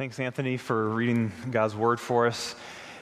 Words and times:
Thanks, 0.00 0.18
Anthony, 0.18 0.56
for 0.56 0.88
reading 0.88 1.30
God's 1.50 1.76
word 1.76 2.00
for 2.00 2.26
us. 2.26 2.54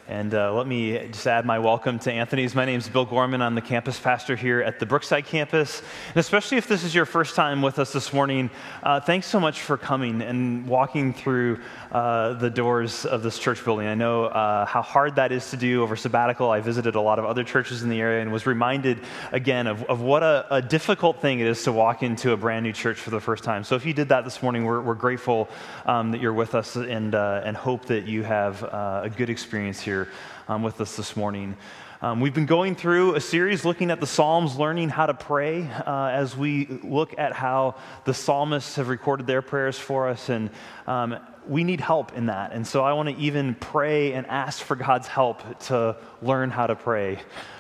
And 0.09 0.33
uh, 0.33 0.55
let 0.55 0.67
me 0.67 1.07
just 1.09 1.27
add 1.27 1.45
my 1.45 1.59
welcome 1.59 1.99
to 1.99 2.11
Anthony's. 2.11 2.55
My 2.55 2.65
name 2.65 2.79
is 2.79 2.89
Bill 2.89 3.05
Gorman. 3.05 3.43
I'm 3.43 3.55
the 3.55 3.61
campus 3.61 4.01
pastor 4.01 4.37
here 4.37 4.63
at 4.63 4.81
the 4.81 4.87
Brookside 4.87 5.27
campus. 5.27 5.83
And 6.09 6.17
especially 6.17 6.57
if 6.57 6.67
this 6.67 6.83
is 6.83 6.95
your 6.95 7.05
first 7.05 7.35
time 7.35 7.61
with 7.61 7.79
us 7.79 7.93
this 7.93 8.11
morning, 8.11 8.49
uh, 8.83 9.01
thanks 9.01 9.27
so 9.27 9.39
much 9.39 9.61
for 9.61 9.77
coming 9.77 10.23
and 10.23 10.67
walking 10.67 11.13
through 11.13 11.61
uh, 11.93 12.33
the 12.33 12.49
doors 12.49 13.05
of 13.05 13.23
this 13.23 13.39
church 13.39 13.63
building. 13.63 13.87
I 13.87 13.95
know 13.95 14.25
uh, 14.25 14.65
how 14.65 14.81
hard 14.81 15.17
that 15.17 15.31
is 15.31 15.51
to 15.51 15.59
do 15.59 15.83
over 15.83 15.95
sabbatical. 15.95 16.51
I 16.51 16.61
visited 16.61 16.95
a 16.95 17.03
lot 17.03 17.19
of 17.19 17.27
other 17.27 17.45
churches 17.45 17.83
in 17.83 17.91
the 17.91 18.01
area 18.01 18.23
and 18.23 18.33
was 18.33 18.47
reminded 18.47 19.01
again 19.33 19.67
of, 19.67 19.83
of 19.91 20.01
what 20.01 20.23
a, 20.23 20.47
a, 20.51 20.63
difficult 20.63 21.21
thing 21.21 21.41
it 21.41 21.47
is 21.47 21.65
to 21.65 21.73
walk 21.73 22.03
into 22.03 22.33
a 22.33 22.37
brand 22.37 22.65
new 22.65 22.73
church 22.73 22.99
for 22.99 23.11
the 23.11 23.21
first 23.21 23.45
time. 23.45 23.63
So 23.63 23.75
if 23.75 23.85
you 23.85 23.93
did 23.93 24.09
that 24.09 24.25
this 24.25 24.43
morning, 24.43 24.65
we're, 24.65 24.81
we're 24.81 24.95
grateful 24.95 25.51
um, 25.85 26.13
that 26.13 26.23
you're 26.23 26.33
with 26.33 26.55
us 26.55 26.77
and, 26.77 27.15
uh, 27.15 27.43
and 27.45 27.55
hope 27.55 27.85
that 27.87 28.07
you 28.07 28.23
have 28.23 28.65
uh, 28.65 29.03
a 29.05 29.11
good 29.11 29.29
experience 29.29 29.83
here 29.83 29.98
here 29.99 30.09
um, 30.47 30.63
with 30.63 30.81
us 30.81 30.97
this 30.97 31.17
morning. 31.17 31.57
Um, 32.01 32.21
we've 32.21 32.35
been 32.35 32.47
going 32.47 32.77
through 32.77 33.17
a 33.17 33.21
series 33.21 33.65
looking 33.65 33.91
at 33.91 33.99
the 33.99 34.07
Psalms, 34.07 34.57
learning 34.57 34.91
how 34.91 35.07
to 35.07 35.15
pray 35.15 35.69
uh, 35.69 36.11
as 36.13 36.37
we 36.37 36.67
look 36.85 37.19
at 37.19 37.33
how 37.33 37.75
the 38.05 38.15
psalmists 38.15 38.77
have 38.77 38.89
recorded 38.89 39.27
their 39.27 39.43
prayers 39.43 39.77
for 39.77 40.09
us. 40.09 40.29
And 40.29 40.51
um, 40.87 41.19
we 41.49 41.65
need 41.65 41.81
help 41.81 42.17
in 42.17 42.27
that. 42.27 42.53
And 42.53 42.65
so 42.65 42.85
I 42.85 42.93
want 42.93 43.09
to 43.09 43.17
even 43.17 43.57
pray 43.57 44.13
and 44.13 44.25
ask 44.29 44.63
for 44.63 44.77
God's 44.77 45.09
help 45.09 45.59
to 45.67 45.97
learn 46.23 46.51
how 46.51 46.69
to 46.69 46.77
pray 46.77 47.19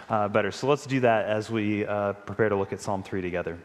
uh, 0.08 0.28
better. 0.28 0.52
So 0.52 0.68
let's 0.68 0.86
do 0.86 1.00
that 1.00 1.24
as 1.24 1.50
we 1.50 1.84
uh, 1.84 2.12
prepare 2.12 2.50
to 2.50 2.56
look 2.56 2.72
at 2.72 2.80
Psalm 2.80 3.02
3 3.02 3.20
together. 3.20 3.58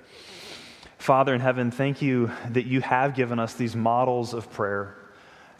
Father 0.97 1.35
in 1.35 1.41
heaven, 1.41 1.69
thank 1.69 2.01
you 2.01 2.31
that 2.49 2.65
you 2.65 2.81
have 2.81 3.13
given 3.13 3.37
us 3.37 3.53
these 3.53 3.75
models 3.75 4.33
of 4.33 4.51
prayer 4.51 4.95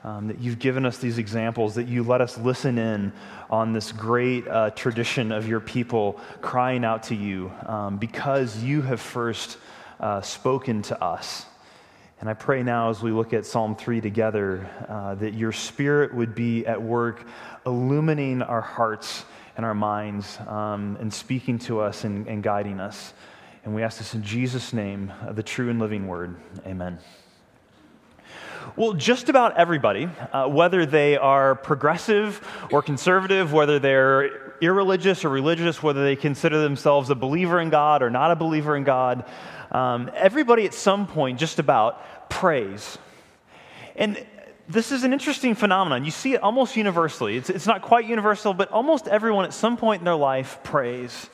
um, 0.04 0.28
that 0.28 0.40
you've 0.40 0.60
given 0.60 0.86
us 0.86 0.98
these 0.98 1.18
examples, 1.18 1.76
that 1.76 1.88
you 1.88 2.04
let 2.04 2.22
us 2.22 2.38
listen 2.38 2.78
in 2.78 3.14
on 3.50 3.74
this 3.74 3.92
great 3.92 4.48
uh, 4.48 4.70
tradition 4.72 5.32
of 5.32 5.48
your 5.48 5.60
people 5.60 6.20
crying 6.42 6.84
out 6.84 7.04
to 7.04 7.16
you 7.16 7.52
um, 7.66 7.98
because 7.98 8.64
you 8.64 8.82
have 8.82 9.00
first 9.00 9.58
uh, 10.00 10.22
spoken 10.22 10.82
to 10.84 11.02
us. 11.02 11.46
And 12.20 12.30
I 12.30 12.34
pray 12.34 12.64
now 12.64 12.90
as 12.90 13.02
we 13.02 13.12
look 13.12 13.34
at 13.34 13.46
Psalm 13.46 13.76
3 13.76 14.00
together 14.00 14.70
uh, 14.88 15.16
that 15.16 15.34
your 15.34 15.52
spirit 15.52 16.14
would 16.14 16.36
be 16.36 16.66
at 16.66 16.82
work 16.82 17.26
illuminating 17.66 18.42
our 18.42 18.62
hearts 18.62 19.26
and 19.58 19.66
our 19.66 19.74
minds 19.74 20.40
um, 20.48 20.98
and 21.00 21.14
speaking 21.14 21.60
to 21.60 21.80
us 21.82 22.06
and, 22.06 22.28
and, 22.28 22.42
guiding 22.42 22.80
us. 22.80 23.14
And 23.66 23.76
we 23.76 23.84
ask 23.84 23.98
this 23.98 24.16
in 24.16 24.24
Jesus' 24.24 24.74
name, 24.74 25.12
uh, 25.22 25.32
the 25.34 25.44
true 25.44 25.70
and 25.70 25.80
living 25.80 26.08
word. 26.08 26.36
Amen. 26.66 26.98
Well, 28.76 28.94
just 28.94 29.30
about 29.30 29.58
everybody, 29.58 30.10
uh, 30.32 30.48
whether 30.48 30.86
they 30.86 31.18
are 31.18 31.56
progressive 31.56 32.46
or 32.72 32.82
conservative, 32.82 33.54
whether 33.54 33.80
they're 33.80 34.56
irreligious 34.62 35.26
or 35.26 35.30
religious, 35.30 35.84
whether 35.84 36.04
they 36.04 36.16
consider 36.16 36.62
themselves 36.62 37.10
a 37.10 37.16
believer 37.16 37.60
in 37.60 37.70
God 37.70 38.02
or 38.02 38.10
not 38.10 38.32
a 38.32 38.36
believer 38.36 38.76
in 38.76 38.84
God, 38.84 39.26
um, 39.72 40.10
everybody 40.16 40.66
at 40.66 40.74
some 40.74 41.08
point 41.08 41.40
just 41.40 41.60
about 41.60 42.30
prays. 42.30 42.98
And 43.96 44.26
this 44.68 44.92
is 44.92 45.04
an 45.04 45.14
interesting 45.14 45.56
phenomenon. 45.56 46.06
You 46.06 46.12
see 46.12 46.34
it 46.34 46.42
almost 46.42 46.78
universally. 46.78 47.38
It's, 47.38 47.50
it's 47.50 47.68
not 47.68 47.82
quite 47.82 48.06
universal, 48.06 48.54
but 48.54 48.72
almost 48.72 49.08
everyone 49.08 49.46
at 49.46 49.54
some 49.54 49.78
point 49.78 50.02
in 50.02 50.06
their 50.06 50.16
life 50.16 50.60
prays. 50.64 51.30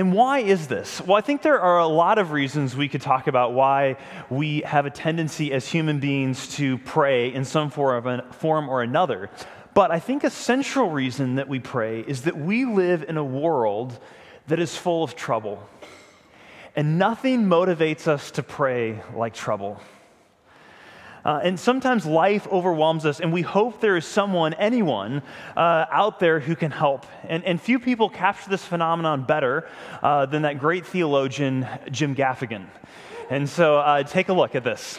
And 0.00 0.14
why 0.14 0.38
is 0.38 0.66
this? 0.66 0.98
Well, 1.02 1.18
I 1.18 1.20
think 1.20 1.42
there 1.42 1.60
are 1.60 1.78
a 1.78 1.86
lot 1.86 2.16
of 2.16 2.32
reasons 2.32 2.74
we 2.74 2.88
could 2.88 3.02
talk 3.02 3.26
about 3.26 3.52
why 3.52 3.98
we 4.30 4.60
have 4.60 4.86
a 4.86 4.90
tendency 4.90 5.52
as 5.52 5.68
human 5.68 6.00
beings 6.00 6.56
to 6.56 6.78
pray 6.78 7.30
in 7.30 7.44
some 7.44 7.68
form 7.68 8.70
or 8.70 8.80
another. 8.80 9.28
But 9.74 9.90
I 9.90 10.00
think 10.00 10.24
a 10.24 10.30
central 10.30 10.88
reason 10.88 11.34
that 11.34 11.48
we 11.48 11.58
pray 11.58 12.00
is 12.00 12.22
that 12.22 12.34
we 12.34 12.64
live 12.64 13.04
in 13.10 13.18
a 13.18 13.24
world 13.24 13.98
that 14.46 14.58
is 14.58 14.74
full 14.74 15.04
of 15.04 15.16
trouble. 15.16 15.68
And 16.74 16.98
nothing 16.98 17.44
motivates 17.44 18.08
us 18.08 18.30
to 18.30 18.42
pray 18.42 19.02
like 19.14 19.34
trouble. 19.34 19.82
Uh, 21.24 21.40
and 21.42 21.58
sometimes 21.58 22.06
life 22.06 22.46
overwhelms 22.48 23.04
us, 23.04 23.20
and 23.20 23.32
we 23.32 23.42
hope 23.42 23.80
there 23.80 23.96
is 23.96 24.06
someone, 24.06 24.54
anyone, 24.54 25.22
uh, 25.56 25.86
out 25.90 26.18
there 26.20 26.40
who 26.40 26.56
can 26.56 26.70
help. 26.70 27.06
And, 27.24 27.44
and 27.44 27.60
few 27.60 27.78
people 27.78 28.08
capture 28.08 28.50
this 28.50 28.64
phenomenon 28.64 29.24
better 29.24 29.68
uh, 30.02 30.26
than 30.26 30.42
that 30.42 30.58
great 30.58 30.86
theologian, 30.86 31.66
Jim 31.90 32.14
Gaffigan. 32.14 32.66
And 33.28 33.48
so 33.48 33.78
uh, 33.78 34.02
take 34.02 34.28
a 34.28 34.32
look 34.32 34.54
at 34.54 34.64
this. 34.64 34.98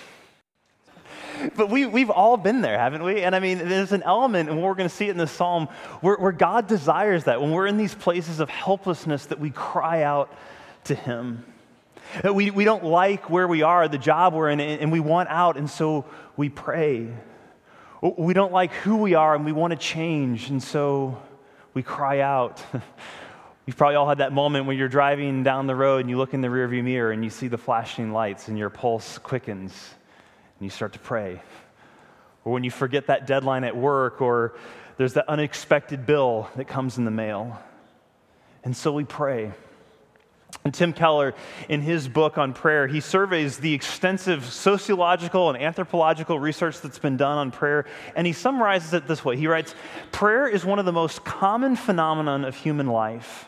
But 1.55 1.69
we, 1.69 1.85
we've 1.85 2.09
all 2.09 2.37
been 2.37 2.61
there, 2.61 2.77
haven't 2.77 3.03
we? 3.03 3.23
And 3.23 3.35
I 3.35 3.39
mean, 3.39 3.57
there's 3.57 3.91
an 3.91 4.03
element, 4.03 4.49
and 4.49 4.61
we're 4.61 4.75
going 4.75 4.89
to 4.89 4.95
see 4.95 5.07
it 5.07 5.11
in 5.11 5.17
this 5.17 5.31
psalm, 5.31 5.67
where, 6.01 6.15
where 6.17 6.31
God 6.31 6.67
desires 6.67 7.23
that. 7.23 7.41
When 7.41 7.51
we're 7.51 7.67
in 7.67 7.77
these 7.77 7.95
places 7.95 8.39
of 8.39 8.49
helplessness, 8.49 9.25
that 9.27 9.39
we 9.39 9.49
cry 9.49 10.03
out 10.03 10.31
to 10.85 10.95
Him. 10.95 11.43
We, 12.23 12.51
we 12.51 12.66
don't 12.66 12.83
like 12.83 13.29
where 13.29 13.47
we 13.47 13.61
are, 13.61 13.88
the 13.88 13.97
job 13.97 14.33
we're 14.33 14.49
in, 14.49 14.59
and 14.59 14.91
we 14.91 14.99
want 14.99 15.29
out, 15.29 15.57
and 15.57 15.69
so 15.69 16.05
we 16.35 16.49
pray. 16.49 17.07
We 18.01 18.33
don't 18.33 18.51
like 18.51 18.73
who 18.73 18.97
we 18.97 19.13
are, 19.13 19.35
and 19.35 19.45
we 19.45 19.51
want 19.51 19.72
to 19.72 19.77
change, 19.77 20.49
and 20.49 20.61
so 20.61 21.22
we 21.73 21.83
cry 21.83 22.19
out. 22.19 22.61
You've 23.66 23.77
probably 23.77 23.95
all 23.95 24.09
had 24.09 24.17
that 24.17 24.33
moment 24.33 24.66
when 24.66 24.77
you're 24.77 24.89
driving 24.89 25.44
down 25.44 25.67
the 25.67 25.75
road 25.75 26.01
and 26.01 26.09
you 26.09 26.17
look 26.17 26.33
in 26.33 26.41
the 26.41 26.47
rearview 26.47 26.83
mirror 26.83 27.11
and 27.11 27.23
you 27.23 27.29
see 27.29 27.47
the 27.47 27.59
flashing 27.59 28.11
lights 28.11 28.47
and 28.47 28.57
your 28.57 28.72
pulse 28.72 29.19
quickens 29.19 29.72
and 30.59 30.66
you 30.66 30.69
start 30.69 30.93
to 30.93 30.99
pray. 30.99 31.41
Or 32.43 32.51
when 32.51 32.63
you 32.63 32.72
forget 32.72 33.07
that 33.07 33.28
deadline 33.28 33.63
at 33.63 33.78
work 33.78 34.19
or 34.19 34.55
there's 34.97 35.13
that 35.13 35.29
unexpected 35.29 36.07
bill 36.07 36.49
that 36.55 36.67
comes 36.67 36.97
in 36.97 37.05
the 37.05 37.11
mail. 37.11 37.61
And 38.63 38.75
so 38.75 38.91
we 38.91 39.03
pray. 39.03 39.51
And 40.63 40.73
Tim 40.73 40.94
Keller, 40.94 41.33
in 41.69 41.81
his 41.81 42.07
book 42.07 42.38
on 42.38 42.53
prayer, 42.53 42.85
he 42.85 42.99
surveys 42.99 43.57
the 43.57 43.73
extensive 43.73 44.45
sociological 44.45 45.49
and 45.49 45.61
anthropological 45.61 46.39
research 46.39 46.81
that's 46.81 46.99
been 46.99 47.17
done 47.17 47.38
on 47.39 47.49
prayer, 47.49 47.85
and 48.16 48.27
he 48.27 48.33
summarizes 48.33 48.94
it 48.94 49.07
this 49.07 49.25
way. 49.25 49.35
He 49.38 49.47
writes, 49.47 49.73
Prayer 50.11 50.47
is 50.47 50.63
one 50.63 50.77
of 50.77 50.85
the 50.85 50.91
most 50.91 51.25
common 51.25 51.75
phenomenon 51.75 52.45
of 52.45 52.55
human 52.55 52.88
life. 52.88 53.47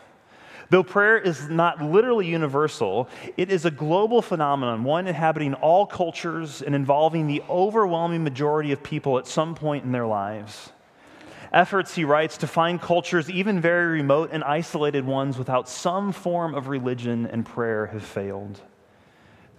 Though 0.70 0.82
prayer 0.82 1.16
is 1.16 1.48
not 1.48 1.80
literally 1.80 2.26
universal, 2.26 3.08
it 3.36 3.48
is 3.48 3.64
a 3.64 3.70
global 3.70 4.20
phenomenon, 4.20 4.82
one 4.82 5.06
inhabiting 5.06 5.54
all 5.54 5.86
cultures 5.86 6.62
and 6.62 6.74
involving 6.74 7.28
the 7.28 7.42
overwhelming 7.48 8.24
majority 8.24 8.72
of 8.72 8.82
people 8.82 9.18
at 9.18 9.28
some 9.28 9.54
point 9.54 9.84
in 9.84 9.92
their 9.92 10.06
lives. 10.06 10.72
Efforts, 11.54 11.94
he 11.94 12.04
writes, 12.04 12.36
to 12.38 12.48
find 12.48 12.82
cultures, 12.82 13.30
even 13.30 13.60
very 13.60 13.86
remote 13.86 14.30
and 14.32 14.42
isolated 14.42 15.06
ones, 15.06 15.38
without 15.38 15.68
some 15.68 16.10
form 16.10 16.52
of 16.52 16.66
religion 16.66 17.26
and 17.26 17.46
prayer 17.46 17.86
have 17.86 18.02
failed. 18.02 18.60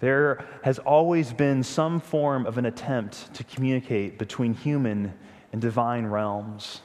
There 0.02 0.44
has 0.64 0.78
always 0.78 1.32
been 1.32 1.64
some 1.64 2.02
form 2.02 2.46
of 2.46 2.58
an 2.58 2.66
attempt 2.66 3.34
to 3.36 3.46
communicate 3.46 4.20
between 4.20 4.54
human 4.54 5.14
and 5.54 5.62
divine 5.62 6.06
realms. 6.08 6.82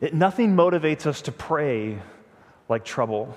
It, 0.00 0.12
nothing 0.12 0.56
motivates 0.56 1.06
us 1.06 1.22
to 1.22 1.32
pray 1.32 2.00
like 2.68 2.84
trouble. 2.84 3.36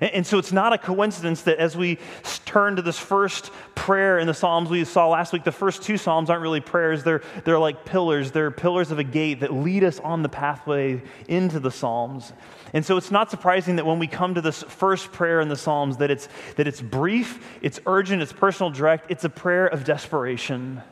And, 0.00 0.26
so 0.26 0.38
it's 0.38 0.52
not 0.52 0.72
a 0.72 0.78
coincidence 0.78 1.42
that 1.42 1.58
as 1.58 1.76
we 1.76 1.98
turn 2.44 2.76
to 2.76 2.82
this 2.82 2.98
first 2.98 3.50
prayer 3.74 4.18
in 4.18 4.26
the 4.26 4.34
Psalms 4.34 4.68
we 4.68 4.84
saw 4.84 5.08
last 5.08 5.32
week, 5.32 5.44
the 5.44 5.52
first 5.52 5.82
two 5.82 5.96
Psalms 5.96 6.30
aren't 6.30 6.42
really 6.42 6.60
prayers, 6.60 7.04
they're, 7.04 7.22
they're 7.44 7.58
like 7.58 7.84
pillars. 7.84 8.32
They're 8.32 8.50
pillars 8.50 8.90
of 8.90 8.98
a 8.98 9.04
gate 9.04 9.40
that 9.40 9.52
lead 9.52 9.84
us 9.84 10.00
on 10.00 10.22
the 10.22 10.28
pathway 10.28 11.02
into 11.28 11.60
the 11.60 11.70
Psalms. 11.70 12.32
And 12.72 12.84
so 12.84 12.96
it's 12.96 13.10
not 13.10 13.30
surprising 13.30 13.76
that 13.76 13.86
when 13.86 13.98
we 13.98 14.06
come 14.06 14.34
to 14.34 14.40
this 14.40 14.62
first 14.64 15.12
prayer 15.12 15.40
in 15.40 15.48
the 15.48 15.56
Psalms, 15.56 15.98
that 15.98 16.10
it's, 16.10 16.28
that 16.56 16.66
it's 16.66 16.80
brief, 16.80 17.58
it's 17.62 17.78
urgent, 17.86 18.20
it's 18.20 18.32
personal, 18.32 18.70
direct, 18.70 19.10
it's 19.10 19.24
a 19.24 19.28
prayer 19.28 19.66
of 19.66 19.84
desperation. 19.84 20.82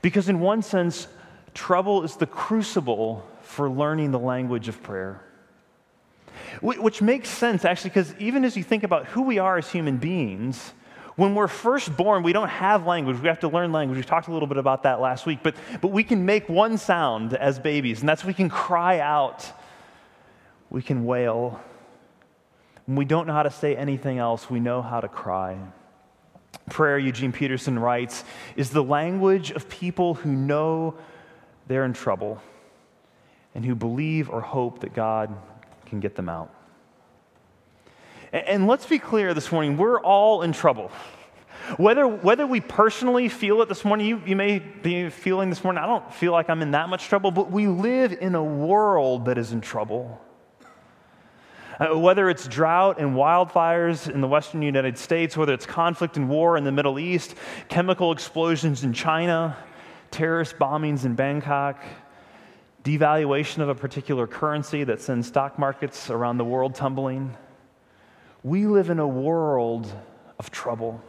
Because 0.00 0.28
in 0.28 0.40
one 0.40 0.62
sense, 0.62 1.08
trouble 1.52 2.04
is 2.04 2.16
the 2.16 2.26
crucible 2.26 3.28
for 3.42 3.68
learning 3.68 4.12
the 4.12 4.18
language 4.18 4.68
of 4.68 4.82
prayer. 4.82 5.22
Which 6.60 7.00
makes 7.02 7.28
sense, 7.28 7.64
actually, 7.64 7.90
because 7.90 8.14
even 8.18 8.44
as 8.44 8.56
you 8.56 8.62
think 8.62 8.82
about 8.82 9.06
who 9.06 9.22
we 9.22 9.38
are 9.38 9.58
as 9.58 9.70
human 9.70 9.96
beings, 9.98 10.72
when 11.16 11.34
we're 11.34 11.48
first 11.48 11.96
born, 11.96 12.22
we 12.22 12.32
don't 12.32 12.48
have 12.48 12.86
language. 12.86 13.20
We 13.20 13.26
have 13.28 13.40
to 13.40 13.48
learn 13.48 13.72
language. 13.72 13.96
We 13.96 14.04
talked 14.04 14.28
a 14.28 14.32
little 14.32 14.46
bit 14.46 14.56
about 14.56 14.84
that 14.84 15.00
last 15.00 15.26
week, 15.26 15.40
but, 15.42 15.56
but 15.80 15.88
we 15.88 16.04
can 16.04 16.24
make 16.24 16.48
one 16.48 16.78
sound 16.78 17.34
as 17.34 17.58
babies, 17.58 18.00
and 18.00 18.08
that's 18.08 18.24
we 18.24 18.34
can 18.34 18.48
cry 18.48 19.00
out, 19.00 19.44
we 20.70 20.80
can 20.80 21.04
wail. 21.04 21.60
When 22.86 22.96
we 22.96 23.04
don't 23.04 23.26
know 23.26 23.32
how 23.32 23.42
to 23.42 23.50
say 23.50 23.74
anything 23.74 24.18
else, 24.18 24.48
we 24.48 24.60
know 24.60 24.80
how 24.80 25.00
to 25.00 25.08
cry. 25.08 25.58
Prayer, 26.70 26.98
Eugene 26.98 27.32
Peterson 27.32 27.78
writes, 27.78 28.24
is 28.54 28.70
the 28.70 28.82
language 28.82 29.50
of 29.50 29.68
people 29.68 30.14
who 30.14 30.30
know 30.30 30.94
they're 31.66 31.84
in 31.84 31.94
trouble 31.94 32.40
and 33.54 33.64
who 33.64 33.74
believe 33.74 34.30
or 34.30 34.40
hope 34.40 34.80
that 34.80 34.94
God 34.94 35.34
can 35.88 36.00
get 36.00 36.14
them 36.14 36.28
out. 36.28 36.54
And 38.32 38.66
let's 38.66 38.86
be 38.86 38.98
clear 38.98 39.32
this 39.34 39.50
morning 39.50 39.76
we're 39.76 40.00
all 40.00 40.42
in 40.42 40.52
trouble. 40.52 40.90
Whether, 41.76 42.06
whether 42.06 42.46
we 42.46 42.60
personally 42.60 43.28
feel 43.28 43.60
it 43.60 43.68
this 43.68 43.84
morning, 43.84 44.06
you, 44.06 44.22
you 44.24 44.36
may 44.36 44.58
be 44.58 45.10
feeling 45.10 45.50
this 45.50 45.62
morning, 45.62 45.82
I 45.82 45.86
don't 45.86 46.14
feel 46.14 46.32
like 46.32 46.48
I'm 46.48 46.62
in 46.62 46.70
that 46.70 46.88
much 46.88 47.08
trouble, 47.08 47.30
but 47.30 47.50
we 47.50 47.66
live 47.66 48.12
in 48.12 48.34
a 48.34 48.42
world 48.42 49.26
that 49.26 49.36
is 49.36 49.52
in 49.52 49.60
trouble. 49.60 50.18
Uh, 51.78 51.98
whether 51.98 52.30
it's 52.30 52.48
drought 52.48 52.98
and 52.98 53.14
wildfires 53.14 54.12
in 54.12 54.20
the 54.20 54.26
western 54.26 54.62
United 54.62 54.96
States, 54.96 55.36
whether 55.36 55.52
it's 55.52 55.66
conflict 55.66 56.16
and 56.16 56.28
war 56.28 56.56
in 56.56 56.64
the 56.64 56.72
Middle 56.72 56.98
East, 56.98 57.34
chemical 57.68 58.12
explosions 58.12 58.82
in 58.82 58.92
China, 58.92 59.56
terrorist 60.10 60.58
bombings 60.58 61.04
in 61.04 61.14
Bangkok, 61.14 61.84
devaluation 62.88 63.58
of 63.58 63.68
a 63.68 63.74
particular 63.74 64.26
currency 64.26 64.82
that 64.82 64.98
sends 64.98 65.26
stock 65.26 65.58
markets 65.58 66.08
around 66.08 66.38
the 66.38 66.44
world 66.44 66.74
tumbling. 66.74 67.36
We 68.42 68.66
live 68.66 68.88
in 68.88 68.98
a 68.98 69.06
world 69.06 69.92
of 70.38 70.50
trouble. 70.50 71.02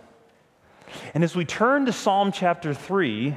And 1.13 1.23
as 1.23 1.37
we 1.37 1.45
turn 1.45 1.85
to 1.85 1.93
Psalm 1.93 2.33
chapter 2.33 2.73
3, 2.73 3.33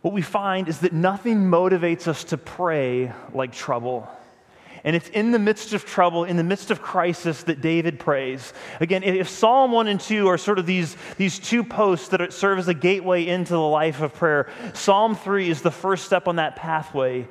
what 0.00 0.14
we 0.14 0.22
find 0.22 0.66
is 0.66 0.78
that 0.78 0.94
nothing 0.94 1.40
motivates 1.40 2.08
us 2.08 2.24
to 2.24 2.38
pray 2.38 3.12
like 3.34 3.52
trouble. 3.52 4.08
And 4.86 4.94
it's 4.94 5.08
in 5.08 5.32
the 5.32 5.38
midst 5.40 5.72
of 5.72 5.84
trouble, 5.84 6.22
in 6.22 6.36
the 6.36 6.44
midst 6.44 6.70
of 6.70 6.80
crisis, 6.80 7.42
that 7.42 7.60
David 7.60 7.98
prays. 7.98 8.52
Again, 8.78 9.02
if 9.02 9.28
Psalm 9.28 9.72
1 9.72 9.88
and 9.88 10.00
2 10.00 10.28
are 10.28 10.38
sort 10.38 10.60
of 10.60 10.64
these, 10.64 10.96
these 11.16 11.40
two 11.40 11.64
posts 11.64 12.06
that 12.10 12.32
serve 12.32 12.60
as 12.60 12.68
a 12.68 12.74
gateway 12.74 13.26
into 13.26 13.52
the 13.52 13.60
life 13.60 14.00
of 14.00 14.14
prayer, 14.14 14.48
Psalm 14.74 15.16
3 15.16 15.50
is 15.50 15.60
the 15.60 15.72
first 15.72 16.04
step 16.04 16.28
on 16.28 16.36
that 16.36 16.54
pathway, 16.54 17.26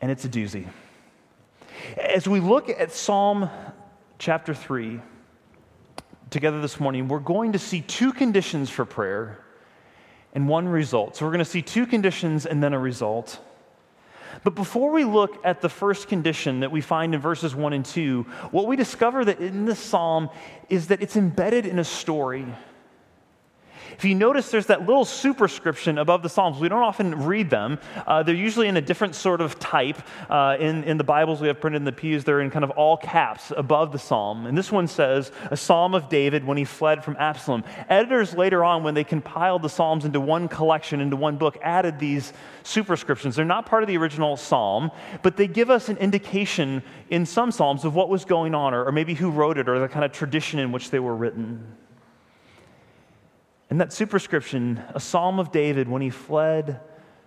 and 0.00 0.10
it's 0.10 0.24
a 0.24 0.28
doozy. 0.28 0.66
As 1.96 2.26
we 2.26 2.40
look 2.40 2.68
at 2.68 2.90
Psalm 2.90 3.48
chapter 4.18 4.54
3 4.54 5.00
together 6.30 6.60
this 6.60 6.80
morning, 6.80 7.06
we're 7.06 7.20
going 7.20 7.52
to 7.52 7.60
see 7.60 7.80
two 7.80 8.12
conditions 8.12 8.70
for 8.70 8.84
prayer 8.84 9.38
and 10.32 10.48
one 10.48 10.68
result. 10.68 11.14
So 11.14 11.26
we're 11.26 11.30
going 11.30 11.38
to 11.38 11.44
see 11.44 11.62
two 11.62 11.86
conditions 11.86 12.44
and 12.44 12.60
then 12.60 12.72
a 12.74 12.78
result. 12.78 13.38
But 14.42 14.54
before 14.54 14.90
we 14.90 15.04
look 15.04 15.38
at 15.44 15.60
the 15.60 15.68
first 15.68 16.08
condition 16.08 16.60
that 16.60 16.72
we 16.72 16.80
find 16.80 17.14
in 17.14 17.20
verses 17.20 17.54
1 17.54 17.72
and 17.72 17.84
2, 17.84 18.22
what 18.50 18.66
we 18.66 18.76
discover 18.76 19.24
that 19.24 19.38
in 19.38 19.64
this 19.64 19.78
psalm 19.78 20.30
is 20.68 20.88
that 20.88 21.02
it's 21.02 21.16
embedded 21.16 21.66
in 21.66 21.78
a 21.78 21.84
story. 21.84 22.46
If 23.96 24.04
you 24.04 24.14
notice, 24.14 24.50
there's 24.50 24.66
that 24.66 24.86
little 24.86 25.04
superscription 25.04 25.98
above 25.98 26.22
the 26.22 26.28
Psalms. 26.28 26.58
We 26.58 26.68
don't 26.68 26.82
often 26.82 27.24
read 27.24 27.50
them. 27.50 27.78
Uh, 28.06 28.22
they're 28.22 28.34
usually 28.34 28.68
in 28.68 28.76
a 28.76 28.80
different 28.80 29.14
sort 29.14 29.40
of 29.40 29.58
type. 29.58 30.00
Uh, 30.28 30.56
in, 30.58 30.84
in 30.84 30.96
the 30.96 31.04
Bibles 31.04 31.40
we 31.40 31.48
have 31.48 31.60
printed 31.60 31.82
in 31.82 31.84
the 31.84 31.92
pews, 31.92 32.24
they're 32.24 32.40
in 32.40 32.50
kind 32.50 32.64
of 32.64 32.70
all 32.70 32.96
caps 32.96 33.52
above 33.56 33.92
the 33.92 33.98
Psalm. 33.98 34.46
And 34.46 34.56
this 34.56 34.72
one 34.72 34.86
says, 34.86 35.30
A 35.50 35.56
Psalm 35.56 35.94
of 35.94 36.08
David 36.08 36.44
when 36.44 36.56
he 36.56 36.64
fled 36.64 37.04
from 37.04 37.16
Absalom. 37.18 37.64
Editors 37.88 38.34
later 38.34 38.64
on, 38.64 38.82
when 38.82 38.94
they 38.94 39.04
compiled 39.04 39.62
the 39.62 39.68
Psalms 39.68 40.04
into 40.04 40.20
one 40.20 40.48
collection, 40.48 41.00
into 41.00 41.16
one 41.16 41.36
book, 41.36 41.58
added 41.62 41.98
these 41.98 42.32
superscriptions. 42.62 43.36
They're 43.36 43.44
not 43.44 43.66
part 43.66 43.82
of 43.82 43.88
the 43.88 43.96
original 43.96 44.36
Psalm, 44.36 44.90
but 45.22 45.36
they 45.36 45.46
give 45.46 45.70
us 45.70 45.88
an 45.88 45.96
indication 45.98 46.82
in 47.10 47.26
some 47.26 47.50
Psalms 47.50 47.84
of 47.84 47.94
what 47.94 48.08
was 48.08 48.24
going 48.24 48.54
on, 48.54 48.74
or, 48.74 48.84
or 48.84 48.92
maybe 48.92 49.14
who 49.14 49.30
wrote 49.30 49.58
it, 49.58 49.68
or 49.68 49.78
the 49.78 49.88
kind 49.88 50.04
of 50.04 50.12
tradition 50.12 50.58
in 50.58 50.72
which 50.72 50.90
they 50.90 50.98
were 50.98 51.14
written. 51.14 51.64
And 53.74 53.80
that 53.80 53.92
superscription, 53.92 54.80
a 54.94 55.00
psalm 55.00 55.40
of 55.40 55.50
David 55.50 55.88
when 55.88 56.00
he 56.00 56.08
fled 56.08 56.78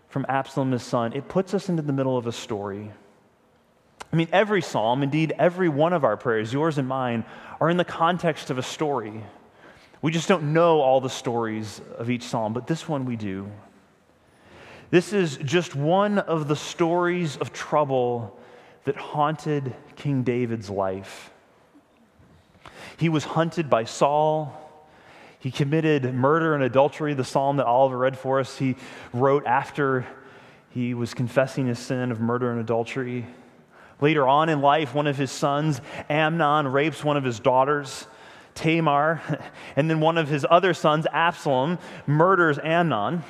from 0.07 0.25
Absalom, 0.29 0.71
his 0.71 0.81
son, 0.81 1.11
it 1.11 1.27
puts 1.27 1.53
us 1.53 1.67
into 1.67 1.81
the 1.81 1.91
middle 1.91 2.17
of 2.17 2.25
a 2.25 2.31
story. 2.31 2.89
I 4.13 4.15
mean, 4.15 4.29
every 4.31 4.61
psalm, 4.61 5.03
indeed, 5.03 5.33
every 5.38 5.67
one 5.67 5.91
of 5.91 6.05
our 6.05 6.15
prayers, 6.15 6.53
yours 6.53 6.77
and 6.77 6.88
mine, 6.88 7.25
are 7.59 7.69
in 7.69 7.75
the 7.75 7.83
context 7.83 8.49
of 8.49 8.57
a 8.57 8.63
story. 8.63 9.21
We 10.01 10.13
just 10.13 10.29
don't 10.29 10.53
know 10.53 10.79
all 10.79 11.01
the 11.01 11.09
stories 11.09 11.81
of 11.97 12.09
each 12.09 12.23
psalm, 12.23 12.53
but 12.53 12.65
this 12.65 12.88
one 12.88 13.03
we 13.03 13.17
do. 13.17 13.51
This 14.89 15.11
is 15.11 15.35
just 15.44 15.75
one 15.75 16.17
of 16.17 16.47
the 16.47 16.55
stories 16.55 17.35
of 17.35 17.51
trouble 17.51 18.39
that 18.85 18.95
haunted 18.95 19.75
King 19.97 20.23
David's 20.23 20.69
life. 20.69 21.29
He 22.95 23.09
was 23.09 23.25
hunted 23.25 23.69
by 23.69 23.83
Saul. 23.83 24.63
He 25.39 25.51
committed 25.51 26.13
murder 26.13 26.56
and 26.56 26.63
adultery, 26.63 27.13
the 27.13 27.24
psalm 27.24 27.57
that 27.57 27.66
Oliver 27.66 27.98
read 27.98 28.18
for 28.18 28.39
us. 28.39 28.57
He 28.57 28.75
wrote 29.13 29.45
after 29.45 30.06
he 30.69 30.94
was 30.94 31.13
confessing 31.13 31.68
his 31.68 31.80
sin 31.80 32.12
of 32.12 32.19
murder 32.19 32.51
and 32.51 32.60
adultery. 32.60 33.25
Later 34.00 34.28
on 34.28 34.50
in 34.50 34.62
life, 34.62 34.94
one 34.94 35.07
of 35.07 35.18
his 35.18 35.31
sons, 35.31 35.81
Amnon, 36.10 36.68
rapes 36.68 37.04
one 37.04 37.18
of 37.18 37.24
his 37.24 37.39
daughters, 37.39 38.07
Tamar, 38.54 39.22
and 39.75 39.89
then 39.89 40.00
one 40.00 40.18
of 40.18 40.28
his 40.28 40.45
other 40.50 40.74
sons, 40.74 41.07
Absalom, 41.12 41.80
murders 42.06 42.60
Amnon. 42.63 43.24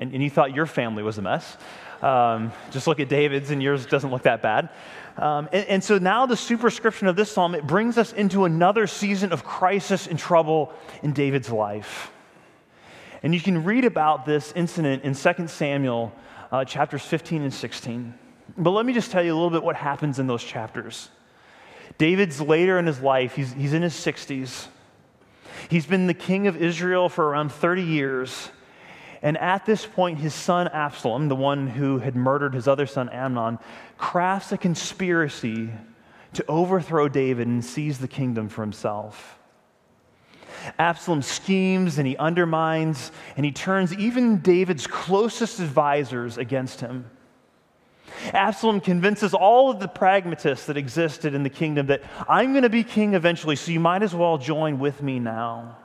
And, 0.00 0.12
and 0.12 0.22
you 0.22 0.30
thought 0.30 0.54
your 0.54 0.66
family 0.66 1.02
was 1.02 1.18
a 1.18 1.22
mess. 1.22 1.56
Um, 2.02 2.52
just 2.70 2.86
look 2.86 3.00
at 3.00 3.08
David's, 3.08 3.50
and 3.50 3.62
yours 3.62 3.86
doesn't 3.86 4.10
look 4.10 4.22
that 4.22 4.40
bad. 4.42 4.70
Um, 5.16 5.48
and, 5.52 5.66
and, 5.66 5.84
so 5.84 5.98
now 5.98 6.26
the 6.26 6.36
superscription 6.36 7.08
of 7.08 7.16
this 7.16 7.32
psalm, 7.32 7.56
it 7.56 7.66
brings 7.66 7.98
us 7.98 8.12
into 8.12 8.44
another 8.44 8.86
season 8.86 9.32
of 9.32 9.42
crisis 9.42 10.06
and 10.06 10.16
trouble 10.16 10.72
in 11.02 11.12
David's 11.12 11.50
life. 11.50 12.12
And 13.24 13.34
you 13.34 13.40
can 13.40 13.64
read 13.64 13.84
about 13.84 14.26
this 14.26 14.52
incident 14.54 15.02
in 15.02 15.14
2 15.14 15.48
Samuel 15.48 16.12
uh, 16.52 16.64
chapters 16.64 17.02
15 17.02 17.42
and 17.42 17.52
16. 17.52 18.14
But 18.56 18.70
let 18.70 18.86
me 18.86 18.92
just 18.92 19.10
tell 19.10 19.24
you 19.24 19.32
a 19.32 19.34
little 19.34 19.50
bit 19.50 19.64
what 19.64 19.74
happens 19.74 20.20
in 20.20 20.28
those 20.28 20.44
chapters. 20.44 21.08
David's 21.98 22.40
later 22.40 22.78
in 22.78 22.86
his 22.86 23.00
life, 23.00 23.34
he's, 23.34 23.52
he's 23.52 23.72
in 23.72 23.82
his 23.82 23.94
60s. 23.94 24.68
He's 25.68 25.86
been 25.86 26.06
the 26.06 26.14
king 26.14 26.46
of 26.46 26.62
Israel 26.62 27.08
for 27.08 27.28
around 27.28 27.50
30 27.50 27.82
years. 27.82 28.50
And 29.22 29.36
at 29.38 29.66
this 29.66 29.84
point, 29.84 30.18
his 30.18 30.34
son 30.34 30.68
Absalom, 30.68 31.28
the 31.28 31.36
one 31.36 31.66
who 31.66 31.98
had 31.98 32.14
murdered 32.14 32.54
his 32.54 32.68
other 32.68 32.86
son 32.86 33.08
Amnon, 33.08 33.58
crafts 33.96 34.52
a 34.52 34.58
conspiracy 34.58 35.70
to 36.34 36.44
overthrow 36.46 37.08
David 37.08 37.46
and 37.48 37.64
seize 37.64 37.98
the 37.98 38.08
kingdom 38.08 38.48
for 38.48 38.62
himself. 38.62 39.38
Absalom 40.78 41.22
schemes 41.22 41.98
and 41.98 42.06
he 42.06 42.16
undermines 42.16 43.12
and 43.36 43.44
he 43.44 43.52
turns 43.52 43.94
even 43.94 44.38
David's 44.38 44.86
closest 44.86 45.60
advisors 45.60 46.38
against 46.38 46.80
him. 46.80 47.10
Absalom 48.32 48.80
convinces 48.80 49.34
all 49.34 49.70
of 49.70 49.80
the 49.80 49.88
pragmatists 49.88 50.66
that 50.66 50.76
existed 50.76 51.34
in 51.34 51.42
the 51.42 51.50
kingdom 51.50 51.86
that 51.86 52.02
I'm 52.28 52.52
going 52.52 52.62
to 52.62 52.70
be 52.70 52.82
king 52.82 53.14
eventually, 53.14 53.56
so 53.56 53.70
you 53.70 53.80
might 53.80 54.02
as 54.02 54.14
well 54.14 54.38
join 54.38 54.78
with 54.78 55.02
me 55.02 55.18
now. 55.18 55.76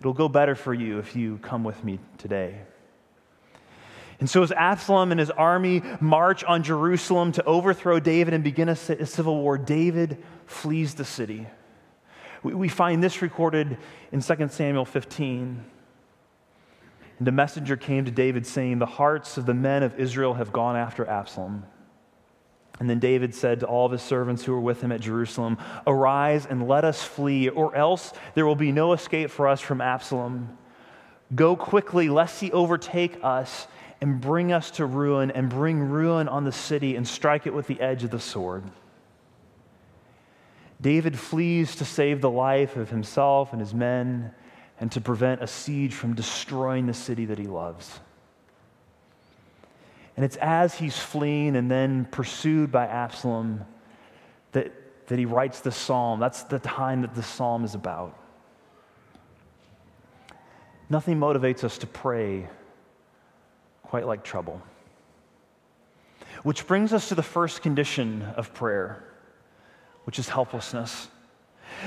It'll 0.00 0.12
go 0.12 0.28
better 0.28 0.54
for 0.54 0.72
you 0.72 0.98
if 0.98 1.16
you 1.16 1.38
come 1.38 1.64
with 1.64 1.82
me 1.82 1.98
today. 2.18 2.60
And 4.20 4.28
so, 4.28 4.42
as 4.42 4.50
Absalom 4.50 5.12
and 5.12 5.20
his 5.20 5.30
army 5.30 5.82
march 6.00 6.42
on 6.42 6.62
Jerusalem 6.64 7.32
to 7.32 7.44
overthrow 7.44 8.00
David 8.00 8.34
and 8.34 8.42
begin 8.42 8.68
a 8.68 8.76
civil 8.76 9.36
war, 9.36 9.56
David 9.58 10.22
flees 10.46 10.94
the 10.94 11.04
city. 11.04 11.46
We 12.42 12.68
find 12.68 13.02
this 13.02 13.22
recorded 13.22 13.78
in 14.12 14.20
2 14.20 14.48
Samuel 14.48 14.84
15. 14.84 15.64
And 17.18 17.26
the 17.26 17.32
messenger 17.32 17.76
came 17.76 18.04
to 18.04 18.10
David 18.10 18.46
saying, 18.46 18.78
The 18.78 18.86
hearts 18.86 19.38
of 19.38 19.46
the 19.46 19.54
men 19.54 19.82
of 19.82 19.98
Israel 19.98 20.34
have 20.34 20.52
gone 20.52 20.76
after 20.76 21.06
Absalom. 21.06 21.64
And 22.80 22.88
then 22.88 23.00
David 23.00 23.34
said 23.34 23.60
to 23.60 23.66
all 23.66 23.86
of 23.86 23.92
his 23.92 24.02
servants 24.02 24.44
who 24.44 24.52
were 24.52 24.60
with 24.60 24.80
him 24.80 24.92
at 24.92 25.00
Jerusalem, 25.00 25.58
Arise 25.86 26.46
and 26.46 26.68
let 26.68 26.84
us 26.84 27.02
flee, 27.02 27.48
or 27.48 27.74
else 27.74 28.12
there 28.34 28.46
will 28.46 28.54
be 28.54 28.70
no 28.70 28.92
escape 28.92 29.30
for 29.30 29.48
us 29.48 29.60
from 29.60 29.80
Absalom. 29.80 30.56
Go 31.34 31.56
quickly, 31.56 32.08
lest 32.08 32.40
he 32.40 32.52
overtake 32.52 33.18
us 33.22 33.66
and 34.00 34.20
bring 34.20 34.52
us 34.52 34.70
to 34.72 34.86
ruin, 34.86 35.32
and 35.32 35.48
bring 35.48 35.80
ruin 35.80 36.28
on 36.28 36.44
the 36.44 36.52
city 36.52 36.94
and 36.94 37.06
strike 37.06 37.46
it 37.46 37.54
with 37.54 37.66
the 37.66 37.80
edge 37.80 38.04
of 38.04 38.10
the 38.10 38.20
sword. 38.20 38.62
David 40.80 41.18
flees 41.18 41.74
to 41.76 41.84
save 41.84 42.20
the 42.20 42.30
life 42.30 42.76
of 42.76 42.90
himself 42.90 43.52
and 43.52 43.60
his 43.60 43.74
men 43.74 44.32
and 44.78 44.92
to 44.92 45.00
prevent 45.00 45.42
a 45.42 45.46
siege 45.48 45.94
from 45.94 46.14
destroying 46.14 46.86
the 46.86 46.94
city 46.94 47.24
that 47.24 47.38
he 47.38 47.48
loves. 47.48 47.98
And 50.18 50.24
it's 50.24 50.36
as 50.38 50.74
he's 50.74 50.98
fleeing 50.98 51.54
and 51.54 51.70
then 51.70 52.04
pursued 52.06 52.72
by 52.72 52.86
Absalom 52.86 53.64
that, 54.50 54.72
that 55.06 55.16
he 55.16 55.26
writes 55.26 55.60
the 55.60 55.70
psalm. 55.70 56.18
That's 56.18 56.42
the 56.42 56.58
time 56.58 57.02
that 57.02 57.14
the 57.14 57.22
psalm 57.22 57.64
is 57.64 57.76
about. 57.76 58.18
Nothing 60.90 61.20
motivates 61.20 61.62
us 61.62 61.78
to 61.78 61.86
pray 61.86 62.48
quite 63.84 64.08
like 64.08 64.24
trouble. 64.24 64.60
Which 66.42 66.66
brings 66.66 66.92
us 66.92 67.10
to 67.10 67.14
the 67.14 67.22
first 67.22 67.62
condition 67.62 68.24
of 68.36 68.52
prayer, 68.52 69.04
which 70.02 70.18
is 70.18 70.28
helplessness. 70.28 71.06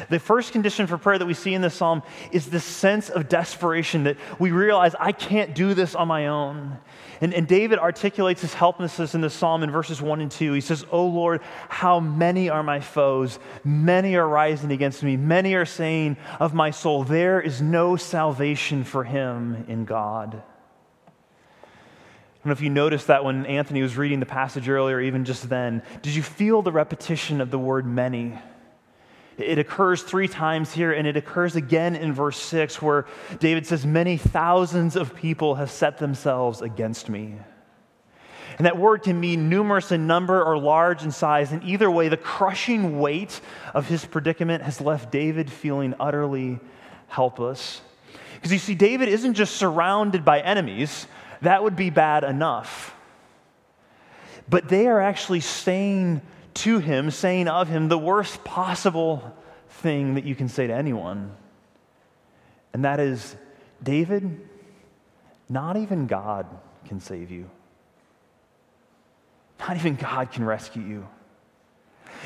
The 0.09 0.19
first 0.19 0.51
condition 0.51 0.87
for 0.87 0.97
prayer 0.97 1.17
that 1.17 1.25
we 1.25 1.33
see 1.33 1.53
in 1.53 1.61
this 1.61 1.75
psalm 1.75 2.03
is 2.31 2.49
this 2.49 2.63
sense 2.63 3.09
of 3.09 3.29
desperation 3.29 4.03
that 4.03 4.17
we 4.39 4.51
realize 4.51 4.95
I 4.99 5.11
can't 5.11 5.53
do 5.53 5.73
this 5.73 5.95
on 5.95 6.07
my 6.07 6.27
own. 6.27 6.77
And, 7.21 7.33
and 7.35 7.47
David 7.47 7.77
articulates 7.77 8.41
his 8.41 8.53
helplessness 8.53 9.13
in 9.13 9.21
the 9.21 9.29
psalm 9.29 9.61
in 9.61 9.69
verses 9.69 10.01
1 10.01 10.21
and 10.21 10.31
2. 10.31 10.53
He 10.53 10.61
says, 10.61 10.85
Oh 10.91 11.05
Lord, 11.05 11.41
how 11.69 11.99
many 11.99 12.49
are 12.49 12.63
my 12.63 12.79
foes? 12.79 13.37
Many 13.63 14.15
are 14.15 14.27
rising 14.27 14.71
against 14.71 15.03
me. 15.03 15.17
Many 15.17 15.53
are 15.53 15.65
saying 15.65 16.17
of 16.39 16.53
my 16.53 16.71
soul, 16.71 17.03
There 17.03 17.39
is 17.39 17.61
no 17.61 17.95
salvation 17.95 18.83
for 18.83 19.03
him 19.03 19.65
in 19.67 19.85
God. 19.85 20.41
I 22.41 22.47
don't 22.47 22.49
know 22.49 22.53
if 22.53 22.61
you 22.61 22.71
noticed 22.71 23.05
that 23.05 23.23
when 23.23 23.45
Anthony 23.45 23.83
was 23.83 23.95
reading 23.95 24.19
the 24.19 24.25
passage 24.25 24.67
earlier, 24.67 24.99
even 24.99 25.25
just 25.25 25.47
then. 25.47 25.83
Did 26.01 26.15
you 26.15 26.23
feel 26.23 26.63
the 26.63 26.71
repetition 26.71 27.39
of 27.39 27.51
the 27.51 27.59
word 27.59 27.85
many? 27.85 28.35
It 29.37 29.57
occurs 29.57 30.03
three 30.03 30.27
times 30.27 30.71
here, 30.71 30.91
and 30.91 31.07
it 31.07 31.15
occurs 31.17 31.55
again 31.55 31.95
in 31.95 32.13
verse 32.13 32.37
6, 32.37 32.81
where 32.81 33.05
David 33.39 33.65
says, 33.65 33.85
Many 33.85 34.17
thousands 34.17 34.95
of 34.95 35.15
people 35.15 35.55
have 35.55 35.71
set 35.71 35.97
themselves 35.97 36.61
against 36.61 37.09
me. 37.09 37.35
And 38.57 38.65
that 38.65 38.77
word 38.77 39.03
can 39.03 39.19
mean 39.19 39.49
numerous 39.49 39.91
in 39.91 40.05
number 40.07 40.43
or 40.43 40.57
large 40.57 41.03
in 41.03 41.11
size. 41.11 41.51
And 41.51 41.63
either 41.63 41.89
way, 41.89 42.09
the 42.09 42.17
crushing 42.17 42.99
weight 42.99 43.39
of 43.73 43.87
his 43.87 44.05
predicament 44.05 44.63
has 44.63 44.81
left 44.81 45.11
David 45.11 45.49
feeling 45.49 45.95
utterly 45.99 46.59
helpless. 47.07 47.81
Because 48.35 48.51
you 48.51 48.59
see, 48.59 48.75
David 48.75 49.07
isn't 49.07 49.33
just 49.35 49.55
surrounded 49.55 50.25
by 50.25 50.41
enemies, 50.41 51.07
that 51.41 51.63
would 51.63 51.75
be 51.75 51.89
bad 51.89 52.23
enough. 52.23 52.95
But 54.49 54.67
they 54.67 54.87
are 54.87 54.99
actually 54.99 55.39
saying 55.39 56.21
to 56.55 56.79
him, 56.79 57.11
saying 57.11 57.47
of 57.47 57.67
him 57.67 57.87
the 57.87 57.97
worst 57.97 58.43
possible 58.43 59.35
thing 59.69 60.15
that 60.15 60.25
you 60.25 60.35
can 60.35 60.49
say 60.49 60.67
to 60.67 60.73
anyone. 60.73 61.31
And 62.73 62.85
that 62.85 62.99
is, 62.99 63.35
David, 63.83 64.39
not 65.49 65.77
even 65.77 66.07
God 66.07 66.45
can 66.85 66.99
save 66.99 67.31
you. 67.31 67.49
Not 69.59 69.75
even 69.77 69.95
God 69.95 70.31
can 70.31 70.43
rescue 70.43 70.81
you. 70.81 71.07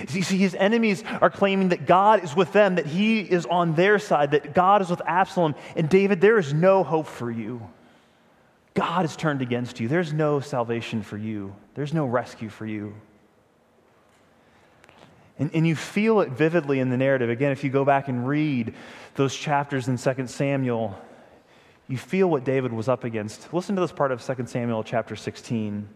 You 0.10 0.24
see, 0.24 0.38
his 0.38 0.55
enemies 0.55 1.03
are 1.22 1.29
claiming 1.29 1.70
that 1.70 1.86
God 1.86 2.24
is 2.24 2.36
with 2.36 2.51
them, 2.51 2.75
that 2.75 2.86
he 2.86 3.22
is 3.22 3.46
on 3.46 3.75
their 3.75 3.98
side, 3.98 4.32
that 4.32 4.53
God 4.53 4.82
is 4.82 4.89
with 4.89 5.01
Absalom. 5.05 5.55
And 5.75 5.88
David, 5.88 6.20
there 6.20 6.38
is 6.38 6.53
no 6.53 6.84
hope 6.84 7.08
for 7.08 7.32
you. 7.32 7.62
God 8.74 9.03
has 9.03 9.15
turned 9.15 9.41
against 9.41 9.79
you. 9.79 9.88
There's 9.88 10.12
no 10.12 10.41
salvation 10.41 11.01
for 11.01 11.17
you, 11.17 11.55
there's 11.75 11.94
no 11.94 12.05
rescue 12.05 12.50
for 12.50 12.65
you. 12.65 12.94
And, 15.38 15.51
and 15.54 15.68
you 15.68 15.75
feel 15.75 16.22
it 16.22 16.30
vividly 16.30 16.80
in 16.80 16.89
the 16.89 16.98
narrative. 16.98 17.30
Again, 17.30 17.51
if 17.51 17.63
you 17.63 17.70
go 17.70 17.84
back 17.84 18.08
and 18.08 18.27
read 18.27 18.74
those 19.15 19.36
chapters 19.36 19.88
in 19.88 19.98
2 19.98 20.27
Samuel, 20.27 20.98
you 21.88 21.98
feel 21.98 22.30
what 22.30 22.44
David 22.44 22.74
was 22.74 22.88
up 22.88 23.04
against. 23.04 23.54
Listen 23.54 23.75
to 23.75 23.82
this 23.82 23.92
part 23.92 24.12
of 24.12 24.24
2 24.24 24.48
Samuel 24.48 24.84
chapter 24.84 25.15
16. 25.15 25.88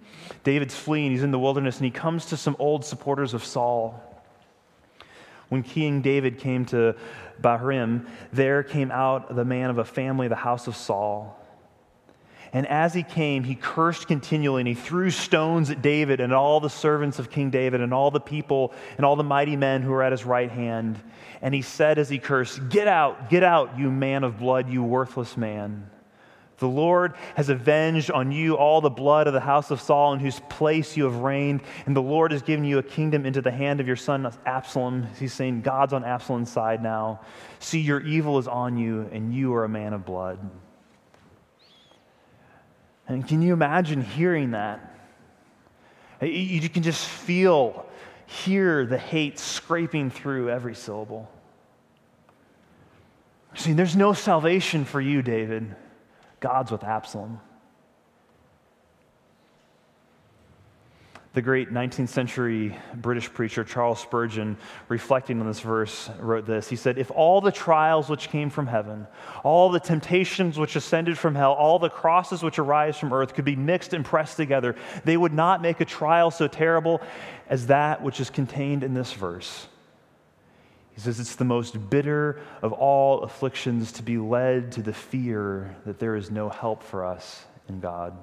David's 0.44 0.76
fleeing, 0.76 1.12
he's 1.12 1.24
in 1.24 1.32
the 1.32 1.40
wilderness, 1.40 1.78
and 1.78 1.86
he 1.86 1.92
comes 1.92 2.28
to 2.28 2.38
some 2.38 2.56
old 2.60 2.86
supporters 2.86 3.34
of 3.34 3.44
Saul. 3.44 4.04
When 5.48 5.64
King 5.64 6.02
David 6.02 6.38
came 6.38 6.66
to 6.66 6.96
Bahurim, 7.42 8.08
there 8.32 8.62
came 8.62 8.92
out 8.92 9.36
the 9.36 9.46
man 9.46 9.72
of 9.72 9.80
a 9.80 9.86
family, 9.86 10.28
the 10.28 10.36
house 10.36 10.68
of 10.68 10.76
Saul. 10.76 11.36
And 12.52 12.68
as 12.68 12.94
he 12.94 13.04
came, 13.04 13.44
he 13.44 13.56
cursed 13.56 14.08
continually, 14.08 14.62
and 14.62 14.68
he 14.68 14.74
threw 14.74 15.12
stones 15.12 15.70
at 15.70 15.82
David 15.82 16.20
and 16.20 16.34
all 16.34 16.60
the 16.60 16.70
servants 16.70 17.20
of 17.20 17.30
King 17.30 17.52
David 17.52 17.82
and 17.82 17.94
all 17.94 18.10
the 18.10 18.20
people 18.20 18.74
and 18.98 19.06
all 19.06 19.16
the 19.16 19.24
mighty 19.24 19.56
men 19.56 19.82
who 19.84 19.92
were 19.92 20.02
at 20.02 20.12
his 20.12 20.26
right 20.26 20.50
hand. 20.50 21.00
And 21.42 21.54
he 21.54 21.62
said 21.62 22.00
as 22.00 22.10
he 22.10 22.18
cursed, 22.18 22.70
Get 22.70 22.88
out, 22.88 23.30
get 23.30 23.44
out, 23.44 23.78
you 23.78 23.92
man 23.92 24.24
of 24.24 24.40
blood, 24.40 24.70
you 24.70 24.84
worthless 24.84 25.38
man. 25.38 25.90
The 26.58 26.68
Lord 26.68 27.14
has 27.36 27.48
avenged 27.48 28.12
on 28.12 28.34
you 28.34 28.56
all 28.56 28.82
the 28.82 28.90
blood 28.90 29.28
of 29.28 29.34
the 29.34 29.40
house 29.40 29.72
of 29.72 29.80
Saul, 29.80 30.14
in 30.14 30.20
whose 30.20 30.42
place 30.50 30.98
you 30.98 31.06
have 31.06 31.18
reigned, 31.18 31.62
and 31.86 31.96
the 31.96 32.02
Lord 32.02 32.32
has 32.32 32.42
given 32.42 32.66
you 32.66 32.80
a 32.80 32.84
kingdom 32.84 33.26
into 33.26 33.42
the 33.42 33.52
hand 33.52 33.80
of 33.80 33.88
your 33.88 33.96
son 33.96 34.30
Absalom. 34.46 35.08
He's 35.18 35.34
saying, 35.34 35.62
God's 35.62 35.94
on 35.94 36.04
Absalom's 36.04 36.52
side 36.52 36.84
now. 36.84 37.22
See, 37.60 37.80
your 37.80 38.02
evil 38.02 38.38
is 38.40 38.48
on 38.48 38.78
you, 38.78 39.10
and 39.14 39.34
you 39.34 39.54
are 39.54 39.64
a 39.64 39.70
man 39.70 39.94
of 39.94 40.06
blood. 40.06 40.38
And 43.10 43.28
can 43.28 43.42
you 43.42 43.54
imagine 43.54 44.02
hearing 44.02 44.52
that? 44.52 44.80
You 46.22 46.70
can 46.70 46.84
just 46.84 47.06
feel, 47.06 47.86
hear 48.28 48.86
the 48.86 49.00
hate 49.00 49.40
scraping 49.40 50.12
through 50.12 50.52
every 50.52 50.76
syllable. 50.76 51.30
See, 53.56 53.74
there's 53.74 53.96
no 53.96 54.14
salvation 54.14 54.86
for 54.86 55.02
you, 55.02 55.24
David. 55.24 55.76
God's 56.40 56.72
with 56.72 56.84
Absalom. 56.84 57.42
The 61.40 61.44
great 61.44 61.72
19th 61.72 62.10
century 62.10 62.78
British 62.94 63.32
preacher 63.32 63.64
Charles 63.64 64.02
Spurgeon, 64.02 64.58
reflecting 64.90 65.40
on 65.40 65.48
this 65.48 65.62
verse, 65.62 66.10
wrote 66.20 66.46
this. 66.46 66.68
He 66.68 66.76
said, 66.76 66.98
If 66.98 67.12
all 67.12 67.40
the 67.40 67.50
trials 67.50 68.10
which 68.10 68.28
came 68.28 68.50
from 68.50 68.68
heaven, 68.68 69.08
all 69.42 69.70
the 69.70 69.80
temptations 69.80 70.60
which 70.60 70.76
ascended 70.76 71.18
from 71.18 71.36
hell, 71.36 71.54
all 71.54 71.80
the 71.80 71.90
crosses 71.90 72.44
which 72.44 72.60
arise 72.60 72.98
from 72.98 73.14
earth 73.14 73.36
could 73.36 73.46
be 73.46 73.56
mixed 73.56 73.94
and 73.94 74.04
pressed 74.04 74.36
together, 74.36 74.76
they 75.06 75.16
would 75.16 75.32
not 75.32 75.62
make 75.62 75.80
a 75.80 75.86
trial 75.86 76.30
so 76.30 76.50
terrible 76.50 77.00
as 77.48 77.68
that 77.68 78.04
which 78.04 78.20
is 78.20 78.30
contained 78.30 78.84
in 78.84 78.94
this 78.94 79.14
verse. 79.14 79.68
He 80.92 81.00
says, 81.00 81.22
It's 81.22 81.38
the 81.38 81.46
most 81.46 81.90
bitter 81.90 82.42
of 82.62 82.74
all 82.74 83.22
afflictions 83.22 83.94
to 83.94 84.04
be 84.04 84.18
led 84.18 84.74
to 84.74 84.82
the 84.82 84.92
fear 84.92 85.78
that 85.86 86.00
there 86.00 86.18
is 86.18 86.30
no 86.30 86.50
help 86.50 86.84
for 86.84 87.06
us 87.06 87.46
in 87.70 87.80
God. 87.80 88.18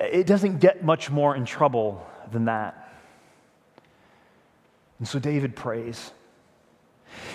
It 0.00 0.26
doesn't 0.26 0.60
get 0.60 0.84
much 0.84 1.10
more 1.10 1.36
in 1.36 1.44
trouble 1.44 2.06
than 2.30 2.46
that. 2.46 2.78
And 4.98 5.06
so 5.06 5.18
David 5.18 5.56
prays. 5.56 6.12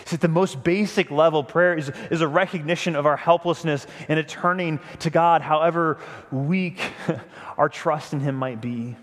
See, 0.06 0.16
at 0.16 0.22
the 0.22 0.28
most 0.28 0.64
basic 0.64 1.12
level, 1.12 1.44
prayer 1.44 1.78
is, 1.78 1.92
is 2.10 2.22
a 2.22 2.28
recognition 2.28 2.96
of 2.96 3.06
our 3.06 3.18
helplessness 3.18 3.86
and 4.08 4.18
a 4.18 4.24
turning 4.24 4.80
to 5.00 5.10
God, 5.10 5.42
however 5.42 6.00
weak 6.32 6.80
our 7.58 7.70
trust 7.70 8.14
in 8.14 8.20
Him 8.20 8.36
might 8.36 8.62
be. 8.62 8.96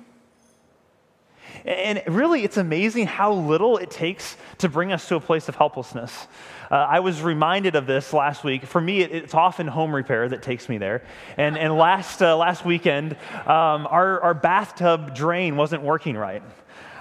And 1.64 2.02
really, 2.06 2.44
it's 2.44 2.58
amazing 2.58 3.06
how 3.06 3.32
little 3.32 3.78
it 3.78 3.90
takes 3.90 4.36
to 4.58 4.68
bring 4.68 4.92
us 4.92 5.08
to 5.08 5.16
a 5.16 5.20
place 5.20 5.48
of 5.48 5.56
helplessness. 5.56 6.26
Uh, 6.70 6.74
I 6.74 7.00
was 7.00 7.22
reminded 7.22 7.74
of 7.74 7.86
this 7.86 8.12
last 8.12 8.44
week. 8.44 8.66
For 8.66 8.80
me, 8.80 9.00
it, 9.00 9.12
it's 9.12 9.34
often 9.34 9.66
home 9.66 9.94
repair 9.94 10.28
that 10.28 10.42
takes 10.42 10.68
me 10.68 10.76
there. 10.76 11.02
And, 11.38 11.56
and 11.56 11.74
last, 11.76 12.22
uh, 12.22 12.36
last 12.36 12.66
weekend, 12.66 13.12
um, 13.46 13.86
our, 13.86 14.20
our 14.20 14.34
bathtub 14.34 15.14
drain 15.14 15.56
wasn't 15.56 15.82
working 15.82 16.16
right. 16.16 16.42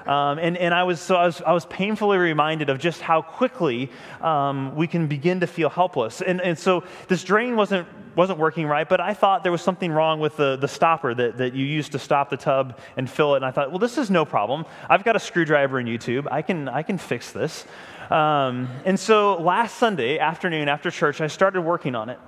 Um, 0.06 0.38
and, 0.40 0.58
and 0.58 0.74
I 0.74 0.84
was, 0.84 1.00
so 1.00 1.16
I 1.16 1.26
was, 1.26 1.42
I 1.42 1.54
was 1.54 1.66
painfully 1.66 2.18
reminded 2.18 2.70
of 2.70 2.80
just 2.80 3.02
how 3.02 3.22
quickly 3.22 3.90
um, 4.22 4.76
we 4.76 4.88
can 4.88 5.08
begin 5.08 5.40
to 5.40 5.48
feel 5.48 5.70
helpless. 5.70 6.22
And, 6.22 6.42
and 6.42 6.58
so 6.58 6.84
this 7.08 7.24
drain 7.24 7.56
wasn't, 7.56 7.88
wasn't 8.16 8.40
working 8.40 8.68
right, 8.68 8.88
but 8.88 9.00
I 9.00 9.14
thought 9.14 9.44
there 9.44 9.52
was 9.52 9.62
something 9.62 9.92
wrong 9.92 10.20
with 10.20 10.38
the, 10.38 10.58
the 10.58 10.68
stopper 10.68 11.14
that, 11.14 11.38
that 11.38 11.54
you 11.54 11.66
use 11.66 11.90
to 11.90 12.00
stop 12.00 12.30
the 12.30 12.38
tub 12.38 12.80
and 12.98 13.10
fill 13.10 13.34
it. 13.34 13.38
And 13.38 13.46
I 13.46 13.52
thought, 13.52 13.72
well, 13.72 13.80
this 13.80 13.98
is 13.98 14.10
no 14.10 14.26
problem. 14.26 14.66
I've 14.90 15.04
got 15.04 15.16
a 15.16 15.20
screwdriver 15.20 15.80
in 15.80 15.88
YouTube. 15.88 16.28
I 16.32 16.42
can, 16.42 16.68
I 16.68 16.84
can 16.84 16.98
fix 16.98 17.32
this. 17.32 17.66
Um, 18.10 18.68
and 18.86 19.00
so 19.00 19.42
last 19.42 19.78
Sunday 19.78 20.20
afternoon 20.20 20.68
after 20.68 20.92
church, 20.92 21.22
I 21.22 21.28
started 21.28 21.62
working 21.62 21.96
on 21.96 22.10
it. 22.10 22.20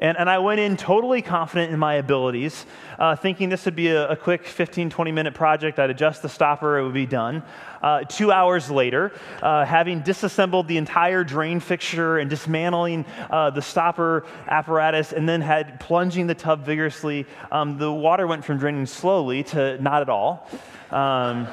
And, 0.00 0.16
and 0.16 0.30
I 0.30 0.38
went 0.38 0.60
in 0.60 0.78
totally 0.78 1.20
confident 1.20 1.72
in 1.72 1.78
my 1.78 1.94
abilities, 1.94 2.64
uh, 2.98 3.16
thinking 3.16 3.50
this 3.50 3.66
would 3.66 3.76
be 3.76 3.88
a, 3.88 4.08
a, 4.08 4.16
quick 4.16 4.46
15, 4.46 4.88
20 4.88 5.12
minute 5.12 5.34
project. 5.34 5.78
I'd 5.78 5.90
adjust 5.90 6.22
the 6.22 6.28
stopper, 6.28 6.78
it 6.78 6.84
would 6.84 6.94
be 6.94 7.04
done. 7.04 7.42
Uh, 7.82 8.04
two 8.04 8.32
hours 8.32 8.70
later, 8.70 9.12
uh, 9.42 9.66
having 9.66 10.00
disassembled 10.00 10.68
the 10.68 10.78
entire 10.78 11.22
drain 11.22 11.60
fixture 11.60 12.18
and 12.18 12.30
dismantling 12.30 13.04
uh, 13.28 13.50
the 13.50 13.60
stopper 13.60 14.24
apparatus, 14.48 15.12
and 15.12 15.28
then 15.28 15.42
had 15.42 15.78
plunging 15.80 16.26
the 16.26 16.34
tub 16.34 16.64
vigorously, 16.64 17.26
um, 17.52 17.76
the 17.76 17.92
water 17.92 18.26
went 18.26 18.42
from 18.42 18.56
draining 18.56 18.86
slowly 18.86 19.42
to 19.42 19.80
not 19.82 20.00
at 20.00 20.08
all. 20.08 20.48
Um, 20.90 21.46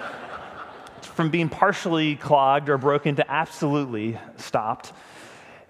from 1.01 1.29
being 1.31 1.49
partially 1.49 2.15
clogged 2.15 2.69
or 2.69 2.77
broken 2.77 3.15
to 3.15 3.29
absolutely 3.31 4.19
stopped. 4.37 4.93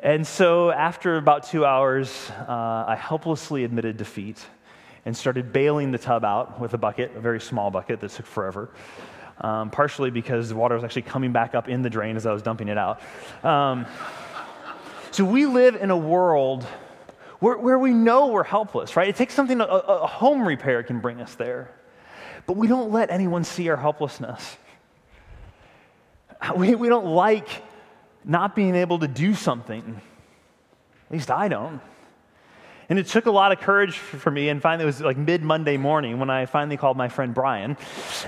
And 0.08 0.26
so, 0.26 0.72
after 0.72 1.18
about 1.18 1.44
two 1.44 1.66
hours, 1.66 2.32
uh, 2.48 2.86
I 2.88 2.96
helplessly 2.96 3.66
admitted 3.66 3.98
defeat 3.98 4.42
and 5.06 5.18
started 5.18 5.52
bailing 5.52 5.92
the 5.92 5.98
tub 5.98 6.24
out 6.24 6.62
with 6.62 6.74
a 6.74 6.78
bucket, 6.78 7.12
a 7.18 7.20
very 7.20 7.42
small 7.42 7.72
bucket 7.72 8.00
that 8.00 8.12
took 8.12 8.26
forever. 8.26 8.70
Um, 9.42 9.70
partially 9.70 10.10
because 10.10 10.48
the 10.48 10.56
water 10.56 10.76
was 10.76 10.86
actually 10.86 11.02
coming 11.02 11.34
back 11.34 11.56
up 11.56 11.68
in 11.68 11.82
the 11.82 11.90
drain 11.90 12.16
as 12.16 12.26
I 12.26 12.32
was 12.32 12.42
dumping 12.42 12.70
it 12.70 12.78
out. 12.78 13.02
Um, 13.44 13.86
so, 15.12 15.26
we 15.26 15.46
live 15.46 15.76
in 15.76 15.92
a 15.92 15.98
world 15.98 16.64
where, 17.42 17.58
where 17.58 17.78
we 17.78 17.92
know 17.92 18.28
we're 18.28 18.46
helpless, 18.46 18.96
right? 18.96 19.10
It 19.10 19.18
takes 19.18 19.34
something, 19.34 19.60
a, 19.60 19.66
a 19.66 20.08
home 20.08 20.48
repair 20.48 20.84
can 20.84 21.02
bring 21.02 21.20
us 21.20 21.36
there. 21.36 21.70
But 22.46 22.56
we 22.56 22.68
don't 22.68 22.94
let 22.94 23.12
anyone 23.12 23.44
see 23.44 23.68
our 23.68 23.76
helplessness. 23.76 24.56
We, 26.56 26.76
we 26.76 26.88
don't 26.88 27.08
like 27.08 27.50
not 28.28 28.56
being 28.56 28.76
able 28.76 29.00
to 29.00 29.08
do 29.08 29.34
something. 29.34 30.02
At 31.08 31.12
least 31.12 31.32
I 31.32 31.48
don't. 31.48 31.82
And 32.90 33.00
it 33.00 33.08
took 33.08 33.26
a 33.26 33.32
lot 33.32 33.52
of 33.52 33.60
courage 33.60 33.98
for 33.98 34.30
me. 34.30 34.50
And 34.50 34.62
finally, 34.62 34.84
it 34.84 34.86
was 34.86 35.02
like 35.02 35.18
mid 35.18 35.44
Monday 35.44 35.78
morning 35.78 36.20
when 36.20 36.30
I 36.30 36.46
finally 36.46 36.78
called 36.78 36.98
my 36.98 37.10
friend 37.10 37.34
Brian 37.34 37.78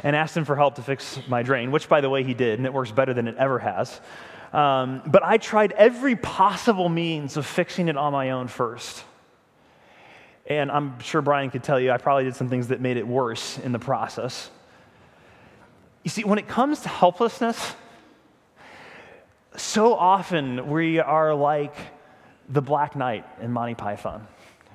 and 0.04 0.16
asked 0.16 0.36
him 0.36 0.46
for 0.46 0.56
help 0.56 0.76
to 0.76 0.82
fix 0.82 1.20
my 1.28 1.44
drain, 1.44 1.72
which, 1.72 1.88
by 1.88 2.02
the 2.02 2.10
way, 2.10 2.24
he 2.24 2.34
did, 2.34 2.60
and 2.60 2.66
it 2.66 2.74
works 2.74 2.92
better 2.92 3.14
than 3.14 3.28
it 3.28 3.36
ever 3.38 3.60
has. 3.60 4.02
Um, 4.52 5.02
but 5.06 5.24
I 5.24 5.38
tried 5.38 5.74
every 5.74 6.16
possible 6.16 6.90
means 6.90 7.38
of 7.38 7.46
fixing 7.46 7.88
it 7.88 7.98
on 7.98 8.12
my 8.14 8.32
own 8.32 8.48
first. 8.48 9.04
And 10.48 10.72
I'm 10.72 11.00
sure 11.00 11.22
Brian 11.22 11.52
could 11.52 11.64
tell 11.64 11.80
you, 11.80 11.92
I 11.92 11.98
probably 11.98 12.24
did 12.24 12.36
some 12.36 12.50
things 12.50 12.70
that 12.70 12.82
made 12.82 12.98
it 12.98 13.08
worse 13.08 13.60
in 13.60 13.72
the 13.72 13.80
process. 13.80 14.50
You 16.04 16.10
see, 16.10 16.24
when 16.24 16.40
it 16.40 16.48
comes 16.48 16.82
to 16.82 16.90
helplessness, 16.90 17.76
so 19.56 19.94
often 19.94 20.70
we 20.70 21.00
are 21.00 21.34
like 21.34 21.76
the 22.50 22.62
Black 22.62 22.96
Knight 22.96 23.26
in 23.42 23.52
Monty 23.52 23.76
Python. 23.76 24.28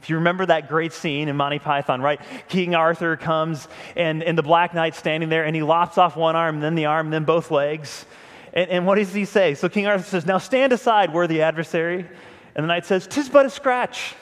If 0.03 0.11
you 0.11 0.17
remember 0.17 0.45
that 0.47 0.69
great 0.69 0.93
scene 0.93 1.29
in 1.29 1.37
Monty 1.37 1.59
Python, 1.59 2.03
right? 2.03 2.21
King 2.49 2.75
Arthur 2.75 3.17
comes 3.17 3.67
and, 3.97 4.23
and 4.23 4.37
the 4.37 4.43
Black 4.43 4.75
Knight's 4.75 4.99
standing 4.99 5.31
there 5.31 5.45
and 5.45 5.57
he 5.57 5.63
lops 5.63 5.97
off 5.97 6.15
one 6.15 6.37
arm, 6.37 6.61
then 6.61 6.75
the 6.75 6.85
arm, 6.87 7.11
then 7.11 7.25
both 7.25 7.51
legs. 7.51 8.05
And, 8.53 8.71
and 8.71 8.87
what 8.87 8.97
does 8.97 9.15
he 9.15 9.25
say? 9.25 9.55
So 9.55 9.69
King 9.69 9.87
Arthur 9.87 10.05
says, 10.05 10.27
Now 10.27 10.39
stand 10.39 10.73
aside, 10.73 11.13
worthy 11.13 11.41
adversary. 11.41 12.07
And 12.55 12.65
the 12.65 12.69
knight 12.69 12.85
says, 12.85 13.07
Tis 13.07 13.31
but 13.31 13.47
a 13.47 13.51
scratch. 13.51 14.15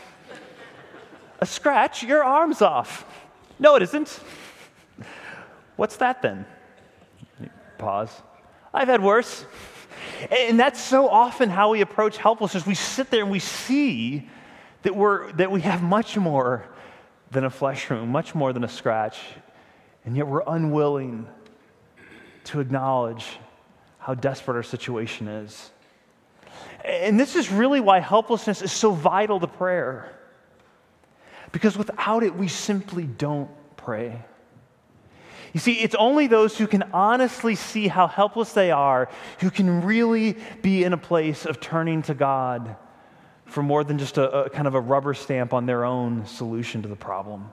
a 1.41 1.47
scratch? 1.47 2.05
Your 2.05 2.23
arm's 2.23 2.63
off. 2.63 3.05
No, 3.59 3.75
it 3.75 3.83
isn't. 3.83 4.21
What's 5.77 5.97
that 5.97 6.23
then? 6.23 6.47
Pause. 7.79 8.23
I've 8.73 8.89
had 8.89 9.03
worse. 9.03 9.45
And 10.31 10.59
that's 10.59 10.81
so 10.81 11.09
often 11.09 11.51
how 11.51 11.71
we 11.71 11.81
approach 11.81 12.17
helplessness. 12.17 12.67
We 12.67 12.75
sit 12.75 13.11
there 13.11 13.23
and 13.23 13.31
we 13.31 13.39
see 13.39 14.29
that, 14.83 14.95
we're, 14.95 15.33
that 15.33 15.51
we 15.51 15.61
have 15.63 15.83
much 15.83 16.17
more 16.17 16.67
than 17.31 17.45
a 17.45 17.51
flesh 17.51 17.89
wound, 17.89 18.11
much 18.11 18.35
more 18.35 18.53
than 18.53 18.65
a 18.65 18.69
scratch, 18.69 19.19
and 20.05 20.17
yet 20.17 20.27
we're 20.27 20.43
unwilling 20.47 21.27
to 22.45 22.61
acknowledge 22.61 23.39
how 23.99 24.15
desperate 24.15 24.57
our 24.57 24.63
situation 24.63 25.29
is. 25.29 25.71
And 26.85 27.19
this 27.19 27.37
is 27.37 27.51
really 27.51 27.81
why 27.81 28.01
helplessness 28.01 28.61
is 28.63 28.73
so 28.73 28.91
vital 28.91 29.39
to 29.41 29.47
prayer. 29.47 30.13
Because 31.53 31.79
without 31.79 32.23
it, 32.23 32.35
we 32.35 32.49
simply 32.49 33.05
don't 33.05 33.51
pray. 33.77 34.25
You 35.53 35.61
see, 35.61 35.75
it's 35.75 35.95
only 35.95 36.27
those 36.27 36.57
who 36.57 36.67
can 36.67 36.83
honestly 36.93 37.55
see 37.55 37.89
how 37.89 38.07
helpless 38.07 38.53
they 38.53 38.71
are 38.71 39.09
who 39.41 39.51
can 39.51 39.83
really 39.83 40.37
be 40.63 40.83
in 40.83 40.93
a 40.93 40.99
place 40.99 41.45
of 41.45 41.61
turning 41.61 42.03
to 42.03 42.15
God 42.15 42.77
for 43.45 43.63
more 43.63 43.85
than 43.85 43.99
just 43.99 44.17
a, 44.17 44.45
a 44.45 44.51
kind 44.51 44.67
of 44.67 44.75
a 44.75 44.81
rubber 44.81 45.13
stamp 45.13 45.53
on 45.53 45.67
their 45.67 45.85
own 45.85 46.27
solution 46.27 46.83
to 46.83 46.89
the 46.89 46.97
problem. 46.97 47.51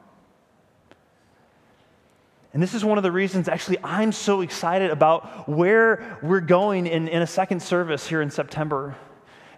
And 2.53 2.63
this 2.63 2.73
is 2.73 2.83
one 2.83 2.97
of 2.97 3.03
the 3.03 3.11
reasons, 3.11 3.47
actually, 3.47 3.77
I'm 3.83 4.11
so 4.11 4.41
excited 4.41 4.89
about 4.89 5.47
where 5.47 6.17
we're 6.23 6.39
going 6.39 6.87
in, 6.87 7.07
in 7.07 7.21
a 7.21 7.27
second 7.27 7.61
service 7.61 8.07
here 8.07 8.21
in 8.21 8.31
September. 8.31 8.95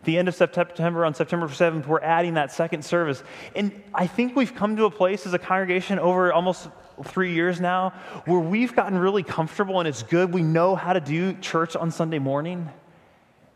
the 0.03 0.17
end 0.17 0.27
of 0.27 0.35
September, 0.35 1.05
on 1.05 1.13
September 1.13 1.47
7th, 1.47 1.87
we're 1.87 2.01
adding 2.01 2.33
that 2.33 2.51
second 2.51 2.83
service. 2.83 3.23
And 3.55 3.81
I 3.93 4.07
think 4.07 4.35
we've 4.35 4.53
come 4.53 4.75
to 4.75 4.85
a 4.85 4.91
place 4.91 5.25
as 5.25 5.33
a 5.33 5.39
congregation 5.39 5.99
over 5.99 6.33
almost 6.33 6.67
three 7.03 7.33
years 7.33 7.59
now 7.59 7.89
where 8.25 8.39
we've 8.39 8.75
gotten 8.75 8.97
really 8.97 9.23
comfortable 9.23 9.79
and 9.79 9.87
it's 9.87 10.03
good. 10.03 10.33
We 10.33 10.43
know 10.43 10.75
how 10.75 10.93
to 10.93 10.99
do 10.99 11.33
church 11.33 11.75
on 11.75 11.91
Sunday 11.91 12.19
morning. 12.19 12.69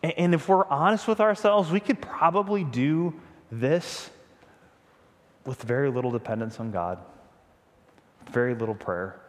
And 0.03 0.33
if 0.33 0.47
we're 0.47 0.65
honest 0.65 1.07
with 1.07 1.19
ourselves, 1.19 1.71
we 1.71 1.79
could 1.79 2.01
probably 2.01 2.63
do 2.63 3.19
this 3.51 4.09
with 5.45 5.61
very 5.63 5.89
little 5.89 6.11
dependence 6.11 6.59
on 6.59 6.71
God, 6.71 6.99
very 8.31 8.53
little 8.55 8.75
prayer. 8.75 9.19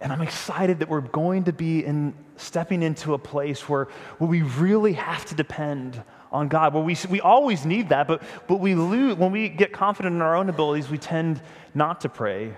And 0.00 0.12
I'm 0.12 0.22
excited 0.22 0.78
that 0.78 0.88
we're 0.88 1.00
going 1.00 1.44
to 1.44 1.52
be 1.52 1.84
in, 1.84 2.14
stepping 2.36 2.82
into 2.82 3.14
a 3.14 3.18
place 3.18 3.68
where, 3.68 3.88
where 4.18 4.30
we 4.30 4.42
really 4.42 4.92
have 4.92 5.24
to 5.26 5.34
depend 5.34 6.02
on 6.30 6.48
God. 6.48 6.74
Where 6.74 6.82
we, 6.82 6.96
we 7.08 7.20
always 7.20 7.64
need 7.64 7.88
that, 7.90 8.06
but, 8.06 8.22
but 8.46 8.56
we 8.56 8.74
lose, 8.74 9.16
when 9.16 9.32
we 9.32 9.48
get 9.48 9.72
confident 9.72 10.14
in 10.14 10.22
our 10.22 10.36
own 10.36 10.48
abilities, 10.48 10.88
we 10.88 10.98
tend 10.98 11.40
not 11.74 12.00
to 12.02 12.08
pray. 12.08 12.54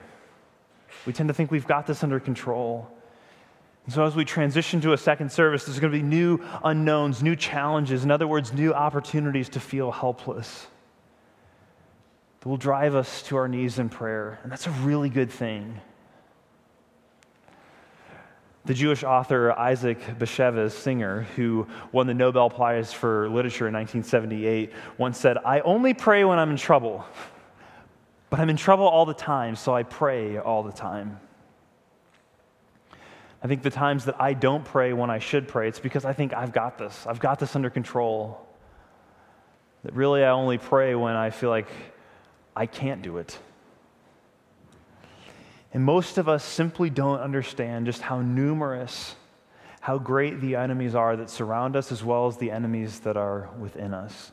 We 1.07 1.13
tend 1.13 1.29
to 1.29 1.35
think 1.35 1.51
we've 1.51 1.67
got 1.67 1.87
this 1.87 2.03
under 2.03 2.21
control. 2.21 2.91
And 3.87 3.95
so, 3.95 4.05
as 4.05 4.15
we 4.15 4.25
transition 4.25 4.81
to 4.83 4.93
a 4.93 4.99
second 4.99 5.33
service, 5.33 5.65
there's 5.65 5.81
going 5.81 5.93
to 5.93 5.99
be 5.99 6.03
new 6.03 6.41
unknowns, 6.63 7.23
new 7.23 7.35
challenges, 7.35 8.05
in 8.05 8.11
other 8.11 8.29
words, 8.29 8.53
new 8.53 8.73
opportunities 8.75 9.49
to 9.51 9.61
feel 9.61 9.91
helpless 9.91 10.67
that 12.41 12.49
will 12.49 12.57
drive 12.57 12.95
us 12.95 13.23
to 13.23 13.37
our 13.37 13.49
knees 13.49 13.79
in 13.79 13.89
prayer. 13.89 14.39
And 14.43 14.51
that's 14.51 14.67
a 14.67 14.71
really 14.71 15.09
good 15.09 15.31
thing. 15.31 15.81
The 18.71 18.75
Jewish 18.75 19.03
author 19.03 19.51
Isaac 19.51 19.99
Bashevis, 20.17 20.71
Singer, 20.71 21.23
who 21.35 21.67
won 21.91 22.07
the 22.07 22.15
Nobel 22.15 22.49
Prize 22.49 22.93
for 22.93 23.29
Literature 23.29 23.67
in 23.67 23.75
1978, 23.75 24.73
once 24.97 25.19
said, 25.19 25.39
I 25.39 25.59
only 25.63 25.93
pray 25.93 26.23
when 26.23 26.39
I'm 26.39 26.53
in 26.53 26.57
trouble, 26.57 27.05
but 28.31 28.39
I'm 28.39 28.49
in 28.49 28.57
trouble 28.57 28.87
all 28.87 29.07
the 29.07 29.13
time, 29.13 29.57
so 29.57 29.75
I 29.75 29.83
pray 29.83 30.39
all 30.39 30.63
the 30.63 30.71
time. 30.71 31.19
I 33.43 33.49
think 33.49 33.65
the 33.65 33.71
times 33.71 34.05
that 34.05 34.21
I 34.21 34.35
don't 34.35 34.65
pray 34.65 34.93
when 34.93 35.11
I 35.11 35.19
should 35.19 35.49
pray, 35.49 35.67
it's 35.67 35.81
because 35.81 36.05
I 36.05 36.13
think 36.13 36.33
I've 36.33 36.53
got 36.53 36.79
this. 36.79 37.09
I've 37.09 37.19
got 37.19 37.41
this 37.41 37.57
under 37.57 37.71
control. 37.71 38.47
That 39.83 39.95
really 39.95 40.23
I 40.23 40.31
only 40.31 40.59
pray 40.59 40.95
when 40.95 41.17
I 41.17 41.31
feel 41.31 41.51
like 41.51 41.67
I 42.55 42.67
can't 42.67 43.03
do 43.03 43.19
it. 43.19 43.37
And 45.73 45.85
most 45.85 46.19
of 46.19 46.29
us 46.29 46.45
simply 46.45 46.91
don't 46.91 47.21
understand 47.21 47.87
just 47.87 48.03
how 48.03 48.21
numerous, 48.21 49.15
how 49.81 49.99
great 49.99 50.41
the 50.41 50.57
enemies 50.57 50.95
are 50.95 51.17
that 51.17 51.31
surround 51.31 51.77
us, 51.77 51.93
as 51.93 52.03
well 52.03 52.27
as 52.27 52.37
the 52.37 52.51
enemies 52.51 53.01
that 53.01 53.17
are 53.17 53.49
within 53.59 53.95
us. 53.95 54.33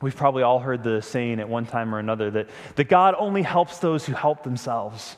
We've 0.00 0.16
probably 0.16 0.42
all 0.42 0.58
heard 0.58 0.82
the 0.82 1.00
saying 1.00 1.38
at 1.38 1.48
one 1.48 1.64
time 1.64 1.94
or 1.94 2.00
another 2.00 2.28
that, 2.32 2.48
that 2.74 2.88
God 2.88 3.14
only 3.16 3.42
helps 3.42 3.78
those 3.78 4.04
who 4.04 4.14
help 4.14 4.42
themselves. 4.42 5.16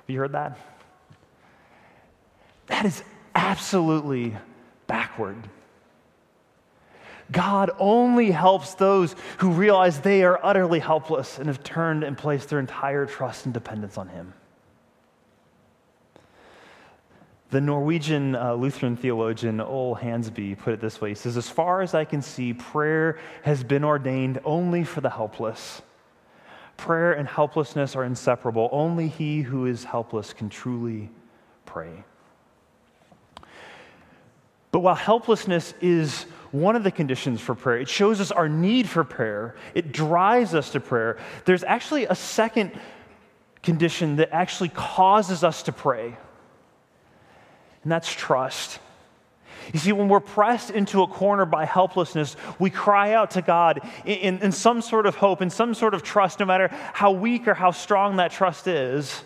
Have 0.00 0.10
you 0.10 0.18
heard 0.18 0.32
that? 0.32 0.58
That 2.66 2.84
is 2.84 3.02
absolutely 3.34 4.36
backward. 4.86 5.48
God 7.30 7.70
only 7.78 8.30
helps 8.30 8.74
those 8.74 9.14
who 9.38 9.50
realize 9.50 10.00
they 10.00 10.22
are 10.24 10.40
utterly 10.42 10.78
helpless 10.78 11.38
and 11.38 11.46
have 11.46 11.62
turned 11.62 12.02
and 12.02 12.16
placed 12.16 12.48
their 12.48 12.58
entire 12.58 13.04
trust 13.04 13.44
and 13.44 13.52
dependence 13.52 13.98
on 13.98 14.08
Him. 14.08 14.32
The 17.50 17.60
Norwegian 17.60 18.34
uh, 18.34 18.54
Lutheran 18.54 18.96
theologian 18.96 19.60
Ole 19.60 19.96
Hallesby 19.96 20.58
put 20.58 20.74
it 20.74 20.80
this 20.80 21.00
way 21.00 21.10
He 21.10 21.14
says, 21.14 21.36
As 21.36 21.48
far 21.48 21.80
as 21.80 21.94
I 21.94 22.04
can 22.04 22.22
see, 22.22 22.52
prayer 22.52 23.18
has 23.42 23.64
been 23.64 23.84
ordained 23.84 24.40
only 24.44 24.84
for 24.84 25.00
the 25.00 25.10
helpless. 25.10 25.82
Prayer 26.76 27.12
and 27.12 27.26
helplessness 27.26 27.96
are 27.96 28.04
inseparable. 28.04 28.68
Only 28.70 29.08
he 29.08 29.42
who 29.42 29.66
is 29.66 29.84
helpless 29.84 30.32
can 30.32 30.48
truly 30.48 31.10
pray. 31.66 32.04
But 34.70 34.80
while 34.80 34.94
helplessness 34.94 35.74
is 35.80 36.26
one 36.50 36.76
of 36.76 36.84
the 36.84 36.90
conditions 36.90 37.40
for 37.40 37.54
prayer. 37.54 37.78
It 37.78 37.88
shows 37.88 38.20
us 38.20 38.30
our 38.30 38.48
need 38.48 38.88
for 38.88 39.04
prayer, 39.04 39.56
it 39.74 39.92
drives 39.92 40.54
us 40.54 40.70
to 40.70 40.80
prayer. 40.80 41.18
There's 41.44 41.64
actually 41.64 42.06
a 42.06 42.14
second 42.14 42.72
condition 43.62 44.16
that 44.16 44.30
actually 44.32 44.70
causes 44.70 45.44
us 45.44 45.62
to 45.64 45.72
pray, 45.72 46.16
and 47.82 47.92
that's 47.92 48.10
trust. 48.10 48.80
You 49.72 49.78
see, 49.78 49.92
when 49.92 50.08
we're 50.08 50.20
pressed 50.20 50.70
into 50.70 51.02
a 51.02 51.06
corner 51.06 51.44
by 51.44 51.66
helplessness, 51.66 52.36
we 52.58 52.70
cry 52.70 53.12
out 53.12 53.32
to 53.32 53.42
God 53.42 53.80
in, 54.06 54.38
in, 54.38 54.52
some 54.52 54.80
sort 54.80 55.04
of 55.04 55.16
hope, 55.16 55.42
in 55.42 55.50
some 55.50 55.74
sort 55.74 55.92
of 55.92 56.02
trust, 56.02 56.40
no 56.40 56.46
matter 56.46 56.68
how 56.68 57.10
weak 57.10 57.46
or 57.46 57.54
how 57.54 57.70
strong 57.70 58.16
that 58.16 58.30
trust 58.30 58.66
is, 58.66 59.22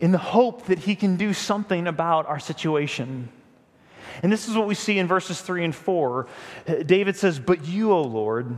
in 0.00 0.12
the 0.12 0.18
hope 0.18 0.66
that 0.66 0.80
He 0.80 0.94
can 0.94 1.16
do 1.16 1.32
something 1.32 1.86
about 1.86 2.26
our 2.26 2.38
situation. 2.38 3.30
And 4.22 4.32
this 4.32 4.48
is 4.48 4.56
what 4.56 4.66
we 4.66 4.74
see 4.74 4.98
in 4.98 5.06
verses 5.06 5.40
3 5.40 5.64
and 5.64 5.74
4. 5.74 6.26
David 6.84 7.16
says, 7.16 7.38
But 7.38 7.66
you, 7.66 7.92
O 7.92 8.02
Lord, 8.02 8.56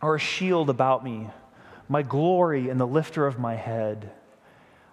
are 0.00 0.14
a 0.14 0.20
shield 0.20 0.70
about 0.70 1.04
me, 1.04 1.28
my 1.88 2.02
glory 2.02 2.68
and 2.68 2.80
the 2.80 2.86
lifter 2.86 3.26
of 3.26 3.38
my 3.38 3.54
head. 3.54 4.12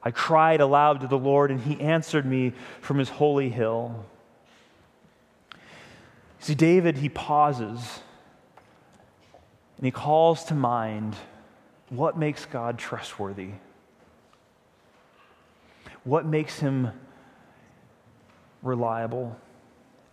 I 0.04 0.12
cried 0.12 0.62
aloud 0.62 1.02
to 1.02 1.08
the 1.08 1.18
Lord, 1.18 1.52
and 1.52 1.62
he 1.62 1.80
answered 1.80 2.26
me 2.26 2.54
from 2.82 2.98
his 2.98 3.10
holy 3.10 3.50
hill. 3.50 4.06
See, 6.40 6.56
David, 6.56 6.98
he 6.98 7.10
pauses 7.10 8.00
and 9.78 9.86
he 9.86 9.92
calls 9.92 10.44
to 10.46 10.56
mind 10.56 11.16
what 11.90 12.18
makes 12.18 12.46
God 12.46 12.78
trustworthy. 12.78 13.52
What 16.04 16.26
makes 16.26 16.60
him 16.60 16.92
reliable? 18.62 19.36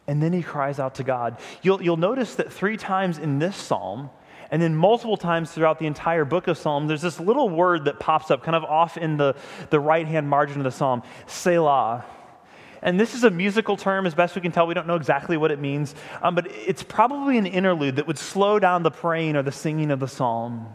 And 0.07 0.23
then 0.23 0.33
he 0.33 0.43
cries 0.43 0.79
out 0.79 0.97
to 0.97 1.05
God. 1.05 1.39
You'll, 1.63 1.83
you'll 1.83 1.99
notice 1.99 2.37
that 2.37 2.53
three 2.53 2.77
times 2.77 3.19
in 3.19 3.39
this 3.39 3.57
psalm, 3.57 4.11
and 4.51 4.63
then 4.63 4.75
multiple 4.75 5.19
times 5.19 5.51
throughout 5.51 5.79
the 5.79 5.87
entire 5.87 6.25
book 6.25 6.49
of 6.49 6.57
Psalm, 6.57 6.87
there's 6.87 7.03
this 7.03 7.21
little 7.21 7.51
word 7.51 7.85
that 7.85 8.01
pops 8.01 8.31
up 8.31 8.43
kind 8.43 8.57
of 8.57 8.65
off 8.65 8.97
in 8.97 9.19
the, 9.19 9.37
the 9.69 9.79
right 9.79 10.07
hand 10.07 10.29
margin 10.29 10.57
of 10.57 10.65
the 10.65 10.71
psalm 10.71 11.03
Selah. 11.27 12.05
And 12.81 12.99
this 12.99 13.15
is 13.15 13.25
a 13.25 13.31
musical 13.31 13.77
term, 13.77 14.07
as 14.07 14.15
best 14.15 14.35
we 14.37 14.41
can 14.41 14.53
tell. 14.53 14.67
We 14.67 14.73
don't 14.73 14.87
know 14.87 14.95
exactly 14.95 15.37
what 15.37 15.51
it 15.51 15.59
means, 15.59 15.95
um, 16.23 16.35
but 16.35 16.47
it's 16.47 16.83
probably 16.83 17.37
an 17.37 17.45
interlude 17.47 17.97
that 17.97 18.07
would 18.07 18.19
slow 18.19 18.59
down 18.59 18.83
the 18.83 18.91
praying 18.91 19.37
or 19.37 19.43
the 19.43 19.53
singing 19.53 19.91
of 19.91 20.01
the 20.01 20.09
psalm. 20.09 20.67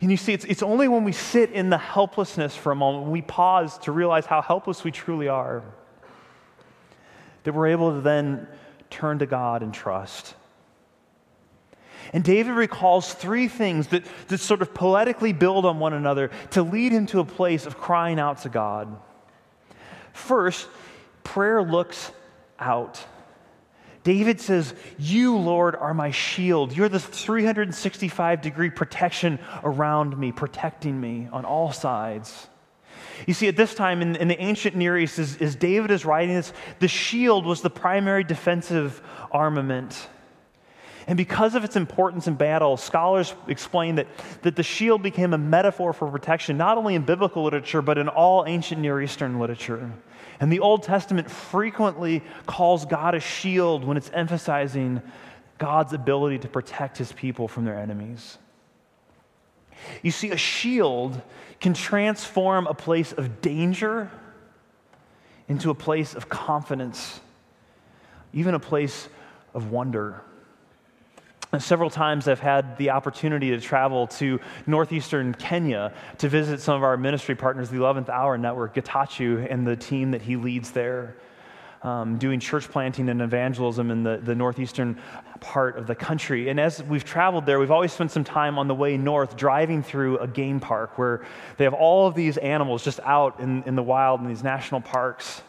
And 0.00 0.10
you 0.10 0.16
see, 0.16 0.32
it's, 0.32 0.44
it's 0.46 0.62
only 0.62 0.88
when 0.88 1.04
we 1.04 1.12
sit 1.12 1.50
in 1.50 1.70
the 1.70 1.78
helplessness 1.78 2.56
for 2.56 2.72
a 2.72 2.74
moment, 2.74 3.12
we 3.12 3.22
pause 3.22 3.78
to 3.78 3.92
realize 3.92 4.26
how 4.26 4.42
helpless 4.42 4.82
we 4.82 4.90
truly 4.90 5.28
are, 5.28 5.62
that 7.44 7.52
we're 7.52 7.68
able 7.68 7.94
to 7.94 8.00
then 8.00 8.46
turn 8.90 9.18
to 9.20 9.26
God 9.26 9.62
and 9.62 9.72
trust. 9.72 10.34
And 12.12 12.22
David 12.22 12.52
recalls 12.52 13.12
three 13.12 13.48
things 13.48 13.88
that, 13.88 14.04
that 14.28 14.38
sort 14.38 14.60
of 14.60 14.74
poetically 14.74 15.32
build 15.32 15.64
on 15.64 15.78
one 15.78 15.92
another 15.92 16.30
to 16.50 16.62
lead 16.62 16.92
him 16.92 17.06
to 17.06 17.20
a 17.20 17.24
place 17.24 17.64
of 17.64 17.78
crying 17.78 18.18
out 18.18 18.42
to 18.42 18.48
God. 18.48 18.94
First, 20.12 20.68
prayer 21.24 21.62
looks 21.62 22.12
out. 22.58 23.04
David 24.04 24.40
says, 24.40 24.74
You, 24.98 25.36
Lord, 25.36 25.76
are 25.76 25.94
my 25.94 26.10
shield. 26.10 26.76
You're 26.76 26.88
the 26.88 27.00
365 27.00 28.42
degree 28.42 28.70
protection 28.70 29.38
around 29.62 30.18
me, 30.18 30.32
protecting 30.32 31.00
me 31.00 31.28
on 31.32 31.44
all 31.44 31.72
sides. 31.72 32.48
You 33.26 33.34
see, 33.34 33.48
at 33.48 33.56
this 33.56 33.74
time 33.74 34.02
in, 34.02 34.16
in 34.16 34.28
the 34.28 34.40
ancient 34.40 34.76
Near 34.76 34.98
East, 34.98 35.18
as, 35.18 35.36
as 35.38 35.54
David 35.54 35.90
is 35.90 36.04
writing 36.04 36.34
this, 36.34 36.52
the 36.80 36.88
shield 36.88 37.46
was 37.46 37.60
the 37.60 37.70
primary 37.70 38.24
defensive 38.24 39.00
armament. 39.30 40.08
And 41.06 41.16
because 41.16 41.54
of 41.54 41.64
its 41.64 41.76
importance 41.76 42.26
in 42.28 42.34
battle, 42.34 42.76
scholars 42.76 43.34
explain 43.48 43.96
that, 43.96 44.06
that 44.42 44.56
the 44.56 44.62
shield 44.62 45.02
became 45.02 45.32
a 45.32 45.38
metaphor 45.38 45.92
for 45.92 46.08
protection, 46.10 46.56
not 46.56 46.78
only 46.78 46.94
in 46.94 47.02
biblical 47.02 47.42
literature, 47.42 47.82
but 47.82 47.98
in 47.98 48.08
all 48.08 48.44
ancient 48.46 48.80
Near 48.80 49.00
Eastern 49.00 49.38
literature. 49.38 49.92
And 50.38 50.52
the 50.52 50.60
Old 50.60 50.82
Testament 50.82 51.30
frequently 51.30 52.22
calls 52.46 52.86
God 52.86 53.14
a 53.14 53.20
shield 53.20 53.84
when 53.84 53.96
it's 53.96 54.10
emphasizing 54.12 55.02
God's 55.58 55.92
ability 55.92 56.38
to 56.40 56.48
protect 56.48 56.98
his 56.98 57.12
people 57.12 57.48
from 57.48 57.64
their 57.64 57.78
enemies. 57.78 58.38
You 60.02 60.10
see, 60.10 60.30
a 60.30 60.36
shield 60.36 61.20
can 61.60 61.74
transform 61.74 62.66
a 62.66 62.74
place 62.74 63.12
of 63.12 63.40
danger 63.40 64.10
into 65.48 65.70
a 65.70 65.74
place 65.74 66.14
of 66.14 66.28
confidence, 66.28 67.20
even 68.32 68.54
a 68.54 68.60
place 68.60 69.08
of 69.54 69.70
wonder. 69.70 70.22
Several 71.58 71.90
times 71.90 72.28
I've 72.28 72.40
had 72.40 72.78
the 72.78 72.90
opportunity 72.90 73.50
to 73.50 73.60
travel 73.60 74.06
to 74.06 74.40
northeastern 74.66 75.34
Kenya 75.34 75.92
to 76.18 76.28
visit 76.28 76.60
some 76.60 76.76
of 76.76 76.82
our 76.82 76.96
ministry 76.96 77.34
partners, 77.34 77.68
the 77.68 77.76
11th 77.76 78.08
Hour 78.08 78.38
Network, 78.38 78.74
Getachew, 78.74 79.46
and 79.50 79.66
the 79.66 79.76
team 79.76 80.12
that 80.12 80.22
he 80.22 80.36
leads 80.36 80.70
there, 80.70 81.16
um, 81.82 82.18
doing 82.18 82.40
church 82.40 82.68
planting 82.70 83.08
and 83.08 83.20
evangelism 83.20 83.90
in 83.90 84.02
the, 84.02 84.18
the 84.18 84.34
northeastern 84.34 85.00
part 85.40 85.76
of 85.76 85.86
the 85.86 85.94
country. 85.94 86.48
And 86.48 86.60
as 86.60 86.82
we've 86.82 87.04
traveled 87.04 87.46
there, 87.46 87.58
we've 87.58 87.70
always 87.70 87.92
spent 87.92 88.10
some 88.10 88.24
time 88.24 88.58
on 88.58 88.68
the 88.68 88.74
way 88.74 88.96
north 88.96 89.36
driving 89.36 89.82
through 89.82 90.18
a 90.18 90.28
game 90.28 90.60
park 90.60 90.96
where 90.98 91.24
they 91.56 91.64
have 91.64 91.74
all 91.74 92.06
of 92.06 92.14
these 92.14 92.36
animals 92.36 92.84
just 92.84 93.00
out 93.00 93.40
in, 93.40 93.62
in 93.64 93.74
the 93.74 93.82
wild 93.82 94.20
in 94.20 94.28
these 94.28 94.44
national 94.44 94.80
parks. 94.80 95.42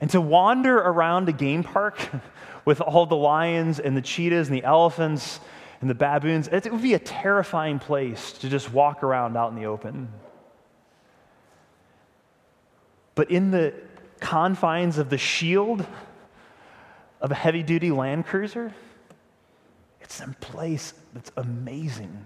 And 0.00 0.10
to 0.10 0.20
wander 0.20 0.76
around 0.76 1.28
a 1.28 1.32
game 1.32 1.62
park, 1.62 1.98
with 2.64 2.80
all 2.80 3.06
the 3.06 3.16
lions 3.16 3.80
and 3.80 3.96
the 3.96 4.02
cheetahs 4.02 4.48
and 4.48 4.56
the 4.56 4.64
elephants 4.64 5.40
and 5.80 5.90
the 5.90 5.94
baboons. 5.94 6.48
It 6.48 6.70
would 6.70 6.82
be 6.82 6.94
a 6.94 6.98
terrifying 6.98 7.78
place 7.78 8.32
to 8.34 8.48
just 8.48 8.72
walk 8.72 9.02
around 9.02 9.36
out 9.36 9.50
in 9.50 9.56
the 9.56 9.66
open. 9.66 10.08
But 13.14 13.30
in 13.30 13.50
the 13.50 13.74
confines 14.32 14.96
of 14.96 15.10
the 15.10 15.18
shield 15.18 15.84
of 17.20 17.30
a 17.30 17.34
heavy 17.34 17.62
duty 17.62 17.90
Land 17.90 18.24
Cruiser, 18.24 18.72
it's 20.00 20.20
a 20.20 20.34
place 20.40 20.94
that's 21.12 21.30
amazing. 21.36 22.24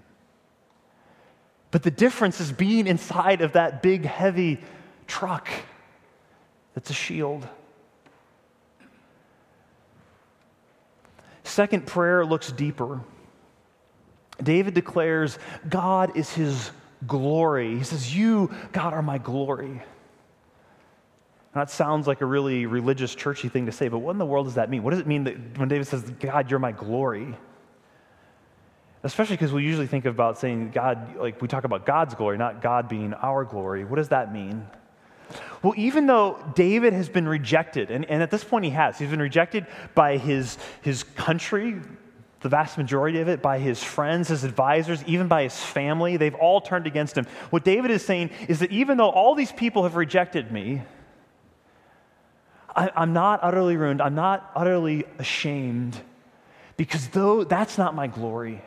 But 1.72 1.82
the 1.82 1.90
difference 1.90 2.40
is 2.40 2.52
being 2.52 2.86
inside 2.86 3.40
of 3.40 3.54
that 3.54 3.82
big, 3.82 4.04
heavy 4.04 4.60
truck 5.08 5.48
that's 6.74 6.90
a 6.90 6.92
shield. 6.92 7.48
Second 11.42 11.88
prayer 11.88 12.24
looks 12.24 12.52
deeper. 12.52 13.00
David 14.40 14.74
declares, 14.74 15.40
God 15.68 16.16
is 16.16 16.32
his 16.32 16.70
glory. 17.04 17.76
He 17.78 17.82
says, 17.82 18.16
You, 18.16 18.54
God, 18.70 18.92
are 18.92 19.02
my 19.02 19.18
glory. 19.18 19.82
That 21.56 21.70
sounds 21.70 22.06
like 22.06 22.20
a 22.20 22.26
really 22.26 22.66
religious, 22.66 23.14
churchy 23.14 23.48
thing 23.48 23.66
to 23.66 23.72
say, 23.72 23.88
but 23.88 23.98
what 23.98 24.12
in 24.12 24.18
the 24.18 24.26
world 24.26 24.46
does 24.46 24.56
that 24.56 24.68
mean? 24.68 24.82
What 24.82 24.90
does 24.90 25.00
it 25.00 25.06
mean 25.06 25.24
that 25.24 25.58
when 25.58 25.68
David 25.68 25.86
says, 25.86 26.02
God, 26.02 26.50
you're 26.50 26.58
my 26.58 26.72
glory? 26.72 27.36
Especially 29.02 29.36
because 29.36 29.52
we 29.52 29.62
usually 29.62 29.86
think 29.86 30.04
about 30.04 30.38
saying 30.38 30.70
God, 30.70 31.16
like 31.16 31.40
we 31.40 31.48
talk 31.48 31.64
about 31.64 31.86
God's 31.86 32.14
glory, 32.14 32.38
not 32.38 32.60
God 32.60 32.88
being 32.88 33.14
our 33.14 33.44
glory. 33.44 33.84
What 33.84 33.96
does 33.96 34.08
that 34.08 34.32
mean? 34.32 34.66
Well, 35.62 35.74
even 35.76 36.06
though 36.06 36.38
David 36.54 36.92
has 36.92 37.08
been 37.08 37.28
rejected, 37.28 37.90
and, 37.90 38.04
and 38.04 38.22
at 38.22 38.30
this 38.30 38.44
point 38.44 38.64
he 38.64 38.70
has, 38.72 38.98
he's 38.98 39.10
been 39.10 39.22
rejected 39.22 39.66
by 39.94 40.18
his, 40.18 40.58
his 40.82 41.02
country, 41.02 41.80
the 42.40 42.48
vast 42.48 42.78
majority 42.78 43.20
of 43.20 43.28
it, 43.28 43.42
by 43.42 43.58
his 43.58 43.82
friends, 43.82 44.28
his 44.28 44.44
advisors, 44.44 45.02
even 45.04 45.26
by 45.26 45.44
his 45.44 45.58
family. 45.58 46.16
They've 46.16 46.34
all 46.34 46.60
turned 46.60 46.86
against 46.86 47.16
him. 47.16 47.26
What 47.50 47.64
David 47.64 47.90
is 47.90 48.04
saying 48.04 48.30
is 48.48 48.60
that 48.60 48.70
even 48.70 48.98
though 48.98 49.10
all 49.10 49.34
these 49.34 49.52
people 49.52 49.84
have 49.84 49.96
rejected 49.96 50.52
me, 50.52 50.82
I, 52.76 52.90
I'm 52.94 53.12
not 53.14 53.40
utterly 53.42 53.76
ruined. 53.76 54.02
I'm 54.02 54.14
not 54.14 54.50
utterly 54.54 55.04
ashamed 55.18 55.98
because 56.76 57.08
though 57.08 57.42
that's 57.42 57.78
not 57.78 57.94
my 57.94 58.06
glory. 58.06 58.62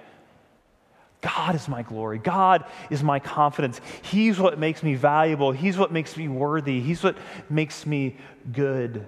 God 1.22 1.54
is 1.54 1.68
my 1.68 1.84
glory. 1.84 2.18
God 2.18 2.66
is 2.90 3.04
my 3.04 3.20
confidence. 3.20 3.80
He's 4.02 4.40
what 4.40 4.58
makes 4.58 4.82
me 4.82 4.96
valuable. 4.96 5.52
He's 5.52 5.78
what 5.78 5.92
makes 5.92 6.16
me 6.16 6.28
worthy. 6.28 6.80
He's 6.80 7.04
what 7.04 7.18
makes 7.50 7.86
me 7.86 8.16
good. 8.52 9.06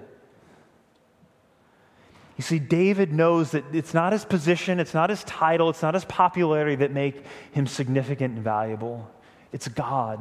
You 2.38 2.44
see, 2.44 2.60
David 2.60 3.14
knows 3.14 3.52
that 3.52 3.64
it's 3.74 3.94
not 3.94 4.14
his 4.14 4.26
position, 4.26 4.80
it's 4.80 4.94
not 4.94 5.10
his 5.10 5.24
title, 5.26 5.70
it's 5.70 5.82
not 5.82 5.94
his 5.94 6.06
popularity 6.06 6.76
that 6.78 6.92
make 6.92 7.24
him 7.52 7.68
significant 7.68 8.36
and 8.36 8.44
valuable. 8.44 9.10
It's 9.52 9.68
God. 9.68 10.20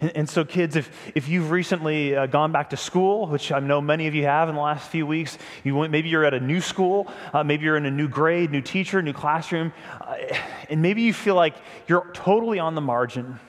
And, 0.00 0.16
and 0.16 0.28
so, 0.28 0.44
kids, 0.44 0.76
if, 0.76 0.90
if 1.14 1.28
you've 1.28 1.50
recently 1.50 2.14
uh, 2.14 2.26
gone 2.26 2.52
back 2.52 2.70
to 2.70 2.76
school, 2.76 3.26
which 3.26 3.50
I 3.50 3.58
know 3.60 3.80
many 3.80 4.06
of 4.06 4.14
you 4.14 4.24
have 4.24 4.48
in 4.48 4.54
the 4.54 4.60
last 4.60 4.88
few 4.88 5.06
weeks, 5.06 5.38
you 5.64 5.74
went, 5.74 5.90
maybe 5.90 6.08
you're 6.08 6.24
at 6.24 6.34
a 6.34 6.40
new 6.40 6.60
school, 6.60 7.10
uh, 7.32 7.42
maybe 7.42 7.64
you're 7.64 7.76
in 7.76 7.86
a 7.86 7.90
new 7.90 8.08
grade, 8.08 8.50
new 8.50 8.60
teacher, 8.60 9.02
new 9.02 9.12
classroom, 9.12 9.72
uh, 10.00 10.16
and 10.70 10.82
maybe 10.82 11.02
you 11.02 11.12
feel 11.12 11.34
like 11.34 11.54
you're 11.86 12.08
totally 12.12 12.58
on 12.58 12.74
the 12.74 12.80
margin. 12.80 13.40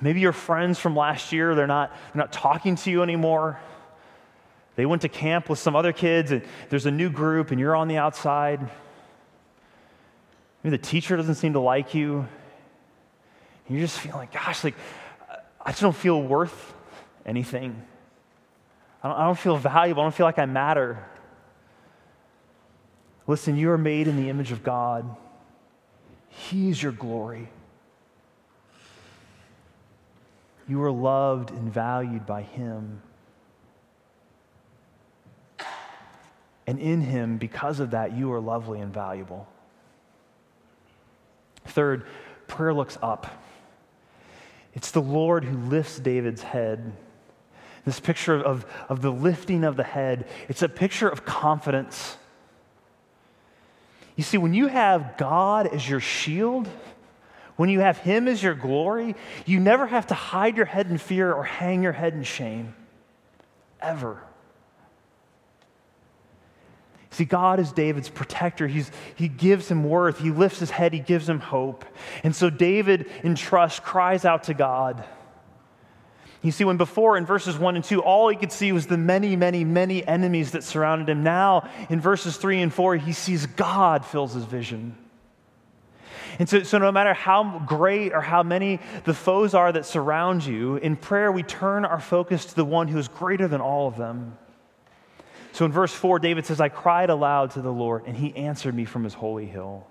Maybe 0.00 0.20
your 0.20 0.32
friends 0.32 0.78
from 0.78 0.94
last 0.94 1.32
year, 1.32 1.54
they're 1.54 1.66
not, 1.66 1.90
they're 2.12 2.22
not 2.22 2.32
talking 2.32 2.76
to 2.76 2.90
you 2.90 3.02
anymore. 3.02 3.58
They 4.76 4.84
went 4.84 5.02
to 5.02 5.08
camp 5.08 5.48
with 5.48 5.58
some 5.58 5.74
other 5.74 5.92
kids, 5.92 6.32
and 6.32 6.42
there's 6.68 6.84
a 6.84 6.90
new 6.90 7.08
group, 7.08 7.50
and 7.50 7.58
you're 7.58 7.74
on 7.74 7.88
the 7.88 7.96
outside. 7.96 8.60
Maybe 10.62 10.76
the 10.76 10.82
teacher 10.82 11.16
doesn't 11.16 11.36
seem 11.36 11.54
to 11.54 11.60
like 11.60 11.94
you. 11.94 12.28
And 13.66 13.76
you're 13.76 13.86
just 13.86 13.98
feeling 13.98 14.18
like, 14.18 14.32
gosh, 14.32 14.62
like, 14.64 14.74
I 15.60 15.70
just 15.70 15.80
don't 15.80 15.96
feel 15.96 16.22
worth 16.22 16.74
anything. 17.24 17.82
I 19.02 19.08
don't, 19.08 19.18
I 19.18 19.24
don't 19.24 19.38
feel 19.38 19.56
valuable. 19.56 20.02
I 20.02 20.04
don't 20.04 20.14
feel 20.14 20.26
like 20.26 20.38
I 20.38 20.46
matter. 20.46 21.04
Listen, 23.26 23.56
you 23.56 23.70
are 23.70 23.78
made 23.78 24.06
in 24.06 24.16
the 24.16 24.28
image 24.28 24.52
of 24.52 24.62
God. 24.62 25.16
He's 26.28 26.80
your 26.80 26.92
glory. 26.92 27.48
You 30.68 30.82
are 30.82 30.92
loved 30.92 31.50
and 31.50 31.72
valued 31.72 32.26
by 32.26 32.42
Him. 32.42 33.02
And 36.66 36.78
in 36.78 37.00
Him, 37.00 37.38
because 37.38 37.80
of 37.80 37.92
that, 37.92 38.16
you 38.16 38.32
are 38.32 38.40
lovely 38.40 38.80
and 38.80 38.92
valuable. 38.92 39.48
Third, 41.64 42.06
prayer 42.46 42.74
looks 42.74 42.98
up. 43.02 43.26
It's 44.76 44.90
the 44.90 45.00
Lord 45.00 45.44
who 45.44 45.56
lifts 45.56 45.98
David's 45.98 46.42
head. 46.42 46.92
This 47.86 47.98
picture 47.98 48.34
of, 48.34 48.66
of 48.90 49.00
the 49.00 49.10
lifting 49.10 49.64
of 49.64 49.76
the 49.76 49.82
head, 49.82 50.28
it's 50.48 50.62
a 50.62 50.68
picture 50.68 51.08
of 51.08 51.24
confidence. 51.24 52.18
You 54.16 54.22
see, 54.22 54.36
when 54.36 54.52
you 54.52 54.66
have 54.66 55.16
God 55.16 55.66
as 55.66 55.88
your 55.88 56.00
shield, 56.00 56.68
when 57.56 57.70
you 57.70 57.80
have 57.80 57.98
Him 57.98 58.28
as 58.28 58.42
your 58.42 58.54
glory, 58.54 59.16
you 59.46 59.60
never 59.60 59.86
have 59.86 60.08
to 60.08 60.14
hide 60.14 60.58
your 60.58 60.66
head 60.66 60.88
in 60.88 60.98
fear 60.98 61.32
or 61.32 61.44
hang 61.44 61.82
your 61.82 61.92
head 61.92 62.12
in 62.12 62.22
shame. 62.22 62.74
Ever. 63.80 64.22
See, 67.16 67.24
God 67.24 67.60
is 67.60 67.72
David's 67.72 68.10
protector. 68.10 68.66
He's, 68.66 68.90
he 69.14 69.26
gives 69.26 69.70
him 69.70 69.84
worth. 69.84 70.18
He 70.18 70.30
lifts 70.30 70.58
his 70.58 70.68
head. 70.68 70.92
He 70.92 70.98
gives 70.98 71.26
him 71.26 71.40
hope. 71.40 71.86
And 72.22 72.36
so 72.36 72.50
David, 72.50 73.10
in 73.22 73.36
trust, 73.36 73.82
cries 73.82 74.26
out 74.26 74.42
to 74.44 74.54
God. 74.54 75.02
You 76.42 76.52
see, 76.52 76.64
when 76.64 76.76
before 76.76 77.16
in 77.16 77.24
verses 77.24 77.56
1 77.56 77.74
and 77.74 77.82
2, 77.82 78.02
all 78.02 78.28
he 78.28 78.36
could 78.36 78.52
see 78.52 78.70
was 78.70 78.86
the 78.86 78.98
many, 78.98 79.34
many, 79.34 79.64
many 79.64 80.06
enemies 80.06 80.50
that 80.50 80.62
surrounded 80.62 81.08
him. 81.08 81.22
Now, 81.22 81.70
in 81.88 82.02
verses 82.02 82.36
3 82.36 82.60
and 82.60 82.74
4, 82.74 82.96
he 82.96 83.14
sees 83.14 83.46
God 83.46 84.04
fills 84.04 84.34
his 84.34 84.44
vision. 84.44 84.94
And 86.38 86.46
so, 86.46 86.64
so, 86.64 86.76
no 86.76 86.92
matter 86.92 87.14
how 87.14 87.60
great 87.60 88.12
or 88.12 88.20
how 88.20 88.42
many 88.42 88.78
the 89.04 89.14
foes 89.14 89.54
are 89.54 89.72
that 89.72 89.86
surround 89.86 90.44
you, 90.44 90.76
in 90.76 90.96
prayer 90.96 91.32
we 91.32 91.42
turn 91.42 91.86
our 91.86 91.98
focus 91.98 92.44
to 92.44 92.54
the 92.54 92.64
one 92.66 92.88
who 92.88 92.98
is 92.98 93.08
greater 93.08 93.48
than 93.48 93.62
all 93.62 93.88
of 93.88 93.96
them. 93.96 94.36
So 95.56 95.64
in 95.64 95.72
verse 95.72 95.94
4, 95.94 96.18
David 96.18 96.44
says, 96.44 96.60
I 96.60 96.68
cried 96.68 97.08
aloud 97.08 97.52
to 97.52 97.62
the 97.62 97.72
Lord, 97.72 98.02
and 98.04 98.14
he 98.14 98.36
answered 98.36 98.74
me 98.74 98.84
from 98.84 99.04
his 99.04 99.14
holy 99.14 99.46
hill. 99.46 99.86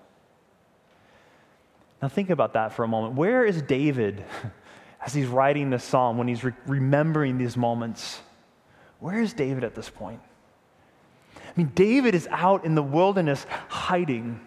Now 2.03 2.07
think 2.07 2.29
about 2.29 2.53
that 2.53 2.73
for 2.73 2.83
a 2.83 2.87
moment. 2.87 3.15
Where 3.15 3.43
is 3.43 3.63
David 3.63 4.23
as 5.03 5.15
he's 5.15 5.25
writing 5.25 5.71
this 5.71 5.83
psalm, 5.83 6.19
when 6.19 6.27
he's 6.27 6.43
re- 6.43 6.53
remembering 6.67 7.39
these 7.39 7.57
moments? 7.57 8.21
Where 8.99 9.19
is 9.19 9.33
David 9.33 9.63
at 9.63 9.73
this 9.73 9.89
point? 9.89 10.19
I 11.35 11.39
mean, 11.55 11.71
David 11.73 12.13
is 12.13 12.27
out 12.29 12.63
in 12.63 12.75
the 12.75 12.83
wilderness 12.83 13.47
hiding. 13.67 14.39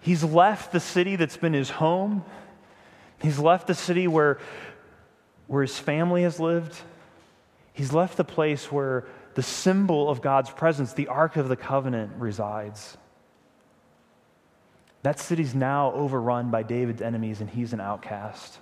He's 0.00 0.22
left 0.22 0.72
the 0.72 0.80
city 0.80 1.16
that's 1.16 1.38
been 1.38 1.54
his 1.54 1.70
home. 1.70 2.22
He's 3.22 3.38
left 3.38 3.66
the 3.66 3.74
city 3.74 4.06
where, 4.06 4.40
where 5.46 5.62
his 5.62 5.78
family 5.78 6.24
has 6.24 6.38
lived. 6.38 6.76
He's 7.72 7.94
left 7.94 8.18
the 8.18 8.24
place 8.24 8.70
where 8.70 9.06
the 9.34 9.42
symbol 9.42 10.08
of 10.08 10.20
God's 10.20 10.50
presence, 10.50 10.92
the 10.92 11.08
Ark 11.08 11.36
of 11.36 11.48
the 11.48 11.56
Covenant, 11.56 12.12
resides. 12.18 12.96
That 15.02 15.18
city's 15.18 15.54
now 15.54 15.92
overrun 15.92 16.50
by 16.50 16.62
David's 16.62 17.02
enemies, 17.02 17.40
and 17.40 17.50
he's 17.50 17.72
an 17.72 17.80
outcast. 17.80 18.58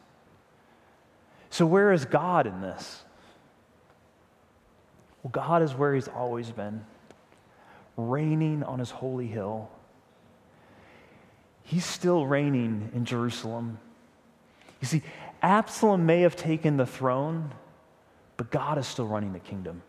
So, 1.50 1.66
where 1.66 1.92
is 1.92 2.04
God 2.04 2.46
in 2.46 2.60
this? 2.60 3.02
Well, 5.22 5.30
God 5.30 5.62
is 5.62 5.74
where 5.74 5.94
he's 5.94 6.08
always 6.08 6.50
been, 6.50 6.84
reigning 7.96 8.62
on 8.62 8.78
his 8.78 8.90
holy 8.90 9.26
hill. 9.26 9.70
He's 11.62 11.84
still 11.84 12.26
reigning 12.26 12.90
in 12.94 13.04
Jerusalem. 13.04 13.78
You 14.80 14.86
see, 14.86 15.02
Absalom 15.42 16.06
may 16.06 16.22
have 16.22 16.36
taken 16.36 16.76
the 16.78 16.86
throne, 16.86 17.52
but 18.36 18.50
God 18.50 18.78
is 18.78 18.86
still 18.86 19.06
running 19.06 19.32
the 19.32 19.40
kingdom. 19.40 19.82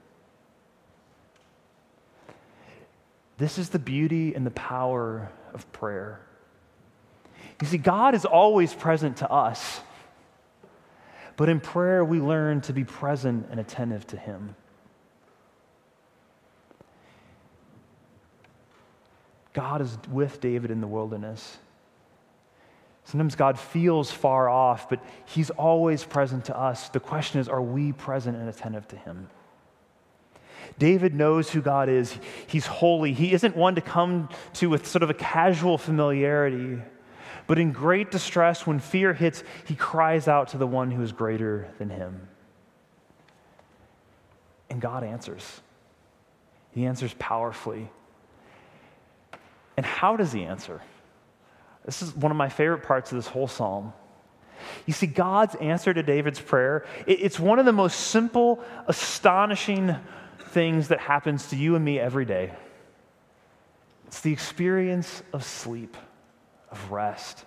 This 3.41 3.57
is 3.57 3.69
the 3.69 3.79
beauty 3.79 4.35
and 4.35 4.45
the 4.45 4.51
power 4.51 5.31
of 5.55 5.69
prayer. 5.71 6.21
You 7.59 7.65
see, 7.65 7.79
God 7.79 8.13
is 8.13 8.23
always 8.23 8.71
present 8.71 9.17
to 9.17 9.31
us, 9.31 9.81
but 11.37 11.49
in 11.49 11.59
prayer 11.59 12.05
we 12.05 12.19
learn 12.19 12.61
to 12.61 12.73
be 12.73 12.83
present 12.83 13.47
and 13.49 13.59
attentive 13.59 14.05
to 14.07 14.17
Him. 14.17 14.55
God 19.53 19.81
is 19.81 19.97
with 20.11 20.39
David 20.39 20.69
in 20.69 20.79
the 20.79 20.85
wilderness. 20.85 21.57
Sometimes 23.05 23.33
God 23.33 23.57
feels 23.57 24.11
far 24.11 24.49
off, 24.49 24.87
but 24.87 25.03
He's 25.25 25.49
always 25.49 26.03
present 26.03 26.45
to 26.45 26.55
us. 26.55 26.89
The 26.89 26.99
question 26.99 27.41
is, 27.41 27.49
are 27.49 27.59
we 27.59 27.91
present 27.91 28.37
and 28.37 28.47
attentive 28.47 28.87
to 28.89 28.97
Him? 28.97 29.29
David 30.77 31.13
knows 31.13 31.49
who 31.49 31.61
God 31.61 31.89
is. 31.89 32.17
He's 32.47 32.65
holy. 32.65 33.13
He 33.13 33.33
isn't 33.33 33.55
one 33.55 33.75
to 33.75 33.81
come 33.81 34.29
to 34.53 34.69
with 34.69 34.87
sort 34.87 35.03
of 35.03 35.09
a 35.09 35.13
casual 35.13 35.77
familiarity. 35.77 36.81
But 37.47 37.59
in 37.59 37.71
great 37.71 38.11
distress, 38.11 38.65
when 38.65 38.79
fear 38.79 39.13
hits, 39.13 39.43
he 39.65 39.75
cries 39.75 40.27
out 40.27 40.49
to 40.49 40.57
the 40.57 40.67
one 40.67 40.91
who 40.91 41.01
is 41.01 41.11
greater 41.11 41.67
than 41.77 41.89
him. 41.89 42.27
And 44.69 44.79
God 44.79 45.03
answers. 45.03 45.61
He 46.71 46.85
answers 46.85 47.13
powerfully. 47.19 47.89
And 49.75 49.85
how 49.85 50.15
does 50.15 50.31
he 50.31 50.43
answer? 50.43 50.81
This 51.85 52.01
is 52.01 52.15
one 52.15 52.31
of 52.31 52.37
my 52.37 52.49
favorite 52.49 52.83
parts 52.83 53.11
of 53.11 53.17
this 53.17 53.27
whole 53.27 53.47
psalm. 53.47 53.93
You 54.85 54.93
see, 54.93 55.07
God's 55.07 55.55
answer 55.55 55.93
to 55.93 56.03
David's 56.03 56.39
prayer, 56.39 56.85
it's 57.07 57.39
one 57.39 57.59
of 57.59 57.65
the 57.65 57.71
most 57.71 57.99
simple, 57.99 58.63
astonishing, 58.87 59.95
things 60.51 60.89
that 60.89 60.99
happens 60.99 61.47
to 61.47 61.55
you 61.55 61.75
and 61.75 61.83
me 61.83 61.99
every 61.99 62.25
day. 62.25 62.53
It's 64.07 64.21
the 64.21 64.33
experience 64.33 65.23
of 65.33 65.43
sleep, 65.43 65.95
of 66.69 66.91
rest. 66.91 67.45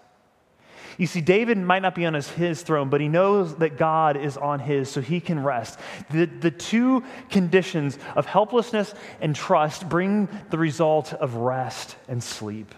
You 0.96 1.06
see, 1.06 1.20
David 1.20 1.58
might 1.58 1.82
not 1.82 1.94
be 1.94 2.06
on 2.06 2.14
his, 2.14 2.28
his, 2.30 2.62
throne, 2.62 2.88
but 2.88 3.00
he 3.00 3.08
knows 3.08 3.56
that 3.56 3.76
God 3.76 4.16
is 4.16 4.36
on 4.36 4.60
his, 4.60 4.88
so 4.88 5.00
he 5.00 5.20
can 5.20 5.42
rest. 5.42 5.78
The, 6.10 6.26
the 6.26 6.50
two 6.50 7.02
conditions 7.30 7.98
of 8.14 8.26
helplessness 8.26 8.94
and 9.20 9.34
trust 9.34 9.88
bring 9.88 10.28
the 10.50 10.58
result 10.58 11.12
of 11.12 11.34
rest 11.34 11.96
and 12.08 12.22
sleep. 12.22 12.74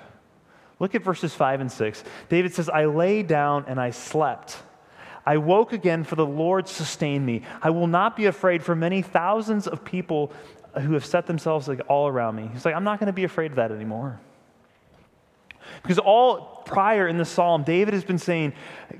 Look 0.78 0.94
at 0.94 1.02
verses 1.02 1.34
5 1.34 1.60
and 1.60 1.72
6. 1.72 2.04
David 2.28 2.54
says, 2.54 2.68
I 2.68 2.86
lay 2.86 3.22
down 3.22 3.64
and 3.66 3.80
I 3.80 3.90
slept. 3.90 4.56
I 5.26 5.38
woke 5.38 5.72
again, 5.72 6.04
for 6.04 6.14
the 6.14 6.24
Lord 6.24 6.68
sustained 6.68 7.26
me. 7.26 7.42
I 7.60 7.70
will 7.70 7.88
not 7.88 8.16
be 8.16 8.26
afraid 8.26 8.62
for 8.62 8.76
many 8.76 9.02
thousands 9.02 9.66
of 9.66 9.84
people 9.84 10.32
who 10.80 10.92
have 10.92 11.04
set 11.04 11.26
themselves 11.26 11.66
like 11.66 11.80
all 11.88 12.06
around 12.06 12.36
me. 12.36 12.48
He's 12.52 12.64
like, 12.64 12.76
I'm 12.76 12.84
not 12.84 13.00
going 13.00 13.08
to 13.08 13.12
be 13.12 13.24
afraid 13.24 13.50
of 13.50 13.56
that 13.56 13.72
anymore. 13.72 14.20
Because 15.82 15.98
all 15.98 16.62
prior 16.64 17.08
in 17.08 17.16
the 17.16 17.24
psalm, 17.24 17.64
David 17.64 17.94
has 17.94 18.04
been 18.04 18.18
saying, 18.18 18.52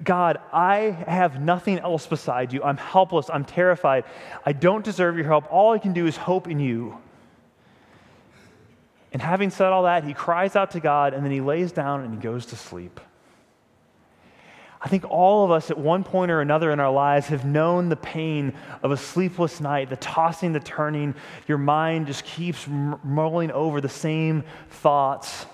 God, 0.02 0.38
I 0.52 0.96
have 1.06 1.40
nothing 1.40 1.78
else 1.78 2.06
beside 2.06 2.52
you. 2.52 2.62
I'm 2.62 2.76
helpless. 2.76 3.30
I'm 3.32 3.44
terrified. 3.44 4.04
I 4.44 4.52
don't 4.52 4.84
deserve 4.84 5.16
your 5.16 5.26
help. 5.26 5.52
All 5.52 5.72
I 5.72 5.78
can 5.78 5.92
do 5.92 6.06
is 6.06 6.16
hope 6.16 6.48
in 6.48 6.58
you. 6.58 6.98
And 9.12 9.22
having 9.22 9.50
said 9.50 9.68
all 9.68 9.84
that, 9.84 10.04
he 10.04 10.12
cries 10.12 10.56
out 10.56 10.72
to 10.72 10.80
God 10.80 11.14
and 11.14 11.24
then 11.24 11.32
he 11.32 11.40
lays 11.40 11.72
down 11.72 12.02
and 12.02 12.14
he 12.14 12.20
goes 12.20 12.46
to 12.46 12.56
sleep. 12.56 13.00
I 14.86 14.88
think 14.88 15.04
all 15.10 15.44
of 15.44 15.50
us 15.50 15.72
at 15.72 15.78
one 15.78 16.04
point 16.04 16.30
or 16.30 16.40
another 16.40 16.70
in 16.70 16.78
our 16.78 16.92
lives 16.92 17.26
have 17.26 17.44
known 17.44 17.88
the 17.88 17.96
pain 17.96 18.52
of 18.84 18.92
a 18.92 18.96
sleepless 18.96 19.60
night, 19.60 19.90
the 19.90 19.96
tossing, 19.96 20.52
the 20.52 20.60
turning. 20.60 21.16
Your 21.48 21.58
mind 21.58 22.06
just 22.06 22.22
keeps 22.22 22.68
mulling 22.68 23.50
over 23.50 23.80
the 23.80 23.88
same 23.88 24.44
thoughts. 24.70 25.46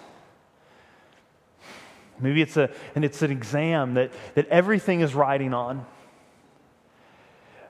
Maybe 2.21 2.43
it's, 2.43 2.59
a, 2.59 2.69
and 2.95 3.07
it's 3.07 3.23
an 3.23 3.31
exam 3.31 3.95
that, 3.95 4.13
that 4.35 4.49
everything 4.49 5.01
is 5.01 5.15
riding 5.15 5.55
on. 5.55 5.87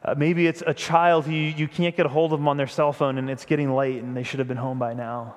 Uh, 0.02 0.16
maybe 0.18 0.48
it's 0.48 0.64
a 0.66 0.74
child 0.74 1.26
who 1.26 1.32
you, 1.32 1.54
you 1.56 1.68
can't 1.68 1.96
get 1.96 2.06
a 2.06 2.08
hold 2.08 2.32
of 2.32 2.40
them 2.40 2.48
on 2.48 2.56
their 2.56 2.66
cell 2.66 2.92
phone 2.92 3.18
and 3.18 3.30
it's 3.30 3.44
getting 3.44 3.72
late 3.72 4.02
and 4.02 4.16
they 4.16 4.24
should 4.24 4.40
have 4.40 4.48
been 4.48 4.56
home 4.56 4.80
by 4.80 4.94
now. 4.94 5.36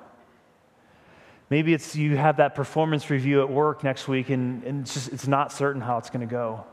Maybe 1.50 1.74
it's 1.74 1.96
you 1.96 2.18
have 2.18 2.38
that 2.38 2.56
performance 2.56 3.10
review 3.10 3.42
at 3.42 3.50
work 3.50 3.84
next 3.84 4.08
week 4.08 4.30
and, 4.30 4.64
and 4.64 4.82
it's, 4.82 4.94
just, 4.94 5.14
it's 5.14 5.28
not 5.28 5.52
certain 5.52 5.82
how 5.82 5.98
it's 5.98 6.10
going 6.10 6.28
to 6.28 6.32
go. 6.32 6.66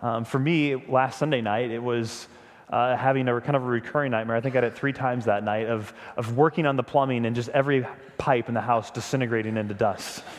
Um, 0.00 0.24
for 0.24 0.38
me, 0.38 0.76
last 0.76 1.18
Sunday 1.18 1.40
night, 1.40 1.70
it 1.70 1.82
was 1.82 2.28
uh, 2.70 2.96
having 2.96 3.28
a 3.28 3.40
kind 3.40 3.56
of 3.56 3.64
a 3.64 3.66
recurring 3.66 4.12
nightmare. 4.12 4.36
I 4.36 4.40
think 4.40 4.54
I 4.54 4.58
had 4.58 4.64
it 4.64 4.74
three 4.74 4.92
times 4.92 5.26
that 5.26 5.42
night 5.42 5.66
of, 5.66 5.92
of 6.16 6.36
working 6.36 6.66
on 6.66 6.76
the 6.76 6.82
plumbing 6.82 7.26
and 7.26 7.34
just 7.34 7.48
every 7.50 7.86
pipe 8.16 8.48
in 8.48 8.54
the 8.54 8.60
house 8.60 8.90
disintegrating 8.90 9.56
into 9.56 9.74
dust. 9.74 10.22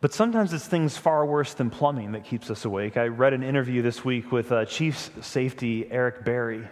But 0.00 0.12
sometimes 0.12 0.52
it's 0.52 0.66
things 0.66 0.96
far 0.96 1.24
worse 1.24 1.54
than 1.54 1.70
plumbing 1.70 2.10
that 2.10 2.24
keeps 2.24 2.50
us 2.50 2.64
awake. 2.64 2.96
I 2.96 3.06
read 3.06 3.34
an 3.34 3.44
interview 3.44 3.82
this 3.82 4.04
week 4.04 4.32
with 4.32 4.50
uh, 4.50 4.64
Chief 4.64 5.12
Safety 5.20 5.86
Eric 5.88 6.24
Berry. 6.24 6.66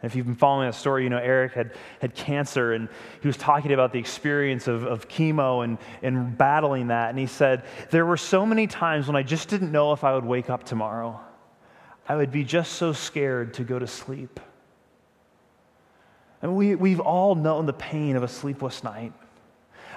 And 0.00 0.10
if 0.10 0.14
you've 0.14 0.26
been 0.26 0.36
following 0.36 0.68
that 0.68 0.76
story, 0.76 1.02
you 1.02 1.10
know 1.10 1.18
Eric 1.18 1.54
had, 1.54 1.72
had 2.00 2.14
cancer 2.14 2.72
and 2.72 2.88
he 3.20 3.26
was 3.26 3.36
talking 3.36 3.72
about 3.72 3.92
the 3.92 3.98
experience 3.98 4.68
of, 4.68 4.84
of 4.84 5.08
chemo 5.08 5.64
and, 5.64 5.78
and 6.02 6.38
battling 6.38 6.88
that. 6.88 7.10
And 7.10 7.18
he 7.18 7.26
said, 7.26 7.64
There 7.90 8.06
were 8.06 8.16
so 8.16 8.46
many 8.46 8.68
times 8.68 9.08
when 9.08 9.16
I 9.16 9.24
just 9.24 9.48
didn't 9.48 9.72
know 9.72 9.92
if 9.92 10.04
I 10.04 10.14
would 10.14 10.24
wake 10.24 10.50
up 10.50 10.62
tomorrow. 10.62 11.20
I 12.08 12.16
would 12.16 12.30
be 12.30 12.44
just 12.44 12.72
so 12.74 12.92
scared 12.92 13.54
to 13.54 13.64
go 13.64 13.78
to 13.78 13.86
sleep. 13.86 14.40
And 16.40 16.56
we, 16.56 16.76
we've 16.76 17.00
all 17.00 17.34
known 17.34 17.66
the 17.66 17.72
pain 17.72 18.14
of 18.14 18.22
a 18.22 18.28
sleepless 18.28 18.84
night, 18.84 19.12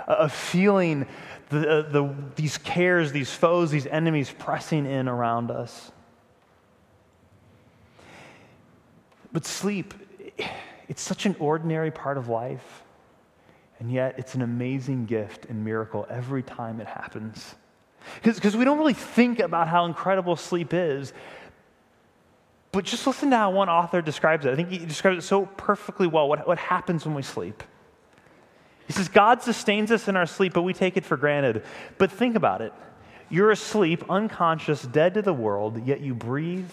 of 0.08 0.34
feeling 0.34 1.06
the, 1.50 1.86
the, 1.90 2.16
these 2.36 2.58
cares, 2.58 3.12
these 3.12 3.32
foes, 3.32 3.70
these 3.70 3.86
enemies 3.86 4.34
pressing 4.38 4.88
in 4.88 5.08
around 5.08 5.52
us. 5.52 5.92
But 9.34 9.46
sleep, 9.46 9.94
it's 10.88 11.02
such 11.02 11.26
an 11.26 11.36
ordinary 11.40 11.92
part 11.92 12.18
of 12.18 12.28
life. 12.28 12.84
And 13.80 13.92
yet, 13.92 14.16
it's 14.20 14.36
an 14.36 14.44
amazing 14.44 15.06
gift 15.06 15.46
and 15.46 15.66
miracle 15.66 16.06
every 16.10 16.44
time 16.44 16.80
it 16.80 16.88
happens. 16.88 17.56
Because 18.24 18.56
we 18.56 18.66
don't 18.66 18.78
really 18.78 18.94
think 18.94 19.40
about 19.40 19.68
how 19.68 19.86
incredible 19.86 20.36
sleep 20.36 20.74
is. 20.74 21.14
But 22.72 22.86
just 22.86 23.06
listen 23.06 23.32
to 23.32 23.38
how 23.38 23.52
one 23.52 23.70
author 23.70 24.02
describes 24.02 24.46
it. 24.46 24.52
I 24.52 24.56
think 24.56 24.70
he 24.70 24.78
describes 24.78 25.24
it 25.24 25.28
so 25.28 25.46
perfectly 25.46 26.08
well 26.08 26.30
what, 26.30 26.48
what 26.48 26.58
happens 26.58 27.06
when 27.06 27.16
we 27.16 27.22
sleep. 27.22 27.64
He 28.88 28.94
says, 28.94 29.08
God 29.08 29.42
sustains 29.42 29.92
us 29.92 30.08
in 30.08 30.16
our 30.16 30.26
sleep, 30.26 30.54
but 30.54 30.64
we 30.64 30.74
take 30.74 30.98
it 30.98 31.06
for 31.06 31.18
granted. 31.18 31.64
But 31.98 32.12
think 32.12 32.36
about 32.36 32.62
it. 32.62 32.74
You're 33.30 33.52
asleep, 33.52 34.04
unconscious, 34.10 34.84
dead 34.84 35.14
to 35.14 35.22
the 35.22 35.34
world, 35.34 35.88
yet 35.88 36.02
you 36.02 36.14
breathe, 36.14 36.70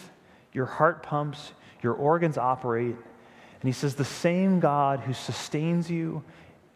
your 0.52 0.66
heart 0.66 1.02
pumps, 1.02 1.52
your 1.82 1.94
organs 1.94 2.38
operate. 2.38 2.94
And 2.94 3.62
he 3.62 3.72
says, 3.72 3.94
The 3.94 4.04
same 4.04 4.60
God 4.60 5.00
who 5.00 5.12
sustains 5.12 5.90
you 5.90 6.22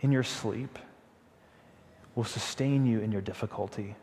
in 0.00 0.12
your 0.12 0.22
sleep 0.22 0.78
will 2.14 2.24
sustain 2.24 2.86
you 2.86 3.00
in 3.00 3.12
your 3.12 3.22
difficulty. 3.22 3.96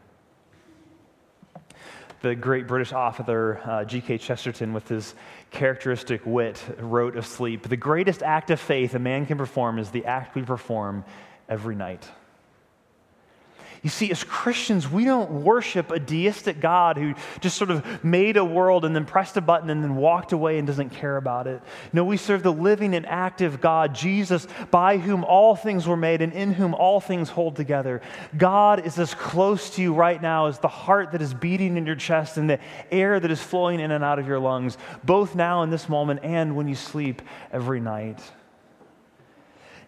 The 2.22 2.36
great 2.36 2.68
British 2.68 2.92
author 2.92 3.62
uh, 3.64 3.86
G.K. 3.86 4.18
Chesterton, 4.18 4.74
with 4.74 4.90
his 4.90 5.16
characteristic 5.52 6.22
wit, 6.26 6.62
wrote 6.80 7.16
of 7.16 7.26
sleep 7.26 7.70
The 7.70 7.78
greatest 7.78 8.24
act 8.24 8.50
of 8.50 8.60
faith 8.60 8.94
a 8.94 9.00
man 9.00 9.26
can 9.26 9.38
perform 9.38 9.80
is 9.80 9.90
the 9.92 10.06
act 10.06 10.36
we 10.36 10.42
perform 10.42 11.06
every 11.48 11.76
night. 11.76 12.06
You 13.82 13.90
see, 13.90 14.12
as 14.12 14.24
Christians, 14.24 14.90
we 14.90 15.06
don't 15.06 15.44
worship 15.44 15.90
a 15.92 16.00
deistic 16.00 16.60
God 16.60 16.98
who 16.98 17.16
just 17.40 17.58
sort 17.58 17.72
of 17.72 18.04
made 18.04 18.36
a 18.36 18.44
world 18.44 18.84
and 18.84 18.94
then 18.94 19.06
pressed 19.06 19.38
a 19.38 19.42
button 19.42 19.70
and 19.70 19.82
then 19.82 19.96
walked 19.96 20.34
away 20.34 20.58
and 20.58 20.68
doesn't 20.68 20.90
care 20.90 21.16
about 21.16 21.48
it. 21.48 21.62
No, 21.94 22.04
we 22.04 22.18
serve 22.18 22.44
the 22.44 22.52
living 22.52 22.94
and 22.94 23.06
active 23.06 23.62
God, 23.62 23.96
Jesus, 23.96 24.48
by 24.70 24.98
whom 24.98 25.24
all 25.24 25.56
things 25.56 25.88
were 25.88 25.96
made 25.96 26.22
and 26.22 26.34
in 26.34 26.54
whom 26.54 26.74
all 26.74 27.00
things 27.00 27.30
hold 27.30 27.56
together. 27.56 28.02
God 28.38 28.86
is 28.86 29.00
as 29.00 29.14
close 29.14 29.70
to 29.72 29.82
you 29.82 29.94
right 29.94 30.22
now 30.22 30.48
as 30.48 30.60
the 30.60 30.68
heart 30.68 31.14
that 31.14 31.22
is 31.22 31.34
beating 31.34 31.78
in 31.78 31.86
your 31.86 31.96
chest 31.96 32.38
and 32.38 32.50
the 32.50 32.60
air 32.92 33.20
that 33.20 33.32
is 33.32 33.42
flowing 33.42 33.80
in 33.80 33.92
and 33.92 34.04
out 34.04 34.20
of 34.20 34.28
your 34.28 34.40
lungs, 34.40 34.78
both 35.06 35.36
now 35.36 35.64
in 35.64 35.70
this 35.70 35.88
moment 35.88 36.20
and 36.24 36.56
when 36.56 36.68
you 36.68 36.76
sleep 36.76 37.22
every 37.52 37.80
night. 37.80 38.20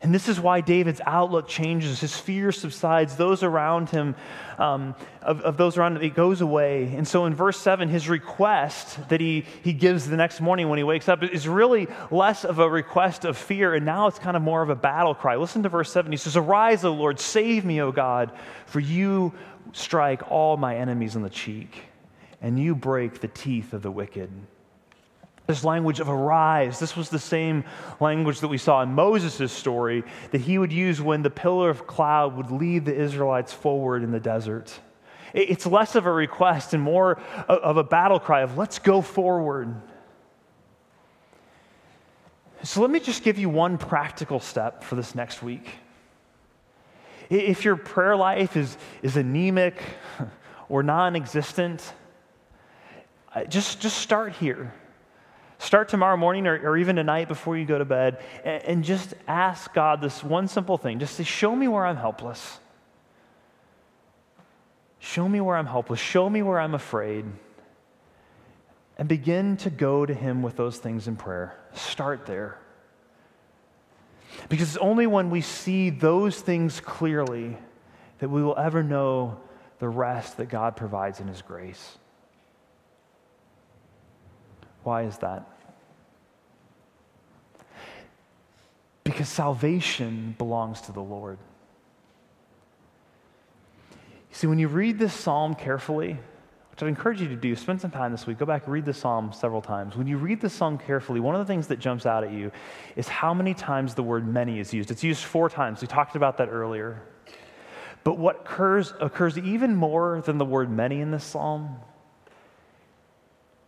And 0.04 0.16
this 0.16 0.28
is 0.28 0.40
why 0.40 0.62
David's 0.62 1.00
outlook 1.06 1.48
changes. 1.48 2.00
His 2.00 2.18
fear 2.18 2.52
subsides. 2.52 3.18
Those 3.18 3.44
around 3.44 3.92
him, 3.92 4.16
um, 4.58 4.96
of, 5.22 5.42
of, 5.42 5.58
those 5.58 5.78
around 5.78 5.98
him, 5.98 6.02
it 6.02 6.16
goes 6.16 6.42
away. 6.42 6.96
And 6.96 7.08
so 7.08 7.26
in 7.26 7.36
verse 7.36 7.60
7, 7.60 7.88
his 7.88 8.10
request 8.10 9.10
that 9.10 9.22
he, 9.22 9.46
he 9.64 9.74
gives 9.74 10.10
the 10.10 10.18
next 10.18 10.42
morning 10.42 10.70
when 10.70 10.78
he 10.78 10.84
wakes 10.84 11.08
up 11.08 11.22
is 11.22 11.48
really 11.48 11.88
less 12.10 12.44
of 12.46 12.58
a 12.58 12.68
request 12.68 13.26
of 13.26 13.38
fear, 13.38 13.76
and 13.76 13.86
now 13.86 14.08
it's 14.08 14.18
kind 14.18 14.36
of 14.36 14.42
more 14.42 14.64
of 14.64 14.70
a 14.72 14.76
battle 14.76 15.14
cry. 15.14 15.36
Listen 15.36 15.62
to 15.64 15.70
verse 15.70 15.92
7. 15.92 16.12
He 16.12 16.18
says, 16.18 16.36
Arise, 16.36 16.84
O 16.84 16.92
Lord, 16.94 17.20
save 17.20 17.64
me, 17.64 17.80
O 17.80 17.92
God, 17.92 18.32
for 18.66 18.80
you 18.80 19.34
strike 19.72 20.32
all 20.32 20.58
my 20.58 20.78
enemies 20.78 21.16
on 21.16 21.22
the 21.22 21.30
cheek, 21.30 21.84
and 22.42 22.58
you 22.58 22.74
break 22.74 23.22
the 23.22 23.28
teeth 23.28 23.72
of 23.74 23.84
the 23.84 23.92
wicked. 23.92 24.32
This 25.48 25.64
language 25.64 26.00
of 26.00 26.08
arise, 26.08 26.80
this 26.80 26.96
was 26.96 27.10
the 27.10 27.20
same 27.20 27.64
language 28.00 28.40
that 28.40 28.48
we 28.48 28.58
saw 28.58 28.82
in 28.82 28.94
Moses' 28.94 29.52
story 29.52 30.04
that 30.32 30.42
he 30.42 30.58
would 30.58 30.72
use 30.72 31.02
when 31.02 31.24
the 31.24 31.30
pillar 31.30 31.70
of 31.70 31.88
cloud 31.88 32.38
would 32.38 32.52
lead 32.52 32.86
the 32.86 32.96
Israelites 32.96 33.52
forward 33.52 34.04
in 34.04 34.12
the 34.12 34.20
desert. 34.20 34.80
It's 35.34 35.66
less 35.66 35.96
of 35.96 36.06
a 36.06 36.12
request 36.12 36.74
and 36.74 36.84
more 36.84 37.20
of 37.48 37.78
a 37.78 37.84
battle 37.84 38.20
cry 38.20 38.42
of 38.42 38.58
let's 38.58 38.80
go 38.80 39.02
forward. 39.02 39.76
So 42.64 42.82
let 42.82 42.92
me 42.92 43.00
just 43.00 43.24
give 43.24 43.40
you 43.40 43.50
one 43.50 43.78
practical 43.78 44.40
step 44.40 44.84
for 44.84 44.96
this 44.96 45.16
next 45.16 45.42
week. 45.42 45.68
If 47.30 47.64
your 47.64 47.78
prayer 47.78 48.16
life 48.16 48.58
is, 48.58 48.78
is 49.02 49.16
anemic 49.16 49.82
or 50.70 50.84
non 50.84 51.16
existent, 51.16 51.94
just, 53.48 53.80
just 53.80 53.98
start 53.98 54.34
here. 54.34 54.74
Start 55.62 55.89
tomorrow 55.89 56.17
morning 56.17 56.47
or, 56.47 56.56
or 56.67 56.76
even 56.76 56.95
tonight 56.95 57.28
before 57.28 57.56
you 57.56 57.65
go 57.65 57.78
to 57.78 57.86
bed 57.86 58.19
and, 58.43 58.63
and 58.63 58.84
just 58.84 59.13
ask 59.28 59.71
God 59.76 60.02
this 60.02 60.24
one 60.24 60.47
simple 60.47 60.76
thing. 60.76 60.97
Just 60.97 61.15
say, 61.15 61.24
Show 61.24 61.56
me 61.56 61.67
where 61.67 61.86
I'm 61.86 61.97
helpless. 61.97 62.60
Show 64.97 65.30
me 65.30 65.39
where 65.39 65.56
I'm 65.56 65.67
helpless. 65.67 66.00
Show 66.00 66.28
me 66.28 66.41
where 66.41 66.60
I'm 66.60 66.74
afraid. 66.74 67.26
And 68.97 69.08
begin 69.08 69.56
to 69.58 69.69
go 69.69 70.04
to 70.04 70.13
Him 70.15 70.41
with 70.41 70.58
those 70.58 70.80
things 70.80 71.08
in 71.08 71.15
prayer. 71.15 71.56
Start 71.74 72.26
there. 72.26 72.58
Because 74.50 74.69
it's 74.69 74.84
only 74.84 75.06
when 75.06 75.30
we 75.30 75.41
see 75.41 75.91
those 75.91 76.41
things 76.41 76.80
clearly 76.80 77.56
that 78.17 78.30
we 78.30 78.41
will 78.41 78.58
ever 78.58 78.82
know 78.82 79.39
the 79.78 79.89
rest 79.89 80.38
that 80.38 80.50
God 80.50 80.76
provides 80.76 81.19
in 81.19 81.28
His 81.28 81.43
grace. 81.43 82.00
Why 84.84 85.04
is 85.04 85.19
that? 85.19 85.51
Because 89.04 89.28
salvation 89.28 90.36
belongs 90.38 90.82
to 90.82 90.92
the 90.92 91.02
Lord. 91.02 91.40
You 93.92 94.36
see, 94.36 94.48
when 94.48 94.60
you 94.60 94.68
read 94.68 95.00
this 95.00 95.14
psalm 95.14 95.56
carefully, 95.56 96.18
which 96.72 96.82
I'd 96.82 96.88
encourage 96.88 97.22
you 97.22 97.28
to 97.28 97.36
do, 97.36 97.56
spend 97.56 97.82
some 97.82 97.92
time 97.92 98.12
this 98.12 98.26
week, 98.26 98.38
go 98.38 98.46
back 98.46 98.64
and 98.64 98.74
read 98.74 98.86
the 98.86 98.94
psalm 98.94 99.34
several 99.34 99.62
times. 99.62 99.98
When 99.98 100.08
you 100.08 100.18
read 100.18 100.40
the 100.40 100.50
psalm 100.50 100.78
carefully, 100.78 101.20
one 101.20 101.36
of 101.36 101.40
the 101.40 101.52
things 101.52 101.68
that 101.68 101.80
jumps 101.80 102.06
out 102.06 102.24
at 102.24 102.32
you 102.32 102.52
is 102.96 103.08
how 103.08 103.34
many 103.34 103.54
times 103.54 103.94
the 103.94 104.04
word 104.04 104.26
many 104.26 104.60
is 104.60 104.74
used. 104.74 104.90
It's 104.90 105.04
used 105.04 105.24
four 105.24 105.50
times. 105.50 105.82
We 105.82 105.88
talked 105.88 106.16
about 106.16 106.38
that 106.38 106.48
earlier. 106.50 107.02
But 108.04 108.18
what 108.18 108.42
occurs, 108.42 108.94
occurs 109.00 109.38
even 109.38 109.76
more 109.76 110.22
than 110.26 110.38
the 110.38 110.46
word 110.46 110.72
many 110.72 111.02
in 111.02 111.12
this 111.12 111.24
psalm 111.24 111.76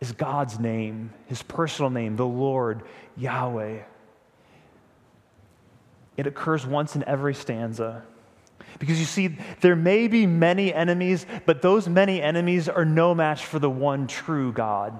is 0.00 0.12
God's 0.12 0.58
name, 0.58 1.12
his 1.26 1.42
personal 1.42 1.90
name, 1.90 2.16
the 2.16 2.26
Lord, 2.26 2.82
Yahweh. 3.16 3.82
It 6.16 6.26
occurs 6.26 6.66
once 6.66 6.96
in 6.96 7.04
every 7.04 7.34
stanza. 7.34 8.02
Because 8.78 8.98
you 8.98 9.06
see, 9.06 9.36
there 9.60 9.76
may 9.76 10.08
be 10.08 10.26
many 10.26 10.72
enemies, 10.72 11.26
but 11.46 11.62
those 11.62 11.88
many 11.88 12.20
enemies 12.20 12.68
are 12.68 12.84
no 12.84 13.14
match 13.14 13.44
for 13.44 13.58
the 13.58 13.70
one 13.70 14.06
true 14.06 14.52
God. 14.52 14.98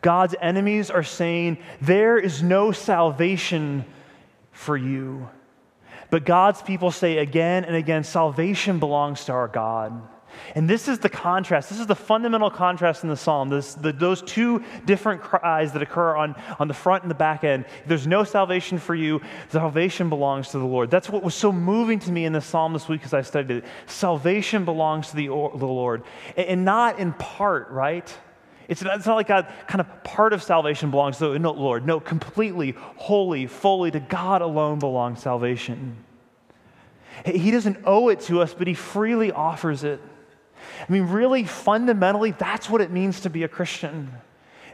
God's 0.00 0.34
enemies 0.40 0.90
are 0.90 1.02
saying, 1.02 1.58
There 1.80 2.18
is 2.18 2.42
no 2.42 2.70
salvation 2.70 3.84
for 4.52 4.76
you. 4.76 5.28
But 6.10 6.24
God's 6.24 6.62
people 6.62 6.90
say 6.90 7.18
again 7.18 7.64
and 7.64 7.74
again, 7.74 8.04
Salvation 8.04 8.78
belongs 8.78 9.24
to 9.24 9.32
our 9.32 9.48
God. 9.48 10.00
And 10.54 10.68
this 10.68 10.88
is 10.88 10.98
the 10.98 11.08
contrast. 11.08 11.68
This 11.68 11.80
is 11.80 11.86
the 11.86 11.94
fundamental 11.94 12.50
contrast 12.50 13.02
in 13.02 13.08
the 13.08 13.16
psalm. 13.16 13.48
This, 13.48 13.74
the, 13.74 13.92
those 13.92 14.22
two 14.22 14.62
different 14.86 15.20
cries 15.20 15.72
that 15.72 15.82
occur 15.82 16.16
on, 16.16 16.34
on 16.58 16.68
the 16.68 16.74
front 16.74 17.04
and 17.04 17.10
the 17.10 17.14
back 17.14 17.44
end. 17.44 17.64
There's 17.86 18.06
no 18.06 18.24
salvation 18.24 18.78
for 18.78 18.94
you. 18.94 19.20
Salvation 19.50 20.08
belongs 20.08 20.48
to 20.50 20.58
the 20.58 20.64
Lord. 20.64 20.90
That's 20.90 21.08
what 21.08 21.22
was 21.22 21.34
so 21.34 21.52
moving 21.52 21.98
to 22.00 22.12
me 22.12 22.24
in 22.24 22.32
the 22.32 22.40
psalm 22.40 22.72
this 22.72 22.88
week 22.88 23.04
as 23.04 23.14
I 23.14 23.22
studied 23.22 23.58
it. 23.58 23.64
Salvation 23.86 24.64
belongs 24.64 25.10
to 25.10 25.16
the, 25.16 25.26
the 25.26 25.32
Lord. 25.32 26.02
And, 26.36 26.46
and 26.46 26.64
not 26.64 26.98
in 26.98 27.12
part, 27.12 27.70
right? 27.70 28.12
It's 28.68 28.82
not, 28.82 28.96
it's 28.96 29.06
not 29.06 29.14
like 29.14 29.28
God, 29.28 29.46
kind 29.66 29.80
of 29.80 30.04
part 30.04 30.34
of 30.34 30.42
salvation 30.42 30.90
belongs 30.90 31.18
to 31.18 31.28
the 31.28 31.38
Lord. 31.38 31.86
No, 31.86 32.00
completely, 32.00 32.72
wholly, 32.96 33.46
fully 33.46 33.90
to 33.90 34.00
God 34.00 34.42
alone 34.42 34.78
belongs 34.78 35.22
salvation. 35.22 35.96
He 37.24 37.50
doesn't 37.50 37.78
owe 37.84 38.10
it 38.10 38.20
to 38.22 38.42
us, 38.42 38.54
but 38.54 38.66
He 38.66 38.74
freely 38.74 39.32
offers 39.32 39.84
it. 39.84 40.00
I 40.88 40.92
mean, 40.92 41.04
really, 41.04 41.44
fundamentally, 41.44 42.32
that's 42.32 42.68
what 42.68 42.80
it 42.80 42.90
means 42.90 43.20
to 43.20 43.30
be 43.30 43.42
a 43.42 43.48
Christian. 43.48 44.12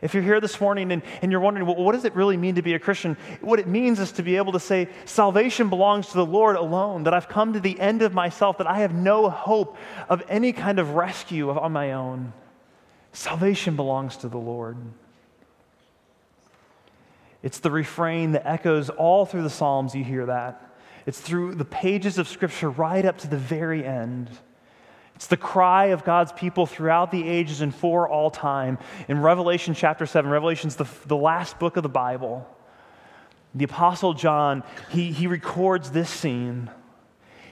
If 0.02 0.12
you're 0.12 0.22
here 0.22 0.40
this 0.40 0.60
morning 0.60 0.92
and, 0.92 1.02
and 1.22 1.32
you're 1.32 1.40
wondering, 1.40 1.66
well, 1.66 1.76
what 1.76 1.92
does 1.92 2.04
it 2.04 2.14
really 2.14 2.36
mean 2.36 2.56
to 2.56 2.62
be 2.62 2.74
a 2.74 2.78
Christian? 2.78 3.16
What 3.40 3.58
it 3.58 3.66
means 3.66 3.98
is 4.00 4.12
to 4.12 4.22
be 4.22 4.36
able 4.36 4.52
to 4.52 4.60
say, 4.60 4.88
salvation 5.06 5.70
belongs 5.70 6.08
to 6.08 6.14
the 6.14 6.26
Lord 6.26 6.56
alone, 6.56 7.04
that 7.04 7.14
I've 7.14 7.28
come 7.28 7.54
to 7.54 7.60
the 7.60 7.80
end 7.80 8.02
of 8.02 8.12
myself, 8.12 8.58
that 8.58 8.66
I 8.66 8.80
have 8.80 8.92
no 8.92 9.30
hope 9.30 9.78
of 10.10 10.22
any 10.28 10.52
kind 10.52 10.78
of 10.78 10.90
rescue 10.90 11.50
on 11.50 11.72
my 11.72 11.92
own. 11.92 12.34
Salvation 13.14 13.76
belongs 13.76 14.18
to 14.18 14.28
the 14.28 14.36
Lord. 14.36 14.76
It's 17.42 17.60
the 17.60 17.70
refrain 17.70 18.32
that 18.32 18.46
echoes 18.46 18.90
all 18.90 19.24
through 19.24 19.42
the 19.42 19.50
Psalms, 19.50 19.94
you 19.94 20.04
hear 20.04 20.26
that. 20.26 20.74
It's 21.06 21.20
through 21.20 21.54
the 21.54 21.64
pages 21.64 22.18
of 22.18 22.28
Scripture 22.28 22.70
right 22.70 23.04
up 23.04 23.18
to 23.18 23.28
the 23.28 23.38
very 23.38 23.86
end. 23.86 24.28
It's 25.14 25.26
the 25.28 25.36
cry 25.36 25.86
of 25.86 26.04
God's 26.04 26.32
people 26.32 26.66
throughout 26.66 27.10
the 27.10 27.26
ages 27.26 27.60
and 27.60 27.74
for 27.74 28.08
all 28.08 28.30
time. 28.30 28.78
In 29.08 29.22
Revelation 29.22 29.74
chapter 29.74 30.06
7, 30.06 30.30
Revelation's 30.30 30.76
the, 30.76 30.86
the 31.06 31.16
last 31.16 31.58
book 31.58 31.76
of 31.76 31.82
the 31.82 31.88
Bible. 31.88 32.48
The 33.54 33.64
Apostle 33.64 34.14
John, 34.14 34.64
he, 34.90 35.12
he 35.12 35.28
records 35.28 35.92
this 35.92 36.10
scene. 36.10 36.68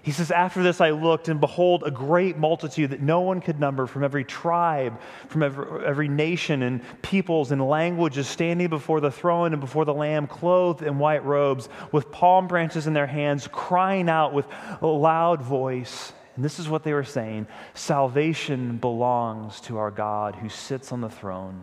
He 0.02 0.10
says, 0.10 0.32
After 0.32 0.64
this 0.64 0.80
I 0.80 0.90
looked, 0.90 1.28
and 1.28 1.40
behold, 1.40 1.84
a 1.86 1.90
great 1.92 2.36
multitude 2.36 2.90
that 2.90 3.00
no 3.00 3.20
one 3.20 3.40
could 3.40 3.60
number 3.60 3.86
from 3.86 4.02
every 4.02 4.24
tribe, 4.24 5.00
from 5.28 5.44
every, 5.44 5.86
every, 5.86 6.08
nation 6.08 6.62
and 6.62 6.82
peoples 7.02 7.52
and 7.52 7.64
languages 7.68 8.26
standing 8.26 8.66
before 8.66 9.00
the 9.00 9.12
throne 9.12 9.52
and 9.52 9.60
before 9.60 9.84
the 9.84 9.94
Lamb, 9.94 10.26
clothed 10.26 10.82
in 10.82 10.98
white 10.98 11.24
robes, 11.24 11.68
with 11.92 12.10
palm 12.10 12.48
branches 12.48 12.88
in 12.88 12.94
their 12.94 13.06
hands, 13.06 13.48
crying 13.52 14.08
out 14.08 14.32
with 14.32 14.46
a 14.80 14.86
loud 14.88 15.40
voice. 15.40 16.12
And 16.34 16.44
this 16.44 16.58
is 16.58 16.68
what 16.68 16.82
they 16.82 16.92
were 16.92 17.04
saying 17.04 17.46
Salvation 17.74 18.78
belongs 18.78 19.60
to 19.62 19.78
our 19.78 19.90
God 19.90 20.36
who 20.36 20.48
sits 20.48 20.92
on 20.92 21.00
the 21.00 21.10
throne 21.10 21.62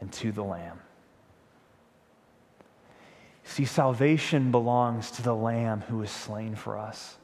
and 0.00 0.12
to 0.14 0.32
the 0.32 0.42
Lamb. 0.42 0.80
See, 3.44 3.64
salvation 3.64 4.50
belongs 4.50 5.10
to 5.12 5.22
the 5.22 5.34
Lamb 5.34 5.82
who 5.88 5.98
was 5.98 6.10
slain 6.10 6.54
for 6.54 6.78
us 6.78 7.16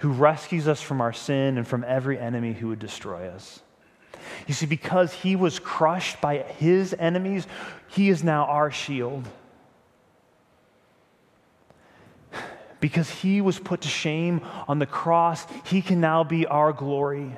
who 0.00 0.10
rescues 0.10 0.66
us 0.66 0.80
from 0.80 1.00
our 1.00 1.12
sin 1.12 1.58
and 1.58 1.66
from 1.66 1.84
every 1.84 2.18
enemy 2.18 2.52
who 2.52 2.68
would 2.68 2.78
destroy 2.78 3.28
us. 3.28 3.60
You 4.46 4.54
see, 4.54 4.66
because 4.66 5.12
he 5.12 5.36
was 5.36 5.58
crushed 5.58 6.20
by 6.20 6.38
his 6.38 6.94
enemies, 6.98 7.46
he 7.88 8.08
is 8.08 8.24
now 8.24 8.44
our 8.46 8.70
shield. 8.70 9.28
Because 12.80 13.10
he 13.10 13.40
was 13.40 13.58
put 13.58 13.82
to 13.82 13.88
shame 13.88 14.40
on 14.66 14.78
the 14.78 14.86
cross, 14.86 15.46
he 15.64 15.82
can 15.82 16.00
now 16.00 16.24
be 16.24 16.46
our 16.46 16.72
glory. 16.72 17.36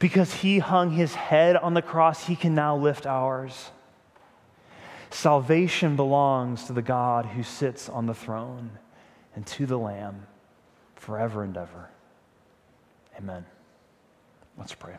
Because 0.00 0.32
he 0.32 0.58
hung 0.58 0.90
his 0.90 1.14
head 1.14 1.56
on 1.56 1.74
the 1.74 1.82
cross, 1.82 2.26
he 2.26 2.36
can 2.36 2.54
now 2.54 2.76
lift 2.76 3.06
ours. 3.06 3.70
Salvation 5.10 5.96
belongs 5.96 6.64
to 6.64 6.72
the 6.72 6.82
God 6.82 7.26
who 7.26 7.42
sits 7.42 7.88
on 7.88 8.06
the 8.06 8.14
throne 8.14 8.70
and 9.34 9.46
to 9.46 9.66
the 9.66 9.78
Lamb 9.78 10.26
forever 10.96 11.42
and 11.42 11.56
ever. 11.56 11.88
Amen. 13.18 13.44
Let's 14.58 14.74
pray. 14.74 14.96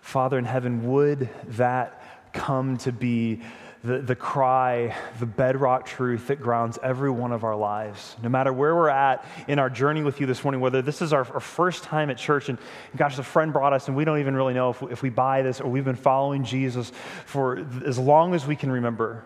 Father 0.00 0.38
in 0.38 0.44
heaven, 0.44 0.90
would 0.92 1.28
that 1.48 2.02
come 2.32 2.76
to 2.78 2.92
be 2.92 3.40
the, 3.84 3.98
the 3.98 4.14
cry, 4.14 4.96
the 5.18 5.26
bedrock 5.26 5.86
truth 5.86 6.28
that 6.28 6.40
grounds 6.40 6.78
every 6.82 7.10
one 7.10 7.32
of 7.32 7.42
our 7.42 7.56
lives. 7.56 8.14
No 8.22 8.28
matter 8.28 8.52
where 8.52 8.76
we're 8.76 8.88
at 8.88 9.24
in 9.48 9.58
our 9.58 9.68
journey 9.68 10.02
with 10.02 10.20
you 10.20 10.26
this 10.26 10.44
morning, 10.44 10.60
whether 10.60 10.82
this 10.82 11.02
is 11.02 11.12
our, 11.12 11.26
our 11.32 11.40
first 11.40 11.82
time 11.82 12.08
at 12.08 12.16
church 12.16 12.48
and, 12.48 12.58
gosh, 12.96 13.18
a 13.18 13.24
friend 13.24 13.52
brought 13.52 13.72
us 13.72 13.88
and 13.88 13.96
we 13.96 14.04
don't 14.04 14.20
even 14.20 14.36
really 14.36 14.54
know 14.54 14.70
if, 14.70 14.82
if 14.82 15.02
we 15.02 15.10
buy 15.10 15.42
this 15.42 15.60
or 15.60 15.68
we've 15.68 15.84
been 15.84 15.96
following 15.96 16.44
Jesus 16.44 16.92
for 17.26 17.66
as 17.84 17.98
long 17.98 18.34
as 18.34 18.46
we 18.46 18.54
can 18.54 18.70
remember 18.70 19.24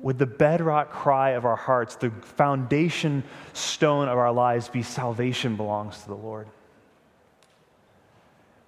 would 0.00 0.18
the 0.18 0.26
bedrock 0.26 0.90
cry 0.90 1.30
of 1.30 1.44
our 1.44 1.56
hearts, 1.56 1.96
the 1.96 2.10
foundation 2.10 3.24
stone 3.52 4.06
of 4.06 4.16
our 4.16 4.30
lives 4.30 4.68
be 4.68 4.82
salvation 4.82 5.56
belongs 5.56 6.02
to 6.02 6.08
the 6.08 6.14
Lord? 6.14 6.46